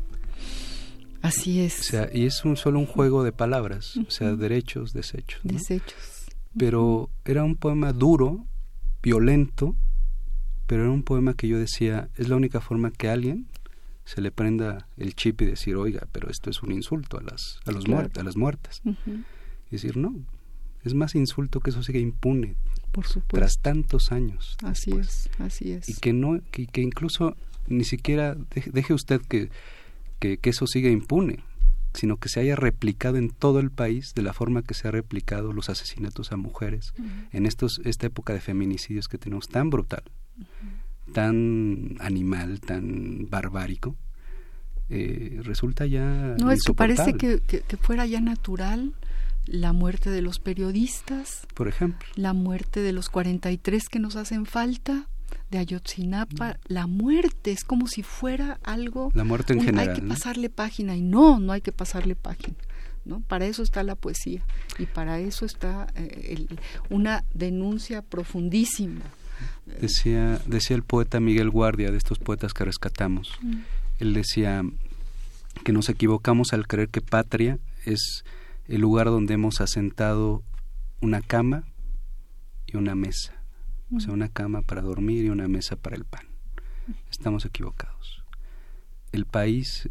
así 1.22 1.62
es. 1.62 1.82
O 1.82 1.84
sea, 1.84 2.10
y 2.12 2.26
es 2.26 2.44
un, 2.46 2.58
solo 2.58 2.80
un 2.80 2.88
juego 2.88 3.24
de 3.24 3.32
palabras, 3.32 3.96
o 3.98 4.10
sea, 4.10 4.36
derechos, 4.36 4.92
desechos. 4.92 5.40
Desechos. 5.44 6.26
Pero 6.58 7.12
era 7.24 7.44
un 7.44 7.56
poema 7.56 7.94
duro, 7.94 8.48
violento, 9.04 9.76
pero 10.66 10.82
era 10.84 10.92
un 10.92 11.04
poema 11.04 11.36
que 11.36 11.48
yo 11.48 11.60
decía, 11.60 12.10
es 12.16 12.28
la 12.28 12.36
única 12.38 12.60
forma 12.60 12.92
que 12.92 13.08
alguien 13.08 13.48
se 14.04 14.22
le 14.22 14.32
prenda 14.32 14.88
el 14.98 15.14
chip 15.14 15.42
y 15.42 15.46
decir, 15.46 15.76
oiga, 15.76 16.08
pero 16.12 16.32
esto 16.32 16.50
es 16.50 16.64
un 16.64 16.72
insulto 16.72 17.20
a 17.20 17.22
las, 17.22 17.60
a 17.66 17.72
los 17.72 17.86
a 17.86 18.24
las 18.24 18.36
muertas 18.36 18.82
decir, 19.72 19.98
no, 19.98 20.14
es 20.84 20.94
más 20.94 21.16
insulto 21.16 21.60
que 21.60 21.72
eso 21.72 21.84
siga 21.84 22.00
impune. 22.00 22.56
Por 22.92 23.06
supuesto. 23.06 23.38
Tras 23.38 23.60
tantos 23.60 24.12
años. 24.12 24.58
Así 24.64 24.92
es, 24.92 25.30
así 25.40 25.72
es. 25.72 25.90
Y 25.90 25.96
que, 25.96 26.14
no, 26.14 26.40
que, 26.52 26.68
que 26.68 26.82
incluso 26.82 27.36
ni 27.68 27.84
siquiera 27.84 28.36
deje, 28.72 28.94
usted 28.94 29.22
que, 29.22 29.50
que, 30.20 30.40
eso 30.44 30.68
siga 30.68 30.90
impune, 30.90 31.44
sino 31.94 32.18
que 32.18 32.30
se 32.30 32.40
haya 32.40 32.56
replicado 32.56 33.18
en 33.18 33.30
todo 33.30 33.60
el 33.60 33.72
país 33.72 34.14
de 34.16 34.22
la 34.22 34.34
forma 34.34 34.62
que 34.62 34.74
se 34.74 34.88
ha 34.88 34.92
replicado 34.92 35.54
los 35.54 35.70
asesinatos 35.70 36.32
a 36.32 36.38
mujeres 36.38 36.94
en 37.32 37.46
estos, 37.46 37.80
esta 37.84 38.08
época 38.08 38.34
de 38.34 38.40
feminicidios 38.40 39.08
que 39.08 39.18
tenemos 39.18 39.48
tan 39.48 39.70
brutal. 39.70 40.04
tan 41.14 41.96
animal, 42.00 42.60
tan 42.60 43.30
barbárico, 43.30 43.96
eh, 44.90 45.40
resulta 45.44 45.86
ya... 45.86 46.36
No, 46.40 46.52
es 46.52 46.64
que 46.64 46.74
parece 46.74 47.14
que, 47.14 47.40
que, 47.40 47.78
fuera 47.78 48.06
ya 48.06 48.22
natural 48.22 48.94
la 49.48 49.74
muerte 49.74 50.10
de 50.10 50.22
los 50.22 50.40
periodistas. 50.40 51.48
Por 51.54 51.68
ejemplo. 51.68 52.08
La 52.16 52.34
muerte 52.34 52.82
de 52.82 52.94
los 52.94 53.10
43 53.10 53.90
que 53.90 54.00
nos 54.00 54.16
hacen 54.16 54.46
falta 54.46 55.08
de 55.50 55.58
Ayotzinapa, 55.58 56.58
la 56.68 56.88
muerte 56.88 57.52
es 57.52 57.64
como 57.64 57.88
si 57.88 58.04
fuera 58.04 58.60
algo... 58.64 59.12
La 59.14 59.24
muerte 59.24 59.54
en 59.54 59.62
general. 59.62 59.90
Hay 59.90 60.02
que 60.02 60.08
pasarle 60.08 60.50
página 60.50 60.96
y 60.96 61.02
no, 61.02 61.40
no 61.40 61.54
hay 61.54 61.62
que 61.62 61.72
pasarle 61.72 62.16
página. 62.16 62.58
¿no? 63.06 63.22
Para 63.22 63.46
eso 63.46 63.64
está 63.64 63.84
la 63.84 63.96
poesía 63.96 64.44
y 64.78 64.86
para 64.86 65.20
eso 65.20 65.46
está 65.46 65.88
eh, 65.96 66.46
una 66.90 67.24
denuncia 67.34 68.02
profundísima. 68.02 69.02
Decía, 69.66 70.42
decía 70.46 70.76
el 70.76 70.84
poeta 70.84 71.20
Miguel 71.20 71.50
Guardia, 71.50 71.92
de 71.92 71.98
estos 71.98 72.20
poetas 72.20 72.54
que 72.54 72.66
rescatamos, 72.66 73.38
mm. 73.42 73.56
él 74.00 74.14
decía 74.14 74.64
que 75.64 75.72
nos 75.72 75.90
equivocamos 75.90 76.54
al 76.54 76.68
creer 76.68 76.90
que 76.90 77.02
patria 77.02 77.60
es 77.86 78.24
el 78.68 78.82
lugar 78.82 79.08
donde 79.08 79.34
hemos 79.34 79.62
asentado 79.62 80.44
una 81.02 81.22
cama 81.22 81.64
y 82.66 82.78
una 82.78 82.96
mesa. 82.96 83.34
O 83.96 84.00
sea, 84.00 84.14
una 84.14 84.28
cama 84.28 84.62
para 84.62 84.82
dormir 84.82 85.26
y 85.26 85.30
una 85.30 85.48
mesa 85.48 85.78
para 85.78 85.96
el 85.96 86.04
pan. 86.04 86.28
Estamos 87.10 87.46
equivocados. 87.46 88.24
El 89.14 89.26
país 89.26 89.90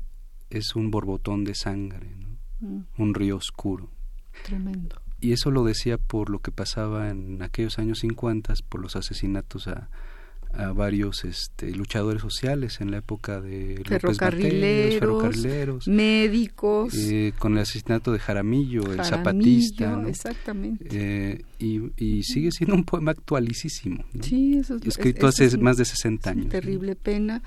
es 0.51 0.77
un 0.77 0.91
borbotón 0.91 1.45
de 1.45 1.55
sangre, 1.55 2.15
mm. 2.61 2.81
un 2.99 3.15
río 3.15 3.37
oscuro. 3.37 3.91
Tremendo. 4.45 5.01
Y 5.19 5.33
eso 5.33 5.51
lo 5.51 5.65
decía 5.65 5.97
por 5.97 6.29
lo 6.29 6.41
que 6.41 6.53
pasaba 6.53 7.09
en 7.09 7.43
aquellos 7.43 7.79
años 7.79 8.01
50, 8.01 8.53
por 8.69 8.83
los 8.83 8.97
asesinatos 8.97 9.67
a, 9.69 9.89
a 10.59 10.73
varios 10.73 11.25
este, 11.25 11.71
luchadores 11.71 12.23
sociales 12.23 12.81
en 12.81 12.91
la 12.91 12.99
época 12.99 13.41
de 13.41 13.83
ferrocarrileros, 13.87 15.01
ferrocarrileros 15.01 15.89
médicos, 15.89 16.95
eh, 16.95 17.33
con 17.39 17.55
el 17.55 17.61
asesinato 17.61 18.13
de 18.13 18.19
Jaramillo, 18.19 18.93
el 18.93 19.05
zapatista, 19.05 20.03
exactamente, 20.07 20.87
eh, 20.91 21.45
y, 21.59 22.23
sigue 22.23 22.51
siendo 22.51 22.75
un 22.75 22.85
poema 22.85 23.13
actualísimo, 23.13 24.05
sí, 24.21 24.59
eso 24.59 24.77
es, 24.77 24.87
escrito 24.87 25.27
hace 25.27 25.57
más 25.59 25.77
de 25.77 25.85
60 25.85 26.31
años. 26.31 26.49
Terrible 26.49 26.97
pena. 26.97 27.43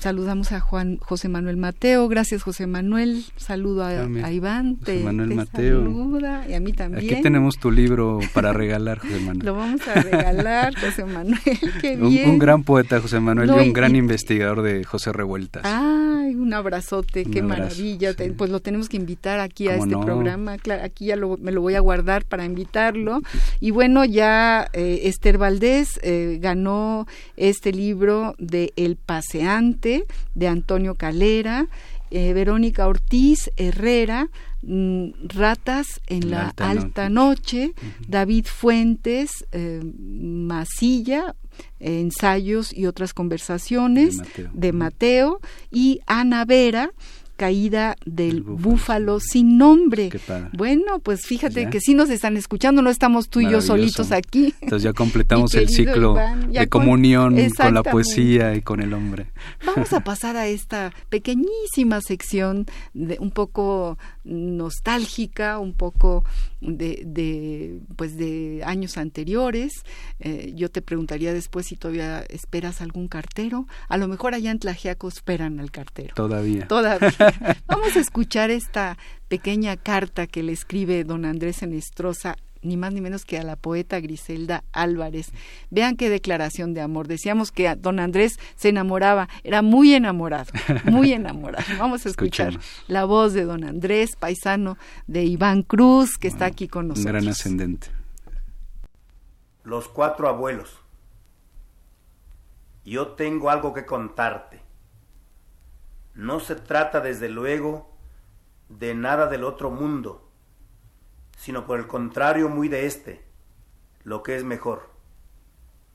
Saludamos 0.00 0.50
a 0.50 0.58
Juan 0.58 0.96
José 0.98 1.28
Manuel 1.28 1.56
Mateo, 1.56 2.08
gracias 2.08 2.42
José 2.42 2.66
Manuel, 2.66 3.24
saludo 3.36 3.84
a, 3.84 4.32
Iván, 4.32 4.78
José 4.80 5.04
Manuel 5.04 5.34
Mateo. 5.34 5.84
saluda 5.84 6.44
y 6.48 6.54
a 6.54 6.60
mí 6.60 6.72
también. 6.72 7.04
Aquí 7.04 7.22
tenemos 7.22 7.56
tu 7.56 7.70
libro 7.70 8.18
para 8.34 8.52
regalar, 8.52 8.98
José 8.98 9.20
Manuel. 9.20 9.46
Lo 9.46 9.54
vamos 9.54 9.86
a 9.86 9.94
regalar, 9.94 10.74
José 10.74 11.04
Manuel, 11.04 11.38
qué 11.80 11.96
bien 11.96 12.40
gran 12.40 12.64
poeta, 12.64 13.00
José 13.00 13.20
Manuel, 13.20 13.48
y 13.48 13.68
un 13.68 13.72
gran 13.72 13.94
investigador 13.94 14.62
de 14.62 14.82
José 14.82 15.12
Revueltas. 15.12 15.62
Ay, 15.64 16.34
un 16.34 16.52
abrazote, 16.52 17.24
qué 17.24 17.42
maravilla. 17.42 18.14
Pues 18.36 18.50
lo 18.50 18.60
tenemos 18.60 18.88
que 18.88 18.96
invitar 18.96 19.38
aquí 19.38 19.68
a 19.68 19.76
este 19.76 19.96
programa. 19.96 20.58
Claro, 20.58 20.82
aquí 20.82 21.06
ya 21.06 21.16
me 21.16 21.52
lo 21.52 21.60
voy 21.60 21.74
a 21.76 21.80
guardar 21.80 22.24
para 22.24 22.44
invitarlo. 22.44 23.20
Y 23.60 23.70
bueno, 23.70 24.04
ya 24.04 24.68
eh, 24.72 25.02
Esther 25.04 25.38
Valdés 25.38 26.00
eh, 26.02 26.38
ganó 26.40 27.06
este 27.36 27.72
libro 27.72 28.34
de 28.38 28.72
El 28.76 28.96
Paseante 28.96 30.06
de 30.34 30.48
Antonio 30.48 30.94
Calera. 30.94 31.68
Eh, 32.12 32.32
Verónica 32.32 32.88
Ortiz 32.88 33.52
Herrera, 33.56 34.30
mm, 34.62 35.28
Ratas 35.28 36.00
en 36.08 36.28
la, 36.28 36.52
alta, 36.56 37.08
noche, 37.08 37.72
David 38.08 38.46
Fuentes, 38.46 39.46
Masilla, 39.52 41.36
ensayos 41.78 42.72
y 42.76 42.86
otras 42.86 43.14
conversaciones 43.14 44.16
de 44.52 44.72
Mateo, 44.72 45.38
y 45.70 46.00
Ana 46.06 46.44
Vera, 46.44 46.92
caída 47.40 47.96
del 48.04 48.42
búfalo. 48.42 49.18
sin 49.18 49.56
nombre. 49.56 50.10
Bueno, 50.52 50.98
pues 50.98 51.22
fíjate 51.24 51.70
que 51.70 51.80
sí 51.80 51.94
nos 51.94 52.10
están 52.10 52.36
escuchando, 52.36 52.82
no 52.82 52.90
estamos 52.90 53.30
tú 53.30 53.40
y 53.40 53.50
yo 53.50 53.62
solitos 53.62 54.12
aquí. 54.12 54.52
Entonces 54.60 54.82
ya 54.82 54.92
completamos 55.02 55.54
el 55.54 55.70
ciclo 55.70 56.16
de 56.48 56.68
comunión 56.68 57.38
con 57.56 57.72
la 57.72 57.82
poesía 57.82 58.54
y 58.54 58.60
con 58.60 58.82
el 58.82 58.92
hombre. 58.92 59.28
Vamos 59.64 59.94
a 59.94 60.00
pasar 60.04 60.36
a 60.36 60.48
esta 60.48 60.92
pequeñísima 61.08 62.02
sección 62.02 62.66
de 62.92 63.16
un 63.18 63.30
poco 63.30 63.96
nostálgica, 64.24 65.58
un 65.58 65.72
poco 65.72 66.22
de, 66.60 67.04
de 67.06 67.80
pues 67.96 68.18
de 68.18 68.60
años 68.66 68.98
anteriores. 68.98 69.72
Eh, 70.18 70.52
yo 70.54 70.70
te 70.70 70.82
preguntaría 70.82 71.32
después 71.32 71.66
si 71.68 71.76
todavía 71.76 72.20
esperas 72.28 72.82
algún 72.82 73.08
cartero. 73.08 73.66
A 73.88 73.96
lo 73.96 74.08
mejor 74.08 74.34
allá 74.34 74.50
en 74.50 74.58
Tlajiaco 74.58 75.08
esperan 75.08 75.58
al 75.58 75.70
cartero. 75.70 76.14
Todavía. 76.14 76.68
Todavía. 76.68 77.14
Vamos 77.66 77.96
a 77.96 78.00
escuchar 78.00 78.50
esta 78.50 78.96
pequeña 79.28 79.76
carta 79.76 80.26
que 80.26 80.42
le 80.42 80.52
escribe 80.52 81.04
don 81.04 81.24
Andrés 81.24 81.62
Enestrosa 81.62 82.36
ni 82.62 82.76
más 82.76 82.92
ni 82.92 83.00
menos 83.00 83.24
que 83.24 83.38
a 83.38 83.42
la 83.42 83.56
poeta 83.56 84.00
Griselda 84.00 84.64
Álvarez. 84.72 85.32
Vean 85.70 85.96
qué 85.96 86.10
declaración 86.10 86.74
de 86.74 86.80
amor. 86.80 87.08
Decíamos 87.08 87.52
que 87.52 87.74
don 87.76 88.00
Andrés 88.00 88.38
se 88.56 88.68
enamoraba, 88.68 89.28
era 89.44 89.62
muy 89.62 89.94
enamorado, 89.94 90.52
muy 90.84 91.12
enamorado. 91.12 91.64
Vamos 91.78 92.04
a 92.06 92.10
escuchar 92.10 92.58
la 92.86 93.04
voz 93.04 93.32
de 93.32 93.44
don 93.44 93.64
Andrés, 93.64 94.16
paisano 94.16 94.76
de 95.06 95.24
Iván 95.24 95.62
Cruz, 95.62 96.18
que 96.18 96.28
está 96.28 96.46
aquí 96.46 96.68
con 96.68 96.88
nosotros. 96.88 97.06
Un 97.06 97.12
gran 97.12 97.28
ascendente. 97.28 97.88
Los 99.64 99.88
cuatro 99.88 100.28
abuelos. 100.28 100.76
Yo 102.84 103.08
tengo 103.08 103.50
algo 103.50 103.72
que 103.72 103.84
contarte. 103.84 104.60
No 106.14 106.40
se 106.40 106.56
trata, 106.56 107.00
desde 107.00 107.28
luego, 107.28 107.96
de 108.68 108.94
nada 108.94 109.26
del 109.26 109.44
otro 109.44 109.70
mundo, 109.70 110.30
sino 111.36 111.66
por 111.66 111.78
el 111.78 111.86
contrario 111.86 112.48
muy 112.48 112.68
de 112.68 112.86
este, 112.86 113.24
lo 114.02 114.22
que 114.22 114.36
es 114.36 114.44
mejor. 114.44 114.90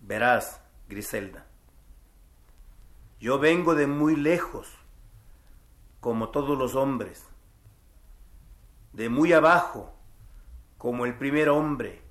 Verás, 0.01 0.61
Griselda, 0.87 1.45
yo 3.19 3.39
vengo 3.39 3.75
de 3.75 3.87
muy 3.87 4.15
lejos, 4.15 4.71
como 5.99 6.29
todos 6.29 6.57
los 6.57 6.75
hombres, 6.75 7.25
de 8.93 9.09
muy 9.09 9.33
abajo, 9.33 9.95
como 10.77 11.05
el 11.05 11.17
primer 11.17 11.49
hombre, 11.49 12.03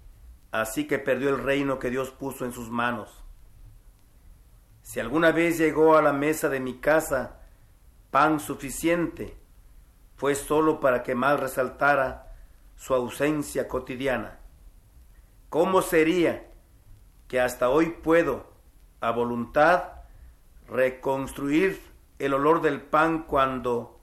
así 0.50 0.86
que 0.86 0.98
perdió 0.98 1.28
el 1.28 1.42
reino 1.42 1.78
que 1.78 1.90
Dios 1.90 2.10
puso 2.10 2.44
en 2.44 2.52
sus 2.52 2.70
manos. 2.70 3.24
Si 4.82 5.00
alguna 5.00 5.32
vez 5.32 5.58
llegó 5.58 5.96
a 5.96 6.02
la 6.02 6.12
mesa 6.12 6.48
de 6.48 6.60
mi 6.60 6.78
casa 6.78 7.40
pan 8.14 8.38
suficiente, 8.38 9.36
fue 10.14 10.36
solo 10.36 10.78
para 10.78 11.02
que 11.02 11.16
más 11.16 11.40
resaltara 11.40 12.32
su 12.76 12.94
ausencia 12.94 13.66
cotidiana. 13.66 14.38
¿Cómo 15.48 15.82
sería 15.82 16.48
que 17.26 17.40
hasta 17.40 17.70
hoy 17.70 17.86
puedo, 17.90 18.52
a 19.00 19.10
voluntad, 19.10 20.04
reconstruir 20.68 21.82
el 22.20 22.34
olor 22.34 22.62
del 22.62 22.82
pan 22.82 23.24
cuando 23.24 23.98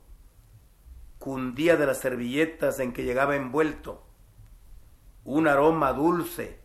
cundía 1.17 1.77
de 1.77 1.85
las 1.85 1.99
servilletas 1.99 2.81
en 2.81 2.91
que 2.91 3.05
llegaba 3.05 3.37
envuelto? 3.37 4.05
Un 5.23 5.47
aroma 5.47 5.93
dulce, 5.93 6.59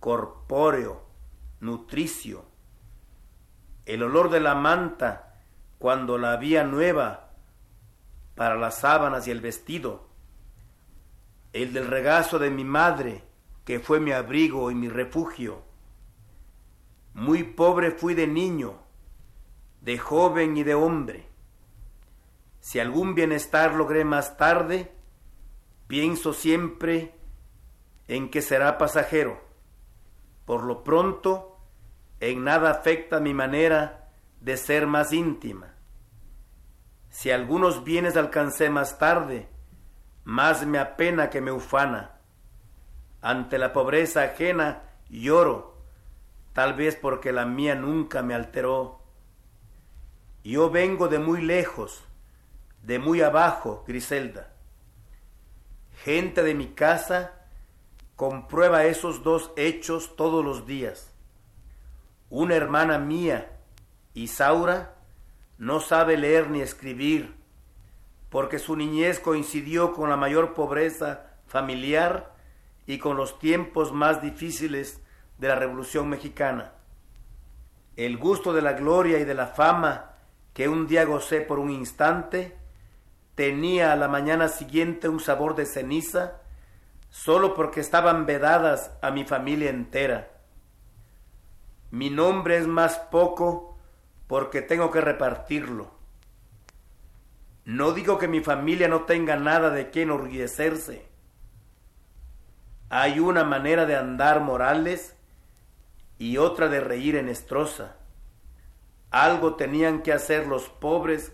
corpóreo, 0.00 1.04
nutricio. 1.60 2.46
El 3.84 4.04
olor 4.04 4.30
de 4.30 4.40
la 4.40 4.54
manta 4.54 5.27
cuando 5.78 6.18
la 6.18 6.32
había 6.32 6.64
nueva 6.64 7.30
para 8.34 8.56
las 8.56 8.80
sábanas 8.80 9.26
y 9.26 9.30
el 9.30 9.40
vestido, 9.40 10.08
el 11.52 11.72
del 11.72 11.86
regazo 11.86 12.38
de 12.38 12.50
mi 12.50 12.64
madre, 12.64 13.24
que 13.64 13.80
fue 13.80 14.00
mi 14.00 14.12
abrigo 14.12 14.70
y 14.70 14.74
mi 14.74 14.88
refugio. 14.88 15.62
Muy 17.14 17.42
pobre 17.42 17.90
fui 17.90 18.14
de 18.14 18.26
niño, 18.26 18.80
de 19.80 19.98
joven 19.98 20.56
y 20.56 20.62
de 20.62 20.74
hombre. 20.74 21.28
Si 22.60 22.80
algún 22.80 23.14
bienestar 23.14 23.74
logré 23.74 24.04
más 24.04 24.36
tarde, 24.36 24.92
pienso 25.86 26.32
siempre 26.32 27.14
en 28.08 28.30
que 28.30 28.42
será 28.42 28.78
pasajero. 28.78 29.40
Por 30.44 30.64
lo 30.64 30.82
pronto, 30.84 31.58
en 32.20 32.44
nada 32.44 32.70
afecta 32.70 33.20
mi 33.20 33.34
manera 33.34 33.97
de 34.40 34.56
ser 34.56 34.86
más 34.86 35.12
íntima. 35.12 35.74
Si 37.10 37.30
algunos 37.30 37.84
bienes 37.84 38.16
alcancé 38.16 38.70
más 38.70 38.98
tarde, 38.98 39.48
más 40.24 40.66
me 40.66 40.78
apena 40.78 41.30
que 41.30 41.40
me 41.40 41.50
ufana. 41.50 42.20
Ante 43.20 43.58
la 43.58 43.72
pobreza 43.72 44.22
ajena 44.22 44.82
lloro, 45.08 45.82
tal 46.52 46.74
vez 46.74 46.96
porque 46.96 47.32
la 47.32 47.46
mía 47.46 47.74
nunca 47.74 48.22
me 48.22 48.34
alteró. 48.34 49.02
Yo 50.44 50.70
vengo 50.70 51.08
de 51.08 51.18
muy 51.18 51.42
lejos, 51.42 52.04
de 52.82 52.98
muy 52.98 53.22
abajo, 53.22 53.84
Griselda. 53.86 54.52
Gente 56.04 56.42
de 56.42 56.54
mi 56.54 56.68
casa 56.68 57.46
comprueba 58.14 58.84
esos 58.84 59.22
dos 59.22 59.52
hechos 59.56 60.16
todos 60.16 60.44
los 60.44 60.66
días. 60.66 61.12
Una 62.30 62.54
hermana 62.54 62.98
mía, 62.98 63.57
Isaura 64.22 64.94
no 65.58 65.80
sabe 65.80 66.16
leer 66.16 66.50
ni 66.50 66.60
escribir, 66.60 67.34
porque 68.30 68.58
su 68.58 68.76
niñez 68.76 69.20
coincidió 69.20 69.92
con 69.92 70.10
la 70.10 70.16
mayor 70.16 70.54
pobreza 70.54 71.26
familiar 71.46 72.34
y 72.86 72.98
con 72.98 73.16
los 73.16 73.38
tiempos 73.38 73.92
más 73.92 74.20
difíciles 74.20 75.00
de 75.38 75.48
la 75.48 75.54
Revolución 75.54 76.08
Mexicana. 76.08 76.72
El 77.96 78.18
gusto 78.18 78.52
de 78.52 78.62
la 78.62 78.74
gloria 78.74 79.18
y 79.18 79.24
de 79.24 79.34
la 79.34 79.46
fama 79.46 80.12
que 80.52 80.68
un 80.68 80.88
día 80.88 81.04
gocé 81.04 81.40
por 81.40 81.60
un 81.60 81.70
instante, 81.70 82.56
tenía 83.36 83.92
a 83.92 83.96
la 83.96 84.08
mañana 84.08 84.48
siguiente 84.48 85.08
un 85.08 85.20
sabor 85.20 85.54
de 85.54 85.66
ceniza, 85.66 86.40
solo 87.10 87.54
porque 87.54 87.80
estaban 87.80 88.26
vedadas 88.26 88.90
a 89.00 89.12
mi 89.12 89.24
familia 89.24 89.70
entera. 89.70 90.32
Mi 91.92 92.10
nombre 92.10 92.58
es 92.58 92.66
más 92.66 92.98
poco 92.98 93.77
porque 94.28 94.62
tengo 94.62 94.92
que 94.92 95.00
repartirlo. 95.00 95.90
No 97.64 97.92
digo 97.92 98.18
que 98.18 98.28
mi 98.28 98.40
familia 98.40 98.86
no 98.86 99.02
tenga 99.02 99.36
nada 99.36 99.70
de 99.70 99.90
qué 99.90 100.02
enorgullecerse. 100.02 101.06
Hay 102.90 103.18
una 103.20 103.44
manera 103.44 103.84
de 103.84 103.96
andar 103.96 104.40
morales 104.40 105.16
y 106.18 106.36
otra 106.36 106.68
de 106.68 106.80
reír 106.80 107.16
en 107.16 107.28
estroza. 107.28 107.96
Algo 109.10 109.56
tenían 109.56 110.02
que 110.02 110.12
hacer 110.12 110.46
los 110.46 110.68
pobres 110.68 111.32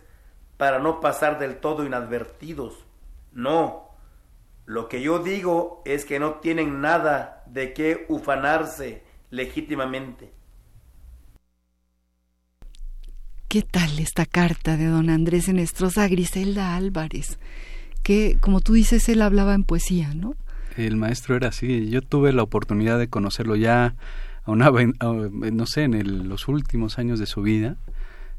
para 0.56 0.78
no 0.78 1.00
pasar 1.00 1.38
del 1.38 1.58
todo 1.58 1.84
inadvertidos. 1.84 2.84
No, 3.32 3.90
lo 4.66 4.88
que 4.88 5.02
yo 5.02 5.18
digo 5.18 5.82
es 5.84 6.04
que 6.04 6.18
no 6.18 6.34
tienen 6.34 6.80
nada 6.80 7.42
de 7.46 7.74
qué 7.74 8.06
ufanarse 8.08 9.02
legítimamente. 9.30 10.32
¿Qué 13.54 13.62
tal 13.62 14.00
esta 14.00 14.26
carta 14.26 14.76
de 14.76 14.86
don 14.86 15.08
Andrés 15.10 15.48
Enestrosa 15.48 16.02
a 16.02 16.08
Griselda 16.08 16.74
Álvarez? 16.74 17.38
Que, 18.02 18.36
como 18.40 18.60
tú 18.60 18.72
dices, 18.72 19.08
él 19.08 19.22
hablaba 19.22 19.54
en 19.54 19.62
poesía, 19.62 20.12
¿no? 20.12 20.34
El 20.76 20.96
maestro 20.96 21.36
era 21.36 21.50
así. 21.50 21.88
Yo 21.88 22.02
tuve 22.02 22.32
la 22.32 22.42
oportunidad 22.42 22.98
de 22.98 23.06
conocerlo 23.06 23.54
ya, 23.54 23.94
a 24.42 24.50
una, 24.50 24.72
no 24.72 25.66
sé, 25.66 25.84
en 25.84 26.28
los 26.28 26.48
últimos 26.48 26.98
años 26.98 27.20
de 27.20 27.26
su 27.26 27.42
vida, 27.42 27.76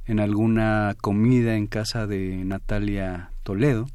en 0.05 0.19
alguna 0.19 0.97
comida 0.99 1.55
en 1.55 1.67
casa 1.67 2.07
de 2.07 2.43
Natalia 2.43 3.29
Toledo, 3.43 3.87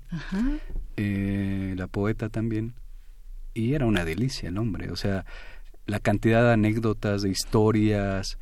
eh, 0.96 1.74
la 1.76 1.86
poeta 1.86 2.30
también. 2.30 2.72
Y 3.52 3.74
era 3.74 3.84
una 3.84 4.06
delicia 4.06 4.48
el 4.48 4.56
hombre. 4.56 4.90
O 4.90 4.96
sea, 4.96 5.26
la 5.84 6.00
cantidad 6.00 6.44
de 6.44 6.52
anécdotas, 6.54 7.20
de 7.20 7.28
historias. 7.28 8.38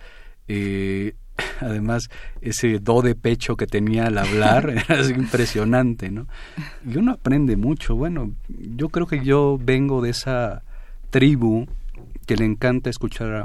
Eh, 0.47 1.17
además 1.61 2.11
ese 2.41 2.79
do 2.79 3.03
de 3.03 3.15
pecho 3.15 3.57
que 3.57 3.67
tenía 3.67 4.07
al 4.07 4.19
hablar 4.19 4.85
era 4.89 5.07
impresionante, 5.09 6.11
¿no? 6.11 6.27
Y 6.89 6.97
uno 6.97 7.13
aprende 7.13 7.57
mucho. 7.57 7.95
Bueno, 7.95 8.33
yo 8.49 8.89
creo 8.89 9.07
que 9.07 9.25
yo 9.25 9.59
vengo 9.61 10.03
de 10.03 10.11
esa 10.11 10.63
tribu 11.11 11.67
que 12.27 12.37
le 12.37 12.45
encanta 12.45 12.91
escuchar, 12.91 13.35
a, 13.35 13.45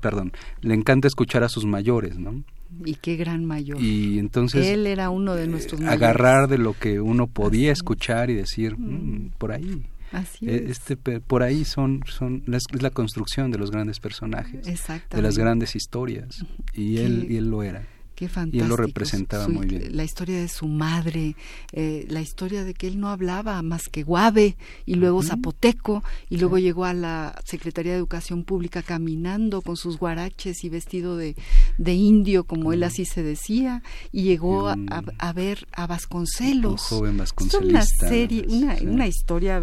perdón, 0.00 0.32
le 0.60 0.74
encanta 0.74 1.06
escuchar 1.06 1.44
a 1.44 1.48
sus 1.48 1.64
mayores, 1.64 2.18
¿no? 2.18 2.42
Y 2.84 2.96
qué 2.96 3.16
gran 3.16 3.44
mayor. 3.44 3.80
Y 3.80 4.18
entonces 4.18 4.66
él 4.66 4.86
era 4.86 5.10
uno 5.10 5.34
de 5.34 5.46
nuestros 5.46 5.80
eh, 5.80 5.86
agarrar 5.86 6.48
de 6.48 6.58
lo 6.58 6.72
que 6.72 7.00
uno 7.00 7.28
podía 7.28 7.70
escuchar 7.70 8.30
y 8.30 8.34
decir 8.34 8.76
mm, 8.76 9.34
por 9.38 9.52
ahí. 9.52 9.86
Así 10.14 10.48
e, 10.48 10.70
Este, 10.70 10.96
por 10.96 11.42
ahí 11.42 11.64
son, 11.64 12.02
son 12.06 12.44
es 12.46 12.64
la 12.80 12.90
construcción 12.90 13.50
de 13.50 13.58
los 13.58 13.70
grandes 13.70 13.98
personajes, 14.00 14.64
de 15.10 15.22
las 15.22 15.36
grandes 15.36 15.74
historias, 15.74 16.44
y 16.72 16.98
él, 16.98 17.26
y 17.28 17.36
él 17.36 17.50
lo 17.50 17.62
era. 17.62 17.82
Qué 18.24 18.28
fantástico. 18.30 18.56
Y 18.56 18.60
él 18.62 18.68
lo 18.68 18.76
representaba 18.76 19.48
muy 19.48 19.66
bien. 19.66 19.94
La 19.94 20.02
historia 20.02 20.40
de 20.40 20.48
su 20.48 20.66
madre, 20.66 21.36
eh, 21.72 22.06
la 22.08 22.22
historia 22.22 22.64
de 22.64 22.72
que 22.72 22.86
él 22.86 22.98
no 22.98 23.10
hablaba 23.10 23.60
más 23.62 23.88
que 23.90 24.02
guave 24.02 24.56
y 24.86 24.94
luego 24.94 25.22
zapoteco 25.22 26.02
y 26.30 26.38
luego 26.38 26.56
llegó 26.56 26.86
a 26.86 26.94
la 26.94 27.38
Secretaría 27.44 27.92
de 27.92 27.98
Educación 27.98 28.44
Pública 28.44 28.82
caminando 28.82 29.60
con 29.60 29.76
sus 29.76 29.98
guaraches 29.98 30.64
y 30.64 30.70
vestido 30.70 31.18
de, 31.18 31.36
de 31.76 31.92
indio, 31.92 32.44
como 32.44 32.72
él 32.72 32.82
así 32.82 33.04
se 33.04 33.22
decía, 33.22 33.82
y 34.10 34.22
llegó 34.22 34.68
a, 34.68 34.76
a, 35.18 35.32
ver 35.34 35.66
a 35.72 35.86
Vasconcelos. 35.86 36.90
Un 36.92 36.98
joven 36.98 37.18
vasconcelista. 37.18 37.80
Es 37.80 38.00
una 38.00 38.08
serie, 38.08 38.46
una, 38.48 38.76
una 38.82 39.06
historia 39.06 39.60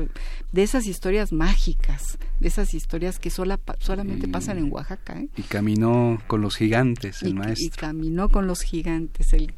de 0.51 0.63
esas 0.63 0.85
historias 0.85 1.31
mágicas, 1.31 2.19
de 2.39 2.47
esas 2.47 2.73
historias 2.73 3.17
que 3.17 3.29
sola, 3.29 3.59
solamente 3.79 4.27
pasan 4.27 4.57
en 4.57 4.71
Oaxaca. 4.71 5.19
¿eh? 5.19 5.29
Y 5.37 5.43
caminó 5.43 6.21
con 6.27 6.41
los 6.41 6.55
gigantes, 6.55 7.23
el 7.23 7.35
maestro. 7.35 7.65
Y 7.65 7.69
caminó 7.69 8.29
con 8.29 8.47
los 8.47 8.50
gigantes. 8.59 9.31
El, 9.31 9.53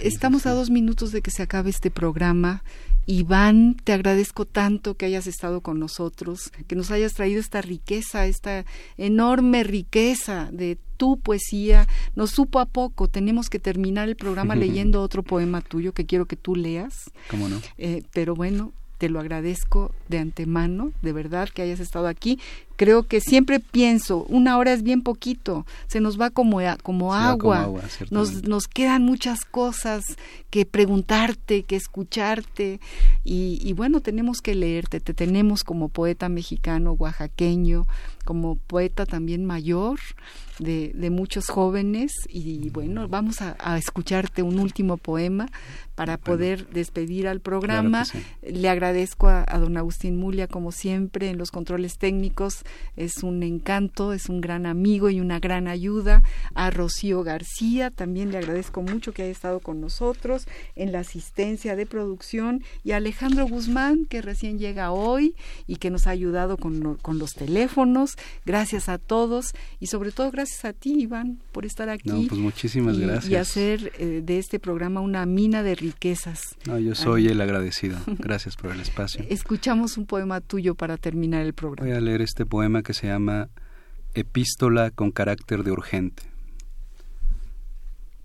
estamos 0.00 0.46
a 0.46 0.52
dos 0.52 0.70
minutos 0.70 1.10
de 1.10 1.22
que 1.22 1.32
se 1.32 1.42
acabe 1.42 1.70
este 1.70 1.90
programa. 1.90 2.62
Iván, 3.06 3.76
te 3.84 3.92
agradezco 3.92 4.44
tanto 4.46 4.96
que 4.96 5.06
hayas 5.06 5.26
estado 5.26 5.60
con 5.60 5.78
nosotros, 5.78 6.50
que 6.66 6.74
nos 6.74 6.90
hayas 6.90 7.14
traído 7.14 7.40
esta 7.40 7.62
riqueza, 7.62 8.26
esta 8.26 8.64
enorme 8.96 9.62
riqueza 9.62 10.48
de 10.52 10.76
tu 10.96 11.18
poesía. 11.18 11.86
Nos 12.16 12.30
supo 12.30 12.58
a 12.58 12.66
poco, 12.66 13.06
tenemos 13.08 13.48
que 13.48 13.60
terminar 13.60 14.08
el 14.08 14.16
programa 14.16 14.54
leyendo 14.56 15.02
otro 15.02 15.22
poema 15.22 15.60
tuyo 15.60 15.92
que 15.92 16.06
quiero 16.06 16.26
que 16.26 16.36
tú 16.36 16.56
leas. 16.56 17.10
¿Cómo 17.30 17.48
no? 17.48 17.60
Eh, 17.78 18.02
pero 18.12 18.34
bueno, 18.34 18.72
te 18.98 19.08
lo 19.08 19.20
agradezco 19.20 19.92
de 20.08 20.18
antemano, 20.18 20.92
de 21.02 21.12
verdad 21.12 21.48
que 21.48 21.62
hayas 21.62 21.80
estado 21.80 22.08
aquí. 22.08 22.38
Creo 22.76 23.04
que 23.04 23.20
siempre 23.20 23.60
pienso, 23.60 24.24
una 24.28 24.58
hora 24.58 24.72
es 24.72 24.82
bien 24.82 25.02
poquito, 25.02 25.66
se 25.86 26.00
nos 26.00 26.20
va 26.20 26.30
como, 26.30 26.58
como 26.82 27.14
agua, 27.14 27.70
nos, 28.10 28.44
nos 28.44 28.68
quedan 28.68 29.02
muchas 29.02 29.44
cosas 29.44 30.04
que 30.50 30.66
preguntarte, 30.66 31.62
que 31.64 31.76
escucharte, 31.76 32.80
y, 33.24 33.58
y 33.62 33.72
bueno, 33.72 34.00
tenemos 34.00 34.40
que 34.40 34.54
leerte, 34.54 35.00
te 35.00 35.14
tenemos 35.14 35.64
como 35.64 35.88
poeta 35.88 36.28
mexicano, 36.28 36.92
oaxaqueño, 36.92 37.86
como 38.24 38.56
poeta 38.56 39.06
también 39.06 39.44
mayor 39.44 39.98
de, 40.58 40.92
de 40.94 41.10
muchos 41.10 41.48
jóvenes, 41.48 42.12
y 42.28 42.70
bueno, 42.70 43.08
vamos 43.08 43.40
a, 43.42 43.56
a 43.58 43.78
escucharte 43.78 44.42
un 44.42 44.58
último 44.58 44.96
poema 44.96 45.48
para 45.96 46.18
poder 46.18 46.68
despedir 46.68 47.26
al 47.26 47.40
programa. 47.40 48.04
Le 48.42 48.68
agradezco 48.68 49.28
a, 49.28 49.44
don 49.58 49.76
Agustín 49.78 50.16
Mulia, 50.18 50.46
como 50.46 50.70
siempre, 50.70 51.30
en 51.30 51.38
los 51.38 51.50
controles 51.50 51.96
técnicos. 51.96 52.64
Es 52.96 53.22
un 53.22 53.42
encanto, 53.42 54.12
es 54.12 54.28
un 54.28 54.40
gran 54.40 54.66
amigo 54.66 55.10
y 55.10 55.20
una 55.20 55.38
gran 55.38 55.68
ayuda. 55.68 56.22
A 56.54 56.70
Rocío 56.70 57.22
García, 57.22 57.90
también 57.90 58.32
le 58.32 58.38
agradezco 58.38 58.82
mucho 58.82 59.12
que 59.12 59.22
haya 59.22 59.32
estado 59.32 59.60
con 59.60 59.80
nosotros 59.80 60.46
en 60.74 60.92
la 60.92 61.00
asistencia 61.00 61.76
de 61.76 61.86
producción. 61.86 62.62
Y 62.84 62.92
a 62.92 62.96
Alejandro 62.96 63.46
Guzmán, 63.46 64.06
que 64.06 64.22
recién 64.22 64.58
llega 64.58 64.90
hoy 64.90 65.34
y 65.66 65.76
que 65.76 65.90
nos 65.90 66.06
ha 66.06 66.10
ayudado 66.10 66.56
con, 66.56 66.96
con 66.96 67.18
los 67.18 67.34
teléfonos. 67.34 68.16
Gracias 68.44 68.88
a 68.88 68.98
todos 68.98 69.52
y 69.80 69.86
sobre 69.86 70.12
todo 70.12 70.30
gracias 70.30 70.64
a 70.64 70.72
ti, 70.72 70.94
Iván, 71.00 71.38
por 71.52 71.64
estar 71.64 71.88
aquí. 71.88 72.08
No, 72.08 72.22
pues 72.28 72.40
muchísimas 72.40 72.98
gracias. 72.98 73.30
Y 73.30 73.36
hacer 73.36 73.92
eh, 73.98 74.22
de 74.24 74.38
este 74.38 74.58
programa 74.58 75.00
una 75.00 75.26
mina 75.26 75.62
de 75.62 75.74
riquezas. 75.74 76.56
No, 76.66 76.78
yo 76.78 76.94
soy 76.94 77.28
el 77.28 77.40
agradecido. 77.46 77.98
Gracias 78.18 78.56
por 78.56 78.72
el 78.72 78.80
espacio. 78.80 79.24
Escuchamos 79.28 79.96
un 79.96 80.06
poema 80.06 80.40
tuyo 80.40 80.74
para 80.74 80.96
terminar 80.96 81.44
el 81.44 81.52
programa. 81.52 81.88
Voy 81.88 81.96
a 81.96 82.00
leer 82.00 82.22
este 82.22 82.46
poema 82.46 82.55
que 82.82 82.94
se 82.94 83.06
llama 83.06 83.48
Epístola 84.14 84.90
con 84.90 85.10
carácter 85.10 85.62
de 85.62 85.72
urgente. 85.72 86.22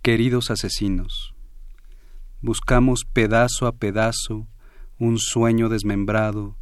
Queridos 0.02 0.52
asesinos, 0.52 1.34
buscamos 2.42 3.06
pedazo 3.06 3.68
a 3.68 3.74
pedazo 3.74 4.48
un 5.00 5.18
sueño 5.18 5.70
desmembrado 5.70 6.56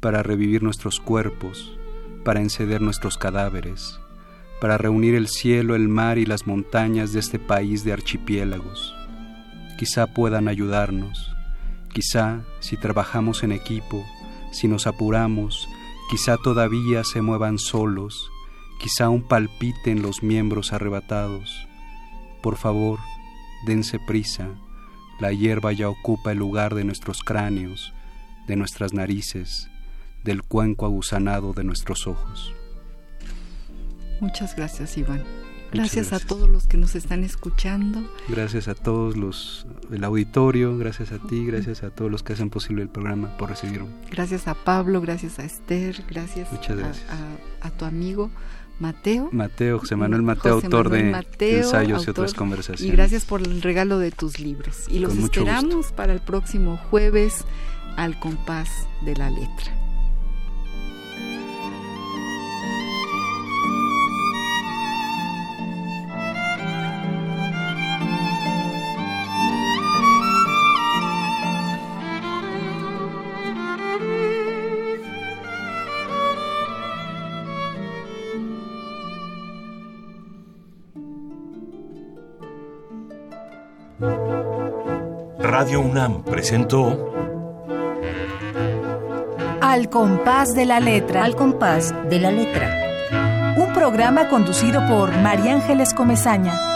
para 0.00 0.22
revivir 0.22 0.62
nuestros 0.62 1.00
cuerpos, 1.00 1.76
para 2.24 2.40
enceder 2.40 2.80
nuestros 2.80 3.18
cadáveres, 3.18 3.98
para 4.60 4.78
reunir 4.78 5.14
el 5.14 5.28
cielo, 5.28 5.74
el 5.74 5.88
mar 5.88 6.18
y 6.18 6.26
las 6.26 6.46
montañas 6.46 7.12
de 7.12 7.20
este 7.20 7.38
país 7.38 7.84
de 7.84 7.92
archipiélagos 7.92 8.94
quizá 9.76 10.06
puedan 10.06 10.48
ayudarnos, 10.48 11.34
quizá 11.92 12.40
si 12.60 12.76
trabajamos 12.76 13.42
en 13.42 13.52
equipo, 13.52 14.04
si 14.50 14.68
nos 14.68 14.86
apuramos, 14.86 15.68
quizá 16.10 16.36
todavía 16.36 17.04
se 17.04 17.22
muevan 17.22 17.58
solos, 17.58 18.30
quizá 18.78 19.06
aún 19.06 19.22
palpiten 19.22 20.02
los 20.02 20.22
miembros 20.22 20.72
arrebatados. 20.72 21.66
Por 22.42 22.56
favor, 22.56 22.98
dense 23.66 23.98
prisa, 23.98 24.48
la 25.18 25.32
hierba 25.32 25.72
ya 25.72 25.88
ocupa 25.88 26.32
el 26.32 26.38
lugar 26.38 26.74
de 26.74 26.84
nuestros 26.84 27.20
cráneos, 27.22 27.92
de 28.46 28.56
nuestras 28.56 28.92
narices, 28.92 29.68
del 30.24 30.42
cuenco 30.42 30.86
agusanado 30.86 31.52
de 31.52 31.64
nuestros 31.64 32.06
ojos. 32.06 32.52
Muchas 34.20 34.56
gracias, 34.56 34.96
Iván. 34.96 35.24
Gracias, 35.72 36.12
a 36.12 36.20
todos 36.20 36.48
los 36.48 36.66
que 36.66 36.76
nos 36.76 36.94
están 36.94 37.24
escuchando. 37.24 38.10
Gracias 38.28 38.68
a 38.68 38.74
todos 38.74 39.16
los 39.16 39.66
el 39.92 40.04
auditorio, 40.04 40.76
gracias 40.78 41.12
a 41.12 41.18
ti, 41.18 41.44
gracias 41.44 41.82
a 41.82 41.90
todos 41.90 42.10
los 42.10 42.22
que 42.22 42.32
hacen 42.32 42.50
posible 42.50 42.82
el 42.82 42.88
programa 42.88 43.36
por 43.36 43.50
recibirme. 43.50 43.88
Gracias 44.10 44.48
a 44.48 44.54
Pablo, 44.54 45.00
gracias 45.00 45.38
a 45.38 45.44
Esther, 45.44 46.02
gracias, 46.08 46.48
gracias. 46.50 47.04
A, 47.60 47.70
tu 47.70 47.84
amigo 47.84 48.30
Mateo. 48.78 49.28
Mateo, 49.32 49.78
José 49.78 49.96
Manuel 49.96 50.22
Mateo, 50.22 50.54
autor 50.54 50.90
de 50.90 51.10
Ensayos 51.40 52.06
y 52.06 52.10
otras 52.10 52.34
conversaciones. 52.34 52.92
Y 52.92 52.96
gracias 52.96 53.24
por 53.24 53.42
el 53.42 53.62
regalo 53.62 53.98
de 53.98 54.10
tus 54.10 54.38
libros. 54.38 54.86
Y 54.88 55.00
los 55.00 55.16
esperamos 55.16 55.92
para 55.92 56.12
el 56.12 56.20
próximo 56.20 56.76
jueves 56.90 57.44
al 57.96 58.18
compás 58.20 58.68
de 59.04 59.16
la 59.16 59.30
letra. 59.30 59.85
Radio 83.98 85.80
UNAM 85.80 86.22
presentó 86.22 87.14
Al 89.62 89.88
compás 89.88 90.54
de 90.54 90.66
la 90.66 90.80
letra. 90.80 91.24
Al 91.24 91.34
compás 91.34 91.94
de 92.10 92.20
la 92.20 92.30
letra. 92.30 93.54
Un 93.56 93.72
programa 93.72 94.28
conducido 94.28 94.86
por 94.86 95.16
María 95.22 95.54
Ángeles 95.54 95.94
Comezaña. 95.94 96.75